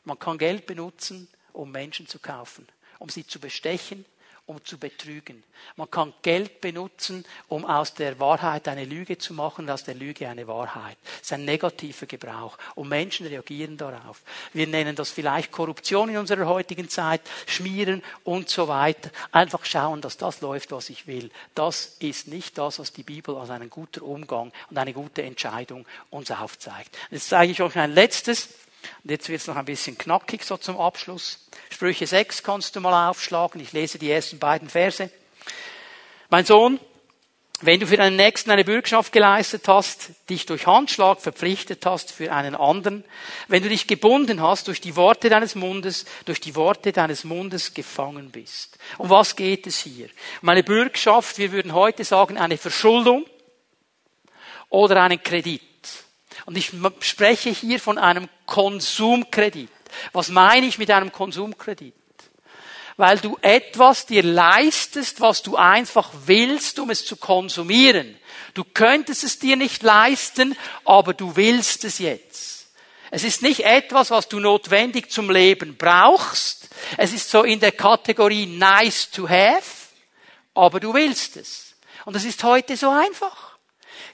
Man 0.05 0.19
kann 0.19 0.37
Geld 0.37 0.65
benutzen, 0.65 1.27
um 1.53 1.71
Menschen 1.71 2.07
zu 2.07 2.19
kaufen, 2.19 2.67
um 2.99 3.09
sie 3.09 3.25
zu 3.25 3.39
bestechen, 3.39 4.05
um 4.45 4.63
zu 4.65 4.77
betrügen. 4.77 5.41
Man 5.77 5.89
kann 5.89 6.13
Geld 6.21 6.59
benutzen, 6.59 7.23
um 7.47 7.63
aus 7.63 7.93
der 7.93 8.19
Wahrheit 8.19 8.67
eine 8.67 8.83
Lüge 8.83 9.17
zu 9.17 9.33
machen, 9.33 9.69
aus 9.69 9.85
der 9.85 9.95
Lüge 9.95 10.27
eine 10.27 10.47
Wahrheit. 10.47 10.97
Das 11.03 11.21
ist 11.21 11.33
ein 11.33 11.45
negativer 11.45 12.05
Gebrauch. 12.05 12.57
Und 12.75 12.89
Menschen 12.89 13.25
reagieren 13.25 13.77
darauf. 13.77 14.21
Wir 14.51 14.67
nennen 14.67 14.95
das 14.95 15.11
vielleicht 15.11 15.51
Korruption 15.51 16.09
in 16.09 16.17
unserer 16.17 16.45
heutigen 16.45 16.89
Zeit, 16.89 17.21
Schmieren 17.47 18.03
und 18.25 18.49
so 18.49 18.67
weiter. 18.67 19.11
Einfach 19.31 19.63
schauen, 19.63 20.01
dass 20.01 20.17
das 20.17 20.41
läuft, 20.41 20.71
was 20.71 20.89
ich 20.89 21.07
will. 21.07 21.31
Das 21.55 21.95
ist 21.99 22.27
nicht 22.27 22.57
das, 22.57 22.79
was 22.79 22.91
die 22.91 23.03
Bibel 23.03 23.37
als 23.37 23.49
ein 23.49 23.69
guter 23.69 24.03
Umgang 24.03 24.51
und 24.69 24.77
eine 24.77 24.93
gute 24.93 25.23
Entscheidung 25.23 25.85
uns 26.09 26.29
aufzeigt. 26.31 26.97
Jetzt 27.11 27.29
zeige 27.29 27.53
ich 27.53 27.61
euch 27.61 27.77
ein 27.77 27.91
letztes. 27.91 28.49
Und 29.03 29.11
jetzt 29.11 29.29
wird 29.29 29.41
es 29.41 29.47
noch 29.47 29.55
ein 29.55 29.65
bisschen 29.65 29.97
knackig 29.97 30.43
so 30.43 30.57
zum 30.57 30.79
Abschluss. 30.79 31.47
Sprüche 31.69 32.07
6 32.07 32.43
kannst 32.43 32.75
du 32.75 32.79
mal 32.79 33.09
aufschlagen. 33.09 33.61
Ich 33.61 33.73
lese 33.73 33.99
die 33.99 34.11
ersten 34.11 34.39
beiden 34.39 34.69
Verse. 34.69 35.09
Mein 36.29 36.45
Sohn, 36.45 36.79
wenn 37.65 37.79
du 37.79 37.87
für 37.87 37.95
deinen 37.95 38.17
Nächsten 38.17 38.51
eine 38.51 38.65
Bürgschaft 38.65 39.13
geleistet 39.13 39.67
hast, 39.67 40.09
dich 40.29 40.45
durch 40.45 40.67
Handschlag 40.67 41.21
verpflichtet 41.21 41.85
hast 41.85 42.11
für 42.11 42.33
einen 42.33 42.55
anderen, 42.55 43.05
wenn 43.47 43.63
du 43.63 43.69
dich 43.69 43.87
gebunden 43.87 44.41
hast 44.41 44.67
durch 44.67 44.81
die 44.81 44.97
Worte 44.97 45.29
deines 45.29 45.55
Mundes, 45.55 46.05
durch 46.25 46.41
die 46.41 46.55
Worte 46.55 46.91
deines 46.91 47.23
Mundes 47.23 47.73
gefangen 47.73 48.31
bist. 48.31 48.77
Um 48.97 49.09
was 49.09 49.37
geht 49.37 49.65
es 49.65 49.79
hier? 49.79 50.09
Um 50.41 50.49
eine 50.49 50.63
Bürgschaft, 50.63 51.37
wir 51.37 51.53
würden 51.53 51.73
heute 51.73 52.03
sagen, 52.03 52.37
eine 52.37 52.57
Verschuldung 52.57 53.25
oder 54.69 55.01
einen 55.01 55.23
Kredit. 55.23 55.61
Und 56.45 56.57
ich 56.57 56.71
spreche 56.99 57.49
hier 57.49 57.79
von 57.79 57.97
einem 57.97 58.27
Konsumkredit. 58.45 59.69
Was 60.11 60.29
meine 60.29 60.65
ich 60.65 60.77
mit 60.77 60.91
einem 60.91 61.11
Konsumkredit? 61.11 61.93
Weil 62.97 63.17
du 63.17 63.37
etwas 63.41 64.05
dir 64.05 64.23
leistest, 64.23 65.19
was 65.21 65.41
du 65.41 65.55
einfach 65.55 66.11
willst, 66.25 66.79
um 66.79 66.89
es 66.89 67.05
zu 67.05 67.15
konsumieren. 67.15 68.17
Du 68.53 68.63
könntest 68.63 69.23
es 69.23 69.39
dir 69.39 69.55
nicht 69.55 69.81
leisten, 69.81 70.55
aber 70.85 71.13
du 71.13 71.35
willst 71.35 71.85
es 71.85 71.97
jetzt. 71.97 72.67
Es 73.09 73.23
ist 73.23 73.41
nicht 73.41 73.61
etwas, 73.61 74.11
was 74.11 74.27
du 74.27 74.39
notwendig 74.39 75.11
zum 75.11 75.29
Leben 75.29 75.77
brauchst. 75.77 76.69
Es 76.97 77.13
ist 77.13 77.29
so 77.29 77.43
in 77.43 77.59
der 77.59 77.71
Kategorie 77.71 78.45
nice 78.45 79.09
to 79.09 79.29
have, 79.29 79.63
aber 80.53 80.79
du 80.79 80.93
willst 80.93 81.37
es. 81.37 81.75
Und 82.05 82.15
das 82.15 82.25
ist 82.25 82.43
heute 82.43 82.75
so 82.75 82.89
einfach. 82.89 83.52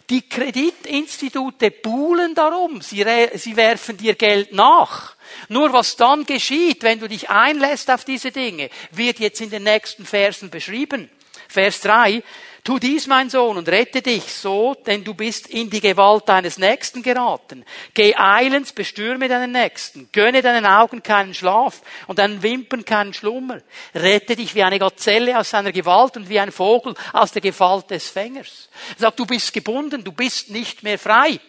Die 0.10 0.28
Kreditinstitute 0.28 1.72
buhlen 1.72 2.34
darum. 2.36 2.82
Sie, 2.82 3.06
sie 3.36 3.56
werfen 3.56 3.98
dir 3.98 4.16
Geld 4.16 4.54
nach. 4.54 5.16
Nur 5.48 5.72
was 5.74 5.96
dann 5.96 6.26
geschieht, 6.26 6.84
wenn 6.84 7.00
du 7.00 7.08
dich 7.08 7.30
einlässt 7.30 7.92
auf 7.92 8.06
diese 8.06 8.32
Dinge, 8.32 8.70
wird 8.92 9.20
jetzt 9.20 9.42
in 9.42 9.50
den 9.50 9.64
nächsten 9.64 10.06
Versen 10.06 10.50
beschrieben. 10.50 11.10
Vers 11.48 11.82
3. 11.82 12.24
Tu 12.64 12.78
dies, 12.78 13.08
mein 13.08 13.30
Sohn, 13.30 13.58
und 13.58 13.70
rette 13.70 14.02
dich 14.02 14.34
so, 14.34 14.76
denn 14.76 15.04
du 15.04 15.14
bist 15.14 15.48
in 15.48 15.70
die 15.70 15.80
Gewalt 15.80 16.28
deines 16.28 16.58
Nächsten 16.58 17.02
geraten. 17.02 17.64
Geh 17.94 18.16
eilends, 18.16 18.74
bestürme 18.74 19.28
deinen 19.28 19.52
Nächsten, 19.52 20.10
gönne 20.12 20.42
deinen 20.42 20.66
Augen 20.66 21.02
keinen 21.02 21.34
Schlaf 21.34 21.82
und 22.08 22.20
deinen 22.20 22.44
Wimpern 22.44 22.84
keinen 22.84 23.14
Schlummer. 23.14 23.62
Rette 23.96 24.36
dich 24.36 24.56
wie 24.56 24.64
eine 24.64 24.80
Gazelle 24.80 25.40
aus 25.40 25.50
seiner 25.50 25.72
Gewalt 25.72 26.18
und 26.18 26.30
wie 26.30 26.40
ein 26.40 26.52
Vogel 26.52 26.96
aus 27.14 27.32
der 27.32 27.42
Gewalt 27.42 27.90
des 27.90 28.10
Fängers. 28.10 28.70
Sag, 28.98 29.16
du 29.16 29.26
bist 29.26 29.54
gebunden, 29.54 30.04
du 30.04 30.12
bist 30.12 30.50
nicht 30.50 30.84
mehr 30.84 31.00
frei. 31.00 31.40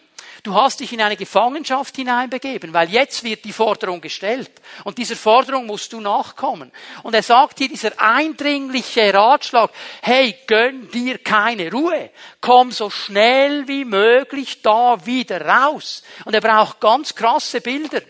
Du 0.43 0.55
hast 0.55 0.79
dich 0.79 0.91
in 0.91 1.01
eine 1.01 1.17
Gefangenschaft 1.17 1.95
hineinbegeben, 1.95 2.73
weil 2.73 2.89
jetzt 2.89 3.23
wird 3.23 3.45
die 3.45 3.53
Forderung 3.53 4.01
gestellt. 4.01 4.49
Und 4.83 4.97
dieser 4.97 5.15
Forderung 5.15 5.67
musst 5.67 5.93
du 5.93 5.99
nachkommen. 5.99 6.71
Und 7.03 7.13
er 7.13 7.21
sagt 7.21 7.59
hier 7.59 7.69
dieser 7.69 7.91
eindringliche 8.01 9.13
Ratschlag, 9.13 9.69
hey, 10.01 10.35
gönn 10.47 10.89
dir 10.89 11.19
keine 11.19 11.71
Ruhe. 11.71 12.09
Komm 12.39 12.71
so 12.71 12.89
schnell 12.89 13.67
wie 13.67 13.85
möglich 13.85 14.63
da 14.63 15.05
wieder 15.05 15.45
raus. 15.45 16.01
Und 16.25 16.33
er 16.33 16.41
braucht 16.41 16.79
ganz 16.79 17.13
krasse 17.13 17.61
Bilder. 17.61 18.01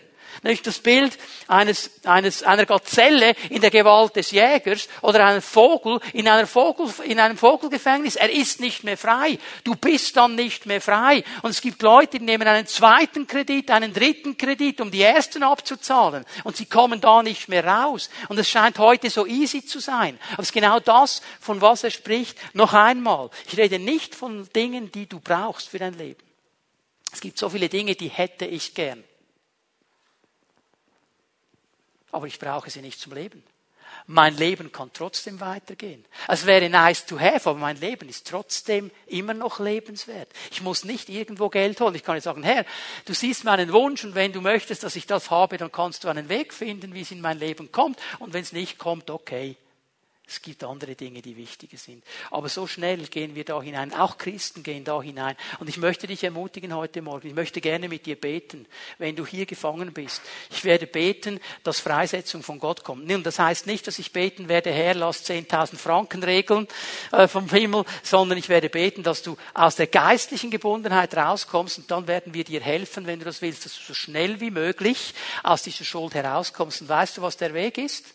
Nicht 0.44 0.66
das 0.66 0.80
Bild 0.80 1.16
eines, 1.46 2.04
eines, 2.04 2.42
einer 2.42 2.66
Gazelle 2.66 3.36
in 3.48 3.60
der 3.60 3.70
Gewalt 3.70 4.16
des 4.16 4.32
Jägers 4.32 4.88
oder 5.00 5.24
einen 5.24 5.40
Vogel 5.40 6.00
in, 6.12 6.26
einer 6.26 6.48
Vogel 6.48 6.92
in 7.04 7.20
einem 7.20 7.38
Vogelgefängnis. 7.38 8.16
Er 8.16 8.28
ist 8.28 8.58
nicht 8.58 8.82
mehr 8.82 8.96
frei. 8.96 9.38
Du 9.62 9.76
bist 9.76 10.16
dann 10.16 10.34
nicht 10.34 10.66
mehr 10.66 10.80
frei. 10.80 11.22
Und 11.42 11.50
es 11.50 11.60
gibt 11.60 11.80
Leute, 11.82 12.18
die 12.18 12.24
nehmen 12.24 12.48
einen 12.48 12.66
zweiten 12.66 13.28
Kredit, 13.28 13.70
einen 13.70 13.94
dritten 13.94 14.36
Kredit, 14.36 14.80
um 14.80 14.90
die 14.90 15.02
ersten 15.02 15.44
abzuzahlen. 15.44 16.24
Und 16.42 16.56
sie 16.56 16.66
kommen 16.66 17.00
da 17.00 17.22
nicht 17.22 17.48
mehr 17.48 17.64
raus. 17.64 18.10
Und 18.28 18.36
es 18.36 18.48
scheint 18.48 18.80
heute 18.80 19.10
so 19.10 19.26
easy 19.26 19.64
zu 19.64 19.78
sein. 19.78 20.18
Aber 20.32 20.42
es 20.42 20.48
ist 20.48 20.54
genau 20.54 20.80
das, 20.80 21.22
von 21.40 21.60
was 21.60 21.84
er 21.84 21.90
spricht. 21.90 22.36
Noch 22.52 22.74
einmal. 22.74 23.30
Ich 23.46 23.56
rede 23.56 23.78
nicht 23.78 24.16
von 24.16 24.48
Dingen, 24.56 24.90
die 24.90 25.06
du 25.06 25.20
brauchst 25.20 25.68
für 25.68 25.78
dein 25.78 25.96
Leben. 25.96 26.20
Es 27.12 27.20
gibt 27.20 27.38
so 27.38 27.48
viele 27.48 27.68
Dinge, 27.68 27.94
die 27.94 28.08
hätte 28.08 28.44
ich 28.44 28.74
gern 28.74 29.04
aber 32.12 32.26
ich 32.26 32.38
brauche 32.38 32.70
sie 32.70 32.80
nicht 32.80 33.00
zum 33.00 33.12
Leben. 33.14 33.42
Mein 34.06 34.36
Leben 34.36 34.72
kann 34.72 34.90
trotzdem 34.92 35.40
weitergehen. 35.40 36.04
Es 36.26 36.46
wäre 36.46 36.68
nice 36.68 37.06
to 37.06 37.20
have, 37.20 37.48
aber 37.48 37.58
mein 37.58 37.78
Leben 37.78 38.08
ist 38.08 38.26
trotzdem 38.26 38.90
immer 39.06 39.34
noch 39.34 39.60
lebenswert. 39.60 40.28
Ich 40.50 40.62
muss 40.62 40.84
nicht 40.84 41.08
irgendwo 41.08 41.48
Geld 41.48 41.80
holen. 41.80 41.94
Ich 41.94 42.02
kann 42.02 42.14
nicht 42.14 42.24
sagen, 42.24 42.42
Herr, 42.42 42.64
du 43.04 43.14
siehst 43.14 43.44
meinen 43.44 43.72
Wunsch 43.72 44.04
und 44.04 44.14
wenn 44.14 44.32
du 44.32 44.40
möchtest, 44.40 44.82
dass 44.82 44.96
ich 44.96 45.06
das 45.06 45.30
habe, 45.30 45.58
dann 45.58 45.70
kannst 45.70 46.04
du 46.04 46.08
einen 46.08 46.28
Weg 46.28 46.52
finden, 46.52 46.94
wie 46.94 47.02
es 47.02 47.10
in 47.10 47.20
mein 47.20 47.38
Leben 47.38 47.70
kommt. 47.70 47.98
Und 48.18 48.32
wenn 48.32 48.42
es 48.42 48.52
nicht 48.52 48.78
kommt, 48.78 49.10
okay. 49.10 49.56
Es 50.28 50.40
gibt 50.40 50.62
andere 50.64 50.94
Dinge, 50.94 51.20
die 51.20 51.36
wichtiger 51.36 51.76
sind. 51.76 52.02
Aber 52.30 52.48
so 52.48 52.66
schnell 52.66 53.06
gehen 53.06 53.34
wir 53.34 53.44
da 53.44 53.60
hinein. 53.60 53.92
Auch 53.92 54.18
Christen 54.18 54.62
gehen 54.62 54.84
da 54.84 55.02
hinein. 55.02 55.36
Und 55.58 55.68
ich 55.68 55.78
möchte 55.78 56.06
dich 56.06 56.22
ermutigen 56.22 56.74
heute 56.74 57.02
Morgen. 57.02 57.26
Ich 57.26 57.34
möchte 57.34 57.60
gerne 57.60 57.88
mit 57.88 58.06
dir 58.06 58.18
beten, 58.18 58.66
wenn 58.98 59.16
du 59.16 59.26
hier 59.26 59.46
gefangen 59.46 59.92
bist. 59.92 60.22
Ich 60.50 60.64
werde 60.64 60.86
beten, 60.86 61.40
dass 61.64 61.80
Freisetzung 61.80 62.42
von 62.42 62.60
Gott 62.60 62.84
kommt. 62.84 63.10
Und 63.12 63.26
das 63.26 63.40
heißt 63.40 63.66
nicht, 63.66 63.86
dass 63.86 63.98
ich 63.98 64.12
beten 64.12 64.48
werde, 64.48 64.70
Herr, 64.70 64.94
lass 64.94 65.28
10.000 65.28 65.76
Franken 65.76 66.22
regeln 66.22 66.68
äh, 67.10 67.26
vom 67.26 67.48
Himmel, 67.50 67.84
sondern 68.02 68.38
ich 68.38 68.48
werde 68.48 68.70
beten, 68.70 69.02
dass 69.02 69.22
du 69.22 69.36
aus 69.54 69.76
der 69.76 69.88
geistlichen 69.88 70.50
Gebundenheit 70.50 71.16
rauskommst 71.16 71.78
und 71.78 71.90
dann 71.90 72.06
werden 72.06 72.32
wir 72.32 72.44
dir 72.44 72.60
helfen, 72.60 73.06
wenn 73.06 73.18
du 73.18 73.24
das 73.24 73.42
willst, 73.42 73.64
dass 73.66 73.74
du 73.74 73.82
so 73.82 73.94
schnell 73.94 74.40
wie 74.40 74.50
möglich 74.50 75.14
aus 75.42 75.62
dieser 75.62 75.84
Schuld 75.84 76.14
herauskommst. 76.14 76.80
Und 76.80 76.88
weißt 76.88 77.18
du, 77.18 77.22
was 77.22 77.36
der 77.36 77.52
Weg 77.54 77.76
ist? 77.76 78.06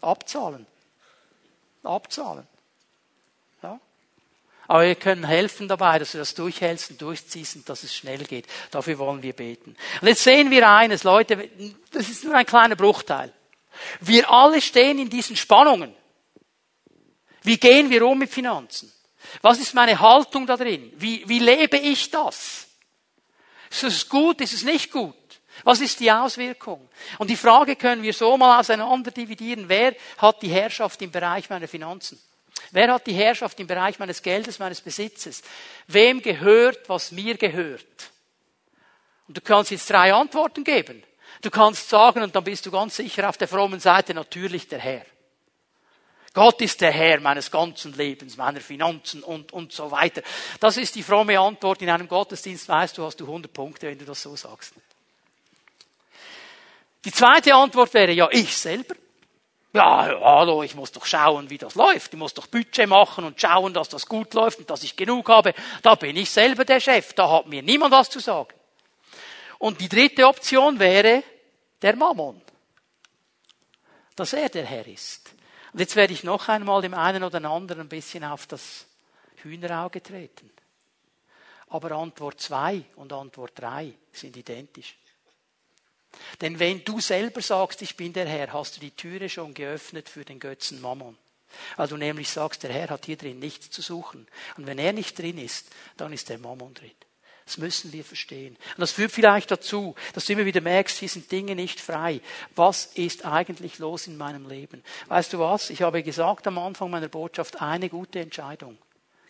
Abzahlen 0.00 0.66
abzahlen. 1.82 2.46
Ja? 3.62 3.80
Aber 4.66 4.82
wir 4.86 4.94
können 4.94 5.24
helfen 5.24 5.68
dabei, 5.68 5.98
dass 5.98 6.12
du 6.12 6.18
das 6.18 6.34
durchhältst 6.34 6.90
und 6.90 7.02
durchziehst 7.02 7.56
und 7.56 7.68
dass 7.68 7.82
es 7.82 7.94
schnell 7.94 8.24
geht. 8.24 8.46
Dafür 8.70 8.98
wollen 8.98 9.22
wir 9.22 9.32
beten. 9.32 9.76
Und 10.00 10.08
jetzt 10.08 10.22
sehen 10.22 10.50
wir 10.50 10.68
eines, 10.68 11.04
Leute, 11.04 11.48
das 11.92 12.08
ist 12.08 12.24
nur 12.24 12.34
ein 12.34 12.46
kleiner 12.46 12.76
Bruchteil. 12.76 13.32
Wir 14.00 14.30
alle 14.30 14.60
stehen 14.60 14.98
in 14.98 15.08
diesen 15.08 15.36
Spannungen. 15.36 15.94
Wie 17.42 17.58
gehen 17.58 17.90
wir 17.90 18.04
um 18.06 18.18
mit 18.18 18.30
Finanzen? 18.30 18.92
Was 19.42 19.58
ist 19.58 19.74
meine 19.74 19.98
Haltung 20.00 20.46
da 20.46 20.56
drin? 20.56 20.92
Wie, 20.96 21.26
wie 21.28 21.38
lebe 21.38 21.78
ich 21.78 22.10
das? 22.10 22.66
Ist 23.70 23.84
es 23.84 24.08
gut? 24.08 24.40
Ist 24.40 24.54
es 24.54 24.64
nicht 24.64 24.90
gut? 24.90 25.14
Was 25.68 25.82
ist 25.82 26.00
die 26.00 26.10
Auswirkung? 26.10 26.88
Und 27.18 27.28
die 27.28 27.36
Frage 27.36 27.76
können 27.76 28.02
wir 28.02 28.14
so 28.14 28.38
mal 28.38 28.58
auseinander 28.58 29.10
dividieren. 29.10 29.68
Wer 29.68 29.94
hat 30.16 30.40
die 30.40 30.48
Herrschaft 30.48 31.02
im 31.02 31.10
Bereich 31.10 31.50
meiner 31.50 31.68
Finanzen? 31.68 32.18
Wer 32.70 32.90
hat 32.90 33.06
die 33.06 33.12
Herrschaft 33.12 33.60
im 33.60 33.66
Bereich 33.66 33.98
meines 33.98 34.22
Geldes, 34.22 34.58
meines 34.58 34.80
Besitzes? 34.80 35.42
Wem 35.86 36.22
gehört, 36.22 36.88
was 36.88 37.12
mir 37.12 37.36
gehört? 37.36 37.84
Und 39.26 39.36
du 39.36 39.42
kannst 39.42 39.70
jetzt 39.70 39.90
drei 39.90 40.14
Antworten 40.14 40.64
geben. 40.64 41.02
Du 41.42 41.50
kannst 41.50 41.86
sagen, 41.90 42.22
und 42.22 42.34
dann 42.34 42.44
bist 42.44 42.64
du 42.64 42.70
ganz 42.70 42.96
sicher 42.96 43.28
auf 43.28 43.36
der 43.36 43.46
frommen 43.46 43.78
Seite, 43.78 44.14
natürlich 44.14 44.68
der 44.68 44.78
Herr. 44.78 45.04
Gott 46.32 46.62
ist 46.62 46.80
der 46.80 46.92
Herr 46.92 47.20
meines 47.20 47.50
ganzen 47.50 47.92
Lebens, 47.92 48.38
meiner 48.38 48.62
Finanzen 48.62 49.22
und, 49.22 49.52
und 49.52 49.72
so 49.72 49.90
weiter. 49.90 50.22
Das 50.60 50.78
ist 50.78 50.94
die 50.94 51.02
fromme 51.02 51.38
Antwort. 51.38 51.82
In 51.82 51.90
einem 51.90 52.08
Gottesdienst 52.08 52.70
weißt 52.70 52.96
du, 52.96 53.04
hast 53.04 53.20
du 53.20 53.26
100 53.26 53.52
Punkte, 53.52 53.88
wenn 53.88 53.98
du 53.98 54.06
das 54.06 54.22
so 54.22 54.34
sagst. 54.34 54.72
Die 57.04 57.12
zweite 57.12 57.54
Antwort 57.54 57.94
wäre 57.94 58.12
ja, 58.12 58.28
ich 58.30 58.56
selber. 58.56 58.94
Ja, 59.72 60.18
hallo, 60.20 60.62
ich 60.62 60.74
muss 60.74 60.92
doch 60.92 61.04
schauen, 61.04 61.50
wie 61.50 61.58
das 61.58 61.74
läuft. 61.74 62.12
Ich 62.12 62.18
muss 62.18 62.34
doch 62.34 62.46
Budget 62.46 62.88
machen 62.88 63.24
und 63.24 63.40
schauen, 63.40 63.74
dass 63.74 63.88
das 63.88 64.06
gut 64.06 64.34
läuft 64.34 64.58
und 64.60 64.70
dass 64.70 64.82
ich 64.82 64.96
genug 64.96 65.28
habe. 65.28 65.54
Da 65.82 65.94
bin 65.94 66.16
ich 66.16 66.30
selber 66.30 66.64
der 66.64 66.80
Chef. 66.80 67.12
Da 67.12 67.30
hat 67.30 67.46
mir 67.46 67.62
niemand 67.62 67.92
was 67.92 68.08
zu 68.08 68.18
sagen. 68.18 68.54
Und 69.58 69.80
die 69.80 69.88
dritte 69.88 70.26
Option 70.26 70.78
wäre 70.78 71.22
der 71.82 71.96
Mammon. 71.96 72.40
Dass 74.16 74.32
er 74.32 74.48
der 74.48 74.64
Herr 74.64 74.86
ist. 74.86 75.32
Und 75.72 75.80
jetzt 75.80 75.96
werde 75.96 76.12
ich 76.12 76.24
noch 76.24 76.48
einmal 76.48 76.80
dem 76.80 76.94
einen 76.94 77.22
oder 77.22 77.44
anderen 77.44 77.82
ein 77.82 77.88
bisschen 77.88 78.24
auf 78.24 78.46
das 78.46 78.86
Hühnerauge 79.42 80.02
treten. 80.02 80.50
Aber 81.68 81.92
Antwort 81.92 82.40
zwei 82.40 82.82
und 82.96 83.12
Antwort 83.12 83.52
drei 83.54 83.92
sind 84.10 84.36
identisch. 84.36 84.96
Denn 86.40 86.58
wenn 86.58 86.84
du 86.84 87.00
selber 87.00 87.42
sagst, 87.42 87.82
ich 87.82 87.96
bin 87.96 88.12
der 88.12 88.26
Herr, 88.26 88.52
hast 88.52 88.76
du 88.76 88.80
die 88.80 88.90
Türe 88.90 89.28
schon 89.28 89.54
geöffnet 89.54 90.08
für 90.08 90.24
den 90.24 90.40
Götzen 90.40 90.80
Mammon. 90.80 91.16
Weil 91.76 91.88
du 91.88 91.96
nämlich 91.96 92.28
sagst, 92.28 92.62
der 92.62 92.72
Herr 92.72 92.90
hat 92.90 93.06
hier 93.06 93.16
drin 93.16 93.38
nichts 93.38 93.70
zu 93.70 93.82
suchen. 93.82 94.26
Und 94.56 94.66
wenn 94.66 94.78
er 94.78 94.92
nicht 94.92 95.18
drin 95.18 95.38
ist, 95.38 95.70
dann 95.96 96.12
ist 96.12 96.28
der 96.28 96.38
Mammon 96.38 96.74
drin. 96.74 96.92
Das 97.46 97.56
müssen 97.56 97.92
wir 97.94 98.04
verstehen. 98.04 98.56
Und 98.76 98.80
das 98.80 98.92
führt 98.92 99.10
vielleicht 99.10 99.50
dazu, 99.50 99.94
dass 100.12 100.26
du 100.26 100.34
immer 100.34 100.44
wieder 100.44 100.60
merkst, 100.60 100.98
hier 100.98 101.08
sind 101.08 101.32
Dinge 101.32 101.54
nicht 101.54 101.80
frei. 101.80 102.20
Was 102.54 102.86
ist 102.94 103.24
eigentlich 103.24 103.78
los 103.78 104.06
in 104.06 104.18
meinem 104.18 104.46
Leben? 104.46 104.84
Weißt 105.06 105.32
du 105.32 105.38
was? 105.38 105.70
Ich 105.70 105.80
habe 105.80 106.02
gesagt 106.02 106.46
am 106.46 106.58
Anfang 106.58 106.90
meiner 106.90 107.08
Botschaft, 107.08 107.62
eine 107.62 107.88
gute 107.88 108.20
Entscheidung 108.20 108.76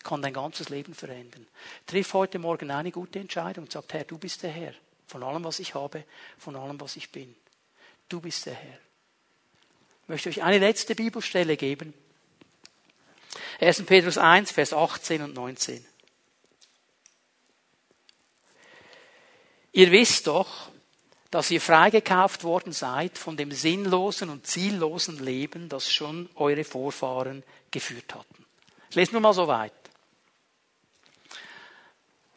kann 0.08 0.22
dein 0.22 0.32
ganzes 0.32 0.70
Leben 0.70 0.94
verändern. 0.94 1.46
Triff 1.86 2.14
heute 2.14 2.38
Morgen 2.38 2.70
eine 2.70 2.90
gute 2.90 3.18
Entscheidung 3.18 3.64
und 3.64 3.72
sag, 3.72 3.84
Herr, 3.92 4.04
du 4.04 4.16
bist 4.16 4.42
der 4.42 4.50
Herr. 4.50 4.72
Von 5.08 5.22
allem, 5.22 5.42
was 5.42 5.58
ich 5.58 5.74
habe, 5.74 6.04
von 6.38 6.54
allem, 6.54 6.80
was 6.80 6.96
ich 6.96 7.10
bin. 7.10 7.34
Du 8.08 8.20
bist 8.20 8.46
der 8.46 8.54
Herr. 8.54 8.78
Ich 10.02 10.08
möchte 10.08 10.28
euch 10.28 10.42
eine 10.42 10.58
letzte 10.58 10.94
Bibelstelle 10.94 11.56
geben. 11.56 11.94
1. 13.60 13.84
Petrus 13.84 14.18
1, 14.18 14.52
Vers 14.52 14.72
18 14.72 15.22
und 15.22 15.34
19. 15.34 15.84
Ihr 19.72 19.90
wisst 19.90 20.26
doch, 20.26 20.70
dass 21.30 21.50
ihr 21.50 21.60
freigekauft 21.60 22.44
worden 22.44 22.72
seid 22.72 23.16
von 23.18 23.36
dem 23.36 23.50
sinnlosen 23.50 24.30
und 24.30 24.46
ziellosen 24.46 25.22
Leben, 25.22 25.68
das 25.68 25.90
schon 25.90 26.28
eure 26.36 26.64
Vorfahren 26.64 27.42
geführt 27.70 28.14
hatten. 28.14 28.46
Ich 28.90 28.96
lese 28.96 29.12
nur 29.12 29.20
mal 29.20 29.34
so 29.34 29.46
weit. 29.46 29.72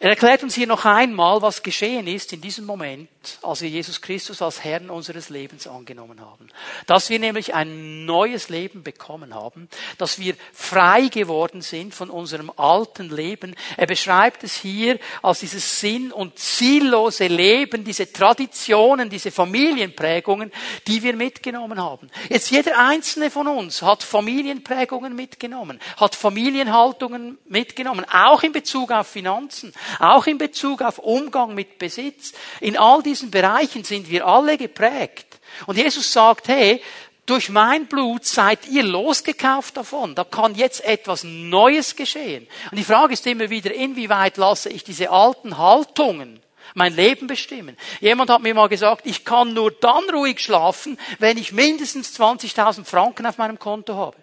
Er 0.03 0.09
erklärt 0.09 0.41
uns 0.41 0.55
hier 0.55 0.65
noch 0.65 0.85
einmal, 0.85 1.43
was 1.43 1.61
geschehen 1.61 2.07
ist 2.07 2.33
in 2.33 2.41
diesem 2.41 2.65
Moment, 2.65 3.07
als 3.43 3.61
wir 3.61 3.69
Jesus 3.69 4.01
Christus 4.01 4.41
als 4.41 4.63
Herrn 4.63 4.89
unseres 4.89 5.29
Lebens 5.29 5.67
angenommen 5.67 6.19
haben. 6.21 6.47
Dass 6.87 7.11
wir 7.11 7.19
nämlich 7.19 7.53
ein 7.53 8.05
neues 8.05 8.49
Leben 8.49 8.81
bekommen 8.81 9.35
haben, 9.35 9.69
dass 9.99 10.17
wir 10.17 10.33
frei 10.53 11.09
geworden 11.09 11.61
sind 11.61 11.93
von 11.93 12.09
unserem 12.09 12.51
alten 12.57 13.15
Leben. 13.15 13.53
Er 13.77 13.85
beschreibt 13.85 14.43
es 14.43 14.55
hier 14.55 14.97
als 15.21 15.41
dieses 15.41 15.79
sinn- 15.79 16.11
und 16.11 16.39
ziellose 16.39 17.27
Leben, 17.27 17.83
diese 17.83 18.11
Traditionen, 18.11 19.07
diese 19.07 19.29
Familienprägungen, 19.29 20.51
die 20.87 21.03
wir 21.03 21.15
mitgenommen 21.15 21.79
haben. 21.79 22.09
Jetzt 22.27 22.49
jeder 22.49 22.79
einzelne 22.79 23.29
von 23.29 23.47
uns 23.47 23.83
hat 23.83 24.01
Familienprägungen 24.01 25.15
mitgenommen, 25.15 25.79
hat 25.97 26.15
Familienhaltungen 26.15 27.37
mitgenommen, 27.45 28.03
auch 28.11 28.41
in 28.41 28.51
Bezug 28.51 28.89
auf 28.89 29.05
Finanzen 29.05 29.71
auch 29.99 30.27
in 30.27 30.37
Bezug 30.37 30.81
auf 30.81 30.99
Umgang 30.99 31.55
mit 31.55 31.77
Besitz. 31.77 32.33
In 32.59 32.77
all 32.77 33.01
diesen 33.03 33.31
Bereichen 33.31 33.83
sind 33.83 34.09
wir 34.09 34.25
alle 34.25 34.57
geprägt. 34.57 35.39
Und 35.65 35.77
Jesus 35.77 36.11
sagt, 36.11 36.47
hey, 36.47 36.81
durch 37.25 37.49
mein 37.49 37.85
Blut 37.85 38.25
seid 38.25 38.67
ihr 38.67 38.83
losgekauft 38.83 39.77
davon. 39.77 40.15
Da 40.15 40.23
kann 40.23 40.55
jetzt 40.55 40.83
etwas 40.83 41.23
Neues 41.23 41.95
geschehen. 41.95 42.47
Und 42.71 42.77
die 42.77 42.83
Frage 42.83 43.13
ist 43.13 43.25
immer 43.27 43.49
wieder, 43.49 43.73
inwieweit 43.73 44.37
lasse 44.37 44.69
ich 44.69 44.83
diese 44.83 45.11
alten 45.11 45.57
Haltungen 45.57 46.41
mein 46.73 46.95
Leben 46.95 47.27
bestimmen. 47.27 47.77
Jemand 47.99 48.29
hat 48.29 48.41
mir 48.41 48.53
mal 48.53 48.69
gesagt, 48.69 49.05
ich 49.05 49.25
kann 49.25 49.53
nur 49.53 49.71
dann 49.71 50.09
ruhig 50.09 50.39
schlafen, 50.39 50.97
wenn 51.19 51.37
ich 51.37 51.51
mindestens 51.51 52.17
20.000 52.19 52.85
Franken 52.85 53.25
auf 53.25 53.37
meinem 53.37 53.59
Konto 53.59 53.95
habe. 53.95 54.17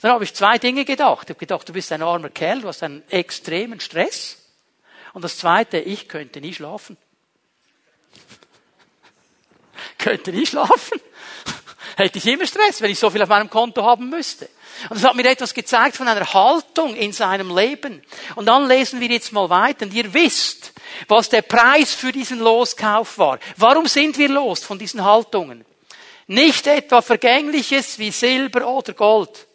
Dann 0.00 0.12
habe 0.12 0.24
ich 0.24 0.34
zwei 0.34 0.58
Dinge 0.58 0.84
gedacht. 0.84 1.24
Ich 1.24 1.30
habe 1.30 1.40
gedacht, 1.40 1.68
du 1.68 1.72
bist 1.72 1.90
ein 1.92 2.02
armer 2.02 2.30
Kerl, 2.30 2.60
du 2.60 2.68
hast 2.68 2.82
einen 2.82 3.02
extremen 3.10 3.80
Stress. 3.80 4.38
Und 5.12 5.22
das 5.22 5.38
Zweite, 5.38 5.78
ich 5.78 6.08
könnte 6.08 6.40
nie 6.40 6.54
schlafen. 6.54 6.96
könnte 9.98 10.32
nie 10.32 10.46
schlafen. 10.46 11.00
Hätte 11.96 12.18
ich 12.18 12.26
immer 12.26 12.46
Stress, 12.46 12.80
wenn 12.80 12.92
ich 12.92 12.98
so 12.98 13.10
viel 13.10 13.22
auf 13.22 13.28
meinem 13.28 13.50
Konto 13.50 13.82
haben 13.82 14.08
müsste. 14.08 14.48
Und 14.88 14.96
das 14.96 15.04
hat 15.04 15.16
mir 15.16 15.28
etwas 15.28 15.52
gezeigt 15.52 15.96
von 15.96 16.06
einer 16.06 16.32
Haltung 16.32 16.94
in 16.94 17.12
seinem 17.12 17.54
Leben. 17.56 18.02
Und 18.36 18.46
dann 18.46 18.68
lesen 18.68 19.00
wir 19.00 19.08
jetzt 19.08 19.32
mal 19.32 19.50
weiter. 19.50 19.86
Und 19.86 19.92
ihr 19.92 20.14
wisst, 20.14 20.72
was 21.08 21.28
der 21.28 21.42
Preis 21.42 21.92
für 21.92 22.12
diesen 22.12 22.38
Loskauf 22.38 23.18
war. 23.18 23.40
Warum 23.56 23.88
sind 23.88 24.16
wir 24.18 24.28
los 24.28 24.62
von 24.62 24.78
diesen 24.78 25.04
Haltungen? 25.04 25.64
Nicht 26.28 26.68
etwa 26.68 27.02
Vergängliches 27.02 27.98
wie 27.98 28.12
Silber 28.12 28.68
oder 28.68 28.92
Gold, 28.92 29.47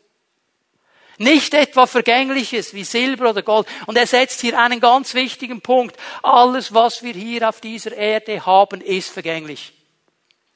nicht 1.24 1.54
etwa 1.54 1.88
Vergängliches 1.88 2.74
wie 2.74 2.84
Silber 2.84 3.32
oder 3.32 3.42
Gold. 3.42 3.68
Und 3.88 3.98
er 3.98 4.08
setzt 4.08 4.42
hier 4.42 4.60
einen 4.60 4.80
ganz 4.80 5.14
wichtigen 5.14 5.62
Punkt. 5.62 5.98
Alles, 6.22 6.74
was 6.74 7.04
wir 7.04 7.14
hier 7.14 7.50
auf 7.50 7.62
dieser 7.62 7.94
Erde 7.94 8.46
haben, 8.46 8.82
ist 8.82 9.10
vergänglich. 9.10 9.74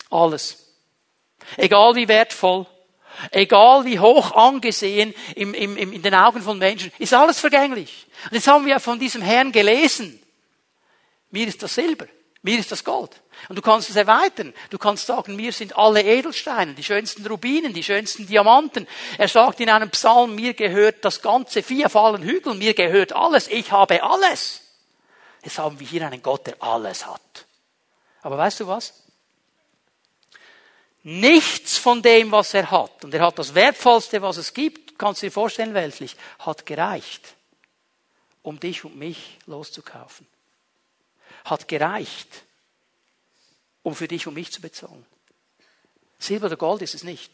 Alles. 0.10 0.74
Egal 1.56 1.96
wie 1.96 2.08
wertvoll, 2.08 2.66
egal 3.32 3.86
wie 3.86 4.00
hoch 4.00 4.32
angesehen 4.34 5.14
im, 5.36 5.54
im, 5.54 5.78
im, 5.78 5.94
in 5.94 6.02
den 6.02 6.14
Augen 6.14 6.42
von 6.42 6.58
Menschen, 6.58 6.92
ist 7.00 7.14
alles 7.14 7.40
vergänglich. 7.40 8.06
Und 8.26 8.34
jetzt 8.34 8.48
haben 8.48 8.66
wir 8.66 8.80
von 8.80 9.00
diesem 9.00 9.22
Herrn 9.22 9.52
gelesen. 9.52 10.22
Mir 11.32 11.48
ist 11.48 11.64
das 11.64 11.76
Silber. 11.76 12.08
Mir 12.42 12.60
ist 12.60 12.72
das 12.72 12.84
Gold. 12.84 13.12
Und 13.50 13.56
du 13.56 13.62
kannst 13.62 13.90
es 13.90 13.96
erweitern. 13.96 14.54
Du 14.70 14.78
kannst 14.78 15.06
sagen, 15.06 15.36
mir 15.36 15.52
sind 15.52 15.78
alle 15.78 16.02
Edelsteine, 16.02 16.74
die 16.74 16.84
schönsten 16.84 17.26
Rubinen, 17.26 17.74
die 17.74 17.84
schönsten 17.84 18.28
Diamanten. 18.28 18.88
Er 19.18 19.28
sagt 19.28 19.60
in 19.60 19.70
einem 19.70 19.90
Psalm, 19.92 20.36
mir 20.36 20.54
gehört 20.54 21.06
das 21.06 21.22
ganze 21.22 21.64
Vier 21.64 21.90
fallen 21.90 22.24
Hügel, 22.24 22.56
mir 22.56 22.74
gehört 22.74 23.14
alles, 23.14 23.48
ich 23.48 23.72
habe 23.72 24.04
alles. 24.04 24.62
Jetzt 25.44 25.60
haben 25.60 25.80
wir 25.80 25.88
hier 25.88 26.06
einen 26.06 26.22
Gott, 26.22 26.48
der 26.48 26.62
alles 26.62 27.06
hat. 27.06 27.46
Aber 28.22 28.38
weißt 28.38 28.62
du 28.62 28.68
was? 28.68 29.04
Nichts 31.04 31.78
von 31.78 32.02
dem, 32.02 32.32
was 32.32 32.54
er 32.54 32.70
hat, 32.70 33.06
und 33.06 33.14
er 33.14 33.22
hat 33.22 33.40
das 33.40 33.56
Wertvollste, 33.56 34.22
was 34.22 34.38
es 34.38 34.54
gibt, 34.54 35.00
kannst 35.00 35.22
du 35.22 35.28
dir 35.28 35.32
vorstellen, 35.32 35.74
weltlich, 35.74 36.18
hat 36.40 36.66
gereicht, 36.66 37.36
um 38.42 38.60
dich 38.60 38.84
und 38.84 38.98
mich 38.98 39.38
loszukaufen 39.46 40.28
hat 41.50 41.68
gereicht, 41.68 42.44
um 43.88 43.96
für 43.96 44.10
dich 44.10 44.28
und 44.28 44.34
mich 44.34 44.52
zu 44.52 44.60
bezahlen. 44.60 45.06
Silber 46.20 46.48
oder 46.48 46.58
Gold 46.58 46.82
ist 46.82 46.94
es 46.94 47.06
nicht, 47.06 47.32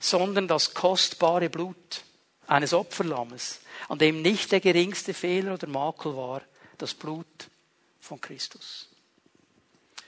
sondern 0.00 0.48
das 0.48 0.74
kostbare 0.74 1.48
Blut 1.48 2.02
eines 2.48 2.72
Opferlammes, 2.72 3.60
an 3.88 4.00
dem 4.00 4.20
nicht 4.20 4.50
der 4.50 4.58
geringste 4.58 5.14
Fehler 5.14 5.54
oder 5.54 5.68
Makel 5.68 6.16
war, 6.16 6.42
das 6.78 6.92
Blut 6.92 7.50
von 8.00 8.20
Christus. 8.20 8.88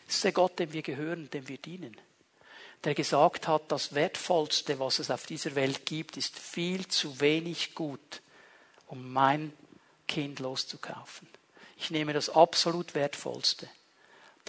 Das 0.07 0.17
ist 0.17 0.25
der 0.25 0.33
Gott, 0.33 0.59
dem 0.59 0.73
wir 0.73 0.83
gehören, 0.83 1.31
dem 1.31 1.47
wir 1.47 1.59
dienen, 1.59 1.97
der 2.83 2.97
gesagt 2.97 3.47
hat, 3.47 3.71
das 3.71 3.95
Wertvollste, 3.95 4.81
was 4.81 4.99
es 4.99 5.13
auf 5.13 5.27
dieser 5.27 5.55
Welt 5.55 5.87
gibt, 5.87 6.17
ist 6.17 6.37
viel 6.37 6.89
zu 6.89 7.21
wenig 7.21 7.77
gut, 7.77 8.21
um 8.89 9.13
mein 9.13 9.53
Kind 10.09 10.41
loszukaufen. 10.41 11.29
Ich 11.77 11.93
nehme 11.93 12.15
das 12.15 12.31
absolut 12.31 12.97
Wertvollste, 12.97 13.69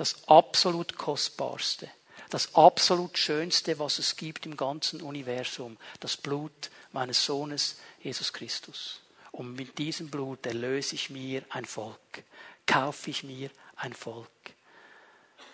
das 0.02 0.28
absolut 0.28 0.98
Kostbarste, 0.98 1.88
das 2.32 2.56
absolut 2.56 3.20
Schönste, 3.20 3.78
was 3.78 4.00
es 4.00 4.16
gibt 4.16 4.48
im 4.48 4.58
ganzen 4.58 5.00
Universum, 5.00 5.78
das 6.00 6.18
Blut 6.18 6.72
meines 6.92 7.24
Sohnes 7.24 7.78
Jesus 8.02 8.34
Christus. 8.34 9.00
Und 9.32 9.54
mit 9.54 9.78
diesem 9.78 10.10
Blut 10.10 10.44
erlöse 10.48 10.96
ich 10.96 11.12
mir 11.12 11.44
ein 11.50 11.66
Volk, 11.66 12.24
kaufe 12.66 13.12
ich 13.12 13.24
mir 13.24 13.52
ein 13.76 13.94
Volk. 13.94 14.28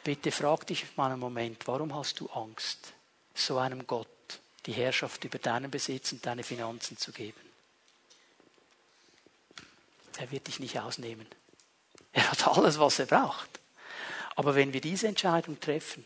Bitte 0.06 0.32
frag 0.32 0.66
dich 0.66 0.95
mal 0.95 1.12
einen 1.12 1.20
Moment, 1.20 1.68
warum 1.68 1.93
hast 1.93 2.22
du 2.22 2.28
Angst, 2.28 2.93
so 3.36 3.58
einem 3.58 3.86
Gott 3.86 4.08
die 4.66 4.72
Herrschaft 4.72 5.26
über 5.26 5.39
deinen 5.39 5.70
Besitz 5.70 6.14
und 6.14 6.26
deine 6.26 6.43
Finanzen 6.43 6.98
zu 6.98 7.12
geben? 7.12 7.41
Er 10.16 10.32
wird 10.32 10.48
dich 10.48 10.62
nicht 10.62 10.80
ausnehmen. 10.80 11.28
Er 12.14 12.32
hat 12.32 12.48
alles, 12.48 12.80
was 12.80 13.00
er 13.00 13.08
braucht. 13.08 13.60
Aber 14.38 14.53
wenn 14.53 14.71
wir 14.71 14.81
diese 14.81 15.07
Entscheidung 15.07 15.59
treffen, 15.59 16.05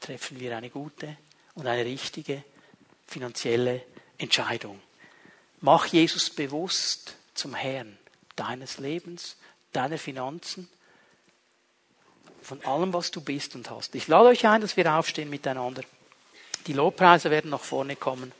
treffen 0.00 0.40
wir 0.40 0.56
eine 0.56 0.68
gute 0.68 1.16
und 1.54 1.68
eine 1.68 1.84
richtige 1.84 2.42
finanzielle 3.06 3.82
Entscheidung. 4.18 4.80
Mach 5.60 5.86
Jesus 5.86 6.28
bewusst 6.28 7.14
zum 7.34 7.54
Herrn 7.54 7.96
deines 8.34 8.78
Lebens, 8.78 9.36
deiner 9.72 9.96
Finanzen, 9.96 10.68
von 12.42 12.64
allem, 12.64 12.92
was 12.92 13.12
du 13.12 13.20
bist 13.20 13.54
und 13.54 13.70
hast. 13.70 13.94
Ich 13.94 14.08
lade 14.08 14.30
euch 14.30 14.44
ein, 14.44 14.60
dass 14.60 14.76
wir 14.76 14.92
aufstehen 14.92 15.30
miteinander. 15.30 15.82
Die 16.66 16.72
Lobpreise 16.72 17.30
werden 17.30 17.52
nach 17.52 17.62
vorne 17.62 17.94
kommen. 17.94 18.32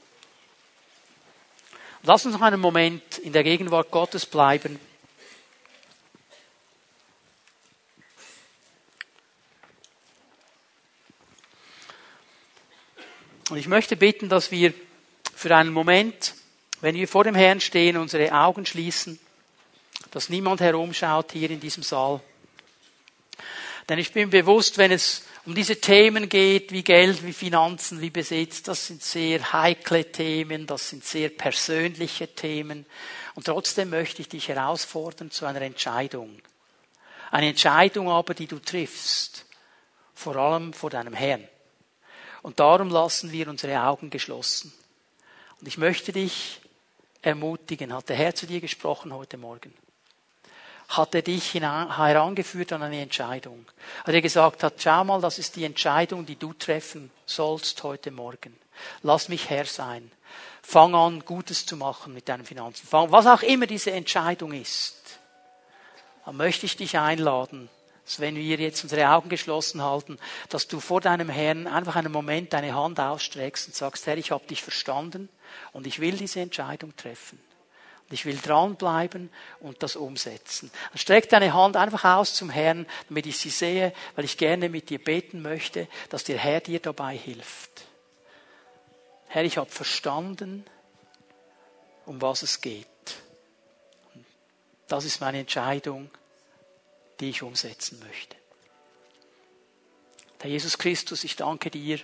Lass 2.03 2.27
uns 2.27 2.35
noch 2.35 2.43
einen 2.43 2.61
Moment 2.61 3.19
in 3.19 3.33
der 3.33 3.45
Gegenwart 3.45 3.93
Gottes 3.93 4.27
bleiben. 4.27 4.81
Und 13.51 13.57
ich 13.57 13.69
möchte 13.69 13.97
bitten, 13.97 14.29
dass 14.29 14.51
wir 14.51 14.73
für 15.35 15.55
einen 15.55 15.73
Moment, 15.73 16.35
wenn 16.81 16.95
wir 16.95 17.09
vor 17.09 17.25
dem 17.25 17.35
Herrn 17.35 17.61
stehen, 17.61 17.97
unsere 17.97 18.33
Augen 18.33 18.67
schließen, 18.67 19.19
dass 20.11 20.29
niemand 20.29 20.61
herumschaut 20.61 21.33
hier 21.33 21.51
in 21.51 21.61
diesem 21.61 21.83
Saal. 21.83 22.21
Denn 23.89 23.99
ich 23.99 24.13
bin 24.13 24.31
bewusst, 24.31 24.79
wenn 24.79 24.93
es 24.93 25.25
um 25.45 25.55
diese 25.55 25.81
Themen 25.81 26.29
geht, 26.29 26.71
wie 26.71 26.85
Geld, 26.85 27.25
wie 27.25 27.33
Finanzen, 27.33 28.01
wie 28.01 28.11
Besitz, 28.11 28.63
das 28.63 28.87
sind 28.87 29.03
sehr 29.03 29.53
heikle 29.53 30.11
Themen, 30.13 30.67
das 30.67 30.91
sind 30.91 31.05
sehr 31.05 31.31
persönliche 31.31 32.29
Themen. 32.29 32.87
Und 33.35 33.47
trotzdem 33.47 33.91
möchte 33.91 34.23
ich 34.23 34.29
dich 34.29 34.49
herausfordern 34.49 35.31
zu 35.31 35.47
einer 35.47 35.63
Entscheidung. 35.63 36.41
Eine 37.33 37.49
Entscheidung 37.49 38.09
aber, 38.09 38.35
die 38.35 38.47
du 38.47 38.61
triffst, 38.61 39.47
vor 40.15 40.37
allem 40.37 40.73
vor 40.73 40.91
deinem 40.91 41.15
Herrn. 41.15 41.49
Und 42.43 42.61
darum 42.61 42.91
lassen 42.91 43.33
wir 43.33 43.49
unsere 43.49 43.81
Augen 43.83 44.11
geschlossen. 44.11 44.73
Und 45.61 45.69
ich 45.69 45.79
möchte 45.79 46.13
dich 46.13 46.61
ermutigen. 47.23 47.93
Hat 47.95 48.09
der 48.09 48.17
Herr 48.17 48.35
zu 48.35 48.47
dir 48.47 48.61
gesprochen 48.61 49.15
heute 49.15 49.39
Morgen? 49.39 49.73
Hat 50.89 51.15
er 51.15 51.23
dich 51.23 51.55
herangeführt 51.55 52.73
an 52.73 52.83
eine 52.83 53.01
Entscheidung? 53.01 53.65
Hat 54.05 54.13
er 54.13 54.21
gesagt 54.21 54.63
hat, 54.63 54.75
schau 54.79 55.05
mal, 55.05 55.21
das 55.21 55.39
ist 55.39 55.57
die 55.57 55.65
Entscheidung, 55.65 56.27
die 56.27 56.37
du 56.37 56.53
treffen 56.53 57.11
sollst 57.25 57.83
heute 57.83 58.11
Morgen. 58.11 58.59
Lass 59.03 59.29
mich 59.29 59.49
Herr 59.49 59.65
sein. 59.65 60.11
Fang 60.63 60.95
an, 60.95 61.25
Gutes 61.25 61.65
zu 61.65 61.77
machen 61.77 62.13
mit 62.13 62.29
deinen 62.29 62.45
Finanzen. 62.45 62.87
Was 62.91 63.27
auch 63.27 63.43
immer 63.43 63.67
diese 63.67 63.93
Entscheidung 63.93 64.53
ist. 64.53 64.97
Dann 66.25 66.37
möchte 66.37 66.67
ich 66.67 66.77
dich 66.77 66.99
einladen, 66.99 67.69
dass 68.05 68.21
wenn 68.21 68.35
wir 68.35 68.57
jetzt 68.57 68.83
unsere 68.83 69.09
Augen 69.09 69.29
geschlossen 69.29 69.83
halten, 69.83 70.19
dass 70.49 70.67
du 70.67 70.81
vor 70.81 71.01
deinem 71.01 71.29
Herrn 71.29 71.67
einfach 71.67 71.97
einen 71.97 72.13
Moment 72.13 72.53
deine 72.53 72.75
Hand 72.75 72.99
ausstreckst 72.99 73.69
und 73.69 73.75
sagst, 73.75 74.07
Herr, 74.07 74.17
ich 74.17 74.33
habe 74.33 74.47
dich 74.47 74.63
verstanden 74.63 75.29
und 75.73 75.87
ich 75.87 76.01
will 76.01 76.17
diese 76.17 76.41
Entscheidung 76.41 76.97
treffen. 76.97 77.41
Und 78.09 78.15
ich 78.15 78.27
will 78.27 78.37
dranbleiben 78.37 79.31
und 79.61 79.83
das 79.83 79.95
umsetzen. 79.95 80.71
Dann 80.91 80.99
streck 80.99 81.29
deine 81.29 81.55
Hand 81.55 81.77
einfach 81.77 82.05
aus 82.05 82.35
zum 82.35 82.51
Herrn, 82.51 82.87
damit 83.09 83.27
ich 83.27 83.39
sie 83.39 83.51
sehe, 83.51 83.95
weil 84.17 84.25
ich 84.25 84.37
gerne 84.37 84.69
mit 84.69 84.91
dir 84.91 85.03
beten 85.03 85.41
möchte, 85.41 85.87
dass 86.11 86.25
der 86.25 86.39
Herr 86.39 86.61
dir 86.61 86.81
dabei 86.81 87.17
hilft. 87.17 87.87
Herr, 89.29 89.45
ich 89.45 89.57
habe 89.57 89.71
verstanden, 89.71 90.67
um 92.05 92.21
was 92.21 92.43
es 92.43 92.61
geht. 92.61 92.87
Das 94.89 95.05
ist 95.05 95.21
meine 95.21 95.39
Entscheidung 95.39 96.11
die 97.23 97.31
ich 97.31 97.43
umsetzen 97.43 98.01
möchte. 98.01 98.37
Herr 100.41 100.51
Jesus 100.51 100.77
Christus, 100.77 101.23
ich 101.23 101.37
danke 101.37 101.71
dir 101.71 102.01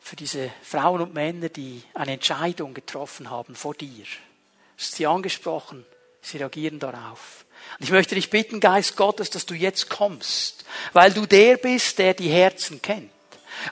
für 0.00 0.16
diese 0.16 0.50
Frauen 0.62 1.00
und 1.00 1.14
Männer, 1.14 1.48
die 1.48 1.82
eine 1.94 2.12
Entscheidung 2.12 2.74
getroffen 2.74 3.30
haben 3.30 3.54
vor 3.54 3.74
dir. 3.74 4.04
Du 4.04 4.82
hast 4.82 4.96
sie 4.96 5.06
angesprochen, 5.06 5.86
sie 6.20 6.36
reagieren 6.36 6.78
darauf. 6.78 7.46
Und 7.78 7.84
ich 7.84 7.90
möchte 7.90 8.16
dich 8.16 8.28
bitten, 8.28 8.60
Geist 8.60 8.96
Gottes, 8.96 9.30
dass 9.30 9.46
du 9.46 9.54
jetzt 9.54 9.88
kommst, 9.88 10.66
weil 10.92 11.10
du 11.10 11.24
der 11.24 11.56
bist, 11.56 11.98
der 11.98 12.12
die 12.12 12.28
Herzen 12.28 12.82
kennt 12.82 13.10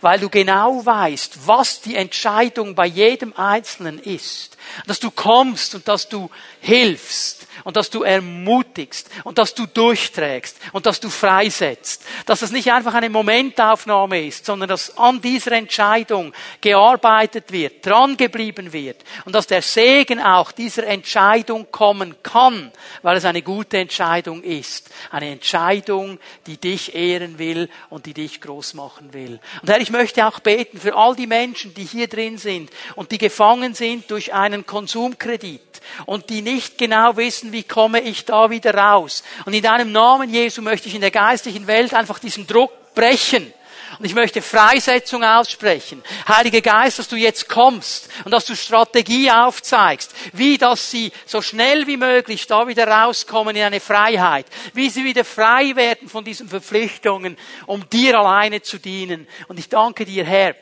weil 0.01 0.21
du 0.21 0.29
genau 0.29 0.85
weißt, 0.85 1.47
was 1.47 1.81
die 1.81 1.97
Entscheidung 1.97 2.75
bei 2.75 2.87
jedem 2.87 3.33
Einzelnen 3.35 3.99
ist. 3.99 4.57
Dass 4.87 5.01
du 5.01 5.11
kommst 5.11 5.75
und 5.75 5.89
dass 5.89 6.09
du 6.09 6.31
hilfst 6.61 7.47
und 7.65 7.77
dass 7.77 7.91
du 7.91 8.03
ermutigst 8.03 9.11
und 9.25 9.39
dass 9.39 9.55
du 9.55 9.67
durchträgst 9.67 10.57
und 10.73 10.87
dass 10.87 11.01
du 11.01 11.11
freisetzt. 11.11 12.05
Dass 12.27 12.43
es 12.43 12.51
nicht 12.51 12.73
einfach 12.73 12.95
eine 12.95 13.11
Momentaufnahme 13.11 14.27
ist, 14.27 14.47
sondern 14.47 14.69
dass 14.69 14.97
an 14.97 15.21
dieser 15.21 15.53
Entscheidung 15.53 16.33
gearbeitet 16.61 17.53
wird, 17.53 17.85
dran 17.85 18.17
geblieben 18.17 18.73
wird 18.73 19.03
und 19.25 19.35
dass 19.35 19.47
der 19.47 19.63
Segen 19.63 20.21
auch 20.21 20.53
dieser 20.53 20.87
Entscheidung 20.87 21.71
kommen 21.71 22.15
kann, 22.23 22.73
weil 23.03 23.17
es 23.17 23.25
eine 23.25 23.43
gute 23.43 23.79
Entscheidung 23.79 24.43
ist. 24.43 24.91
Eine 25.11 25.31
Entscheidung, 25.31 26.19
die 26.47 26.57
dich 26.57 26.95
ehren 26.95 27.39
will 27.39 27.69
und 27.91 28.07
die 28.07 28.15
dich 28.15 28.41
groß 28.41 28.75
machen 28.75 29.13
will. 29.13 29.41
Und 29.63 29.71
Herr, 29.71 29.81
ich 29.81 29.91
möchte 29.91 30.27
auch 30.27 30.41
beten 30.41 30.79
für 30.79 30.97
all 30.97 31.15
die 31.15 31.27
Menschen, 31.27 31.75
die 31.75 31.85
hier 31.85 32.09
drin 32.09 32.39
sind 32.39 32.71
und 32.97 33.11
die 33.11 33.19
gefangen 33.19 33.75
sind 33.75 34.11
durch 34.11 34.35
einen 34.59 34.67
Konsumkredit 34.67 35.61
und 36.07 36.31
die 36.31 36.43
nicht 36.43 36.79
genau 36.79 37.17
wissen, 37.17 37.53
wie 37.53 37.63
komme 37.63 38.01
ich 38.01 38.25
da 38.25 38.51
wieder 38.51 38.75
raus. 38.75 39.23
Und 39.45 39.55
in 39.55 39.63
deinem 39.63 39.93
Namen, 39.93 40.33
Jesu, 40.33 40.63
möchte 40.63 40.89
ich 40.89 40.95
in 40.95 41.01
der 41.01 41.11
geistlichen 41.11 41.67
Welt 41.67 41.95
einfach 41.95 42.19
diesen 42.19 42.47
Druck 42.47 42.73
brechen. 42.95 43.53
Und 43.99 44.05
ich 44.05 44.15
möchte 44.15 44.43
Freisetzung 44.43 45.25
aussprechen. 45.25 46.03
Heiliger 46.29 46.61
Geist, 46.61 46.99
dass 46.99 47.09
du 47.09 47.17
jetzt 47.17 47.49
kommst 47.49 48.09
und 48.25 48.31
dass 48.33 48.45
du 48.45 48.55
Strategie 48.55 49.31
aufzeigst, 49.31 50.15
wie 50.35 50.59
dass 50.59 50.91
sie 50.91 51.11
so 51.25 51.41
schnell 51.41 51.87
wie 51.87 51.97
möglich 51.97 52.47
da 52.47 52.69
wieder 52.69 52.87
rauskommen 52.87 53.57
in 53.57 53.63
eine 53.63 53.81
Freiheit, 53.81 54.47
wie 54.75 54.91
sie 54.91 55.05
wieder 55.05 55.25
frei 55.25 55.75
werden 55.75 56.09
von 56.09 56.25
diesen 56.25 56.49
Verpflichtungen, 56.49 57.39
um 57.67 57.89
dir 57.89 58.19
alleine 58.19 58.63
zu 58.63 58.79
dienen. 58.79 59.27
Und 59.49 59.59
ich 59.59 59.69
danke 59.69 60.05
dir, 60.05 60.25
Herr, 60.25 60.55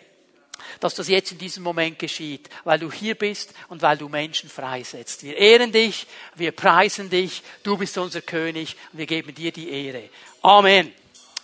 dass 0.80 0.94
das 0.94 1.08
jetzt 1.08 1.32
in 1.32 1.38
diesem 1.38 1.62
Moment 1.62 1.98
geschieht, 1.98 2.48
weil 2.64 2.78
du 2.78 2.90
hier 2.90 3.14
bist 3.14 3.52
und 3.68 3.82
weil 3.82 3.98
du 3.98 4.08
Menschen 4.08 4.48
freisetzt. 4.48 5.22
Wir 5.22 5.36
ehren 5.36 5.72
dich, 5.72 6.06
wir 6.34 6.52
preisen 6.52 7.10
dich, 7.10 7.42
du 7.62 7.76
bist 7.76 7.98
unser 7.98 8.22
König 8.22 8.76
und 8.92 8.98
wir 8.98 9.06
geben 9.06 9.34
dir 9.34 9.52
die 9.52 9.70
Ehre. 9.70 10.08
Amen. 10.42 10.92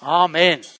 Amen. 0.00 0.62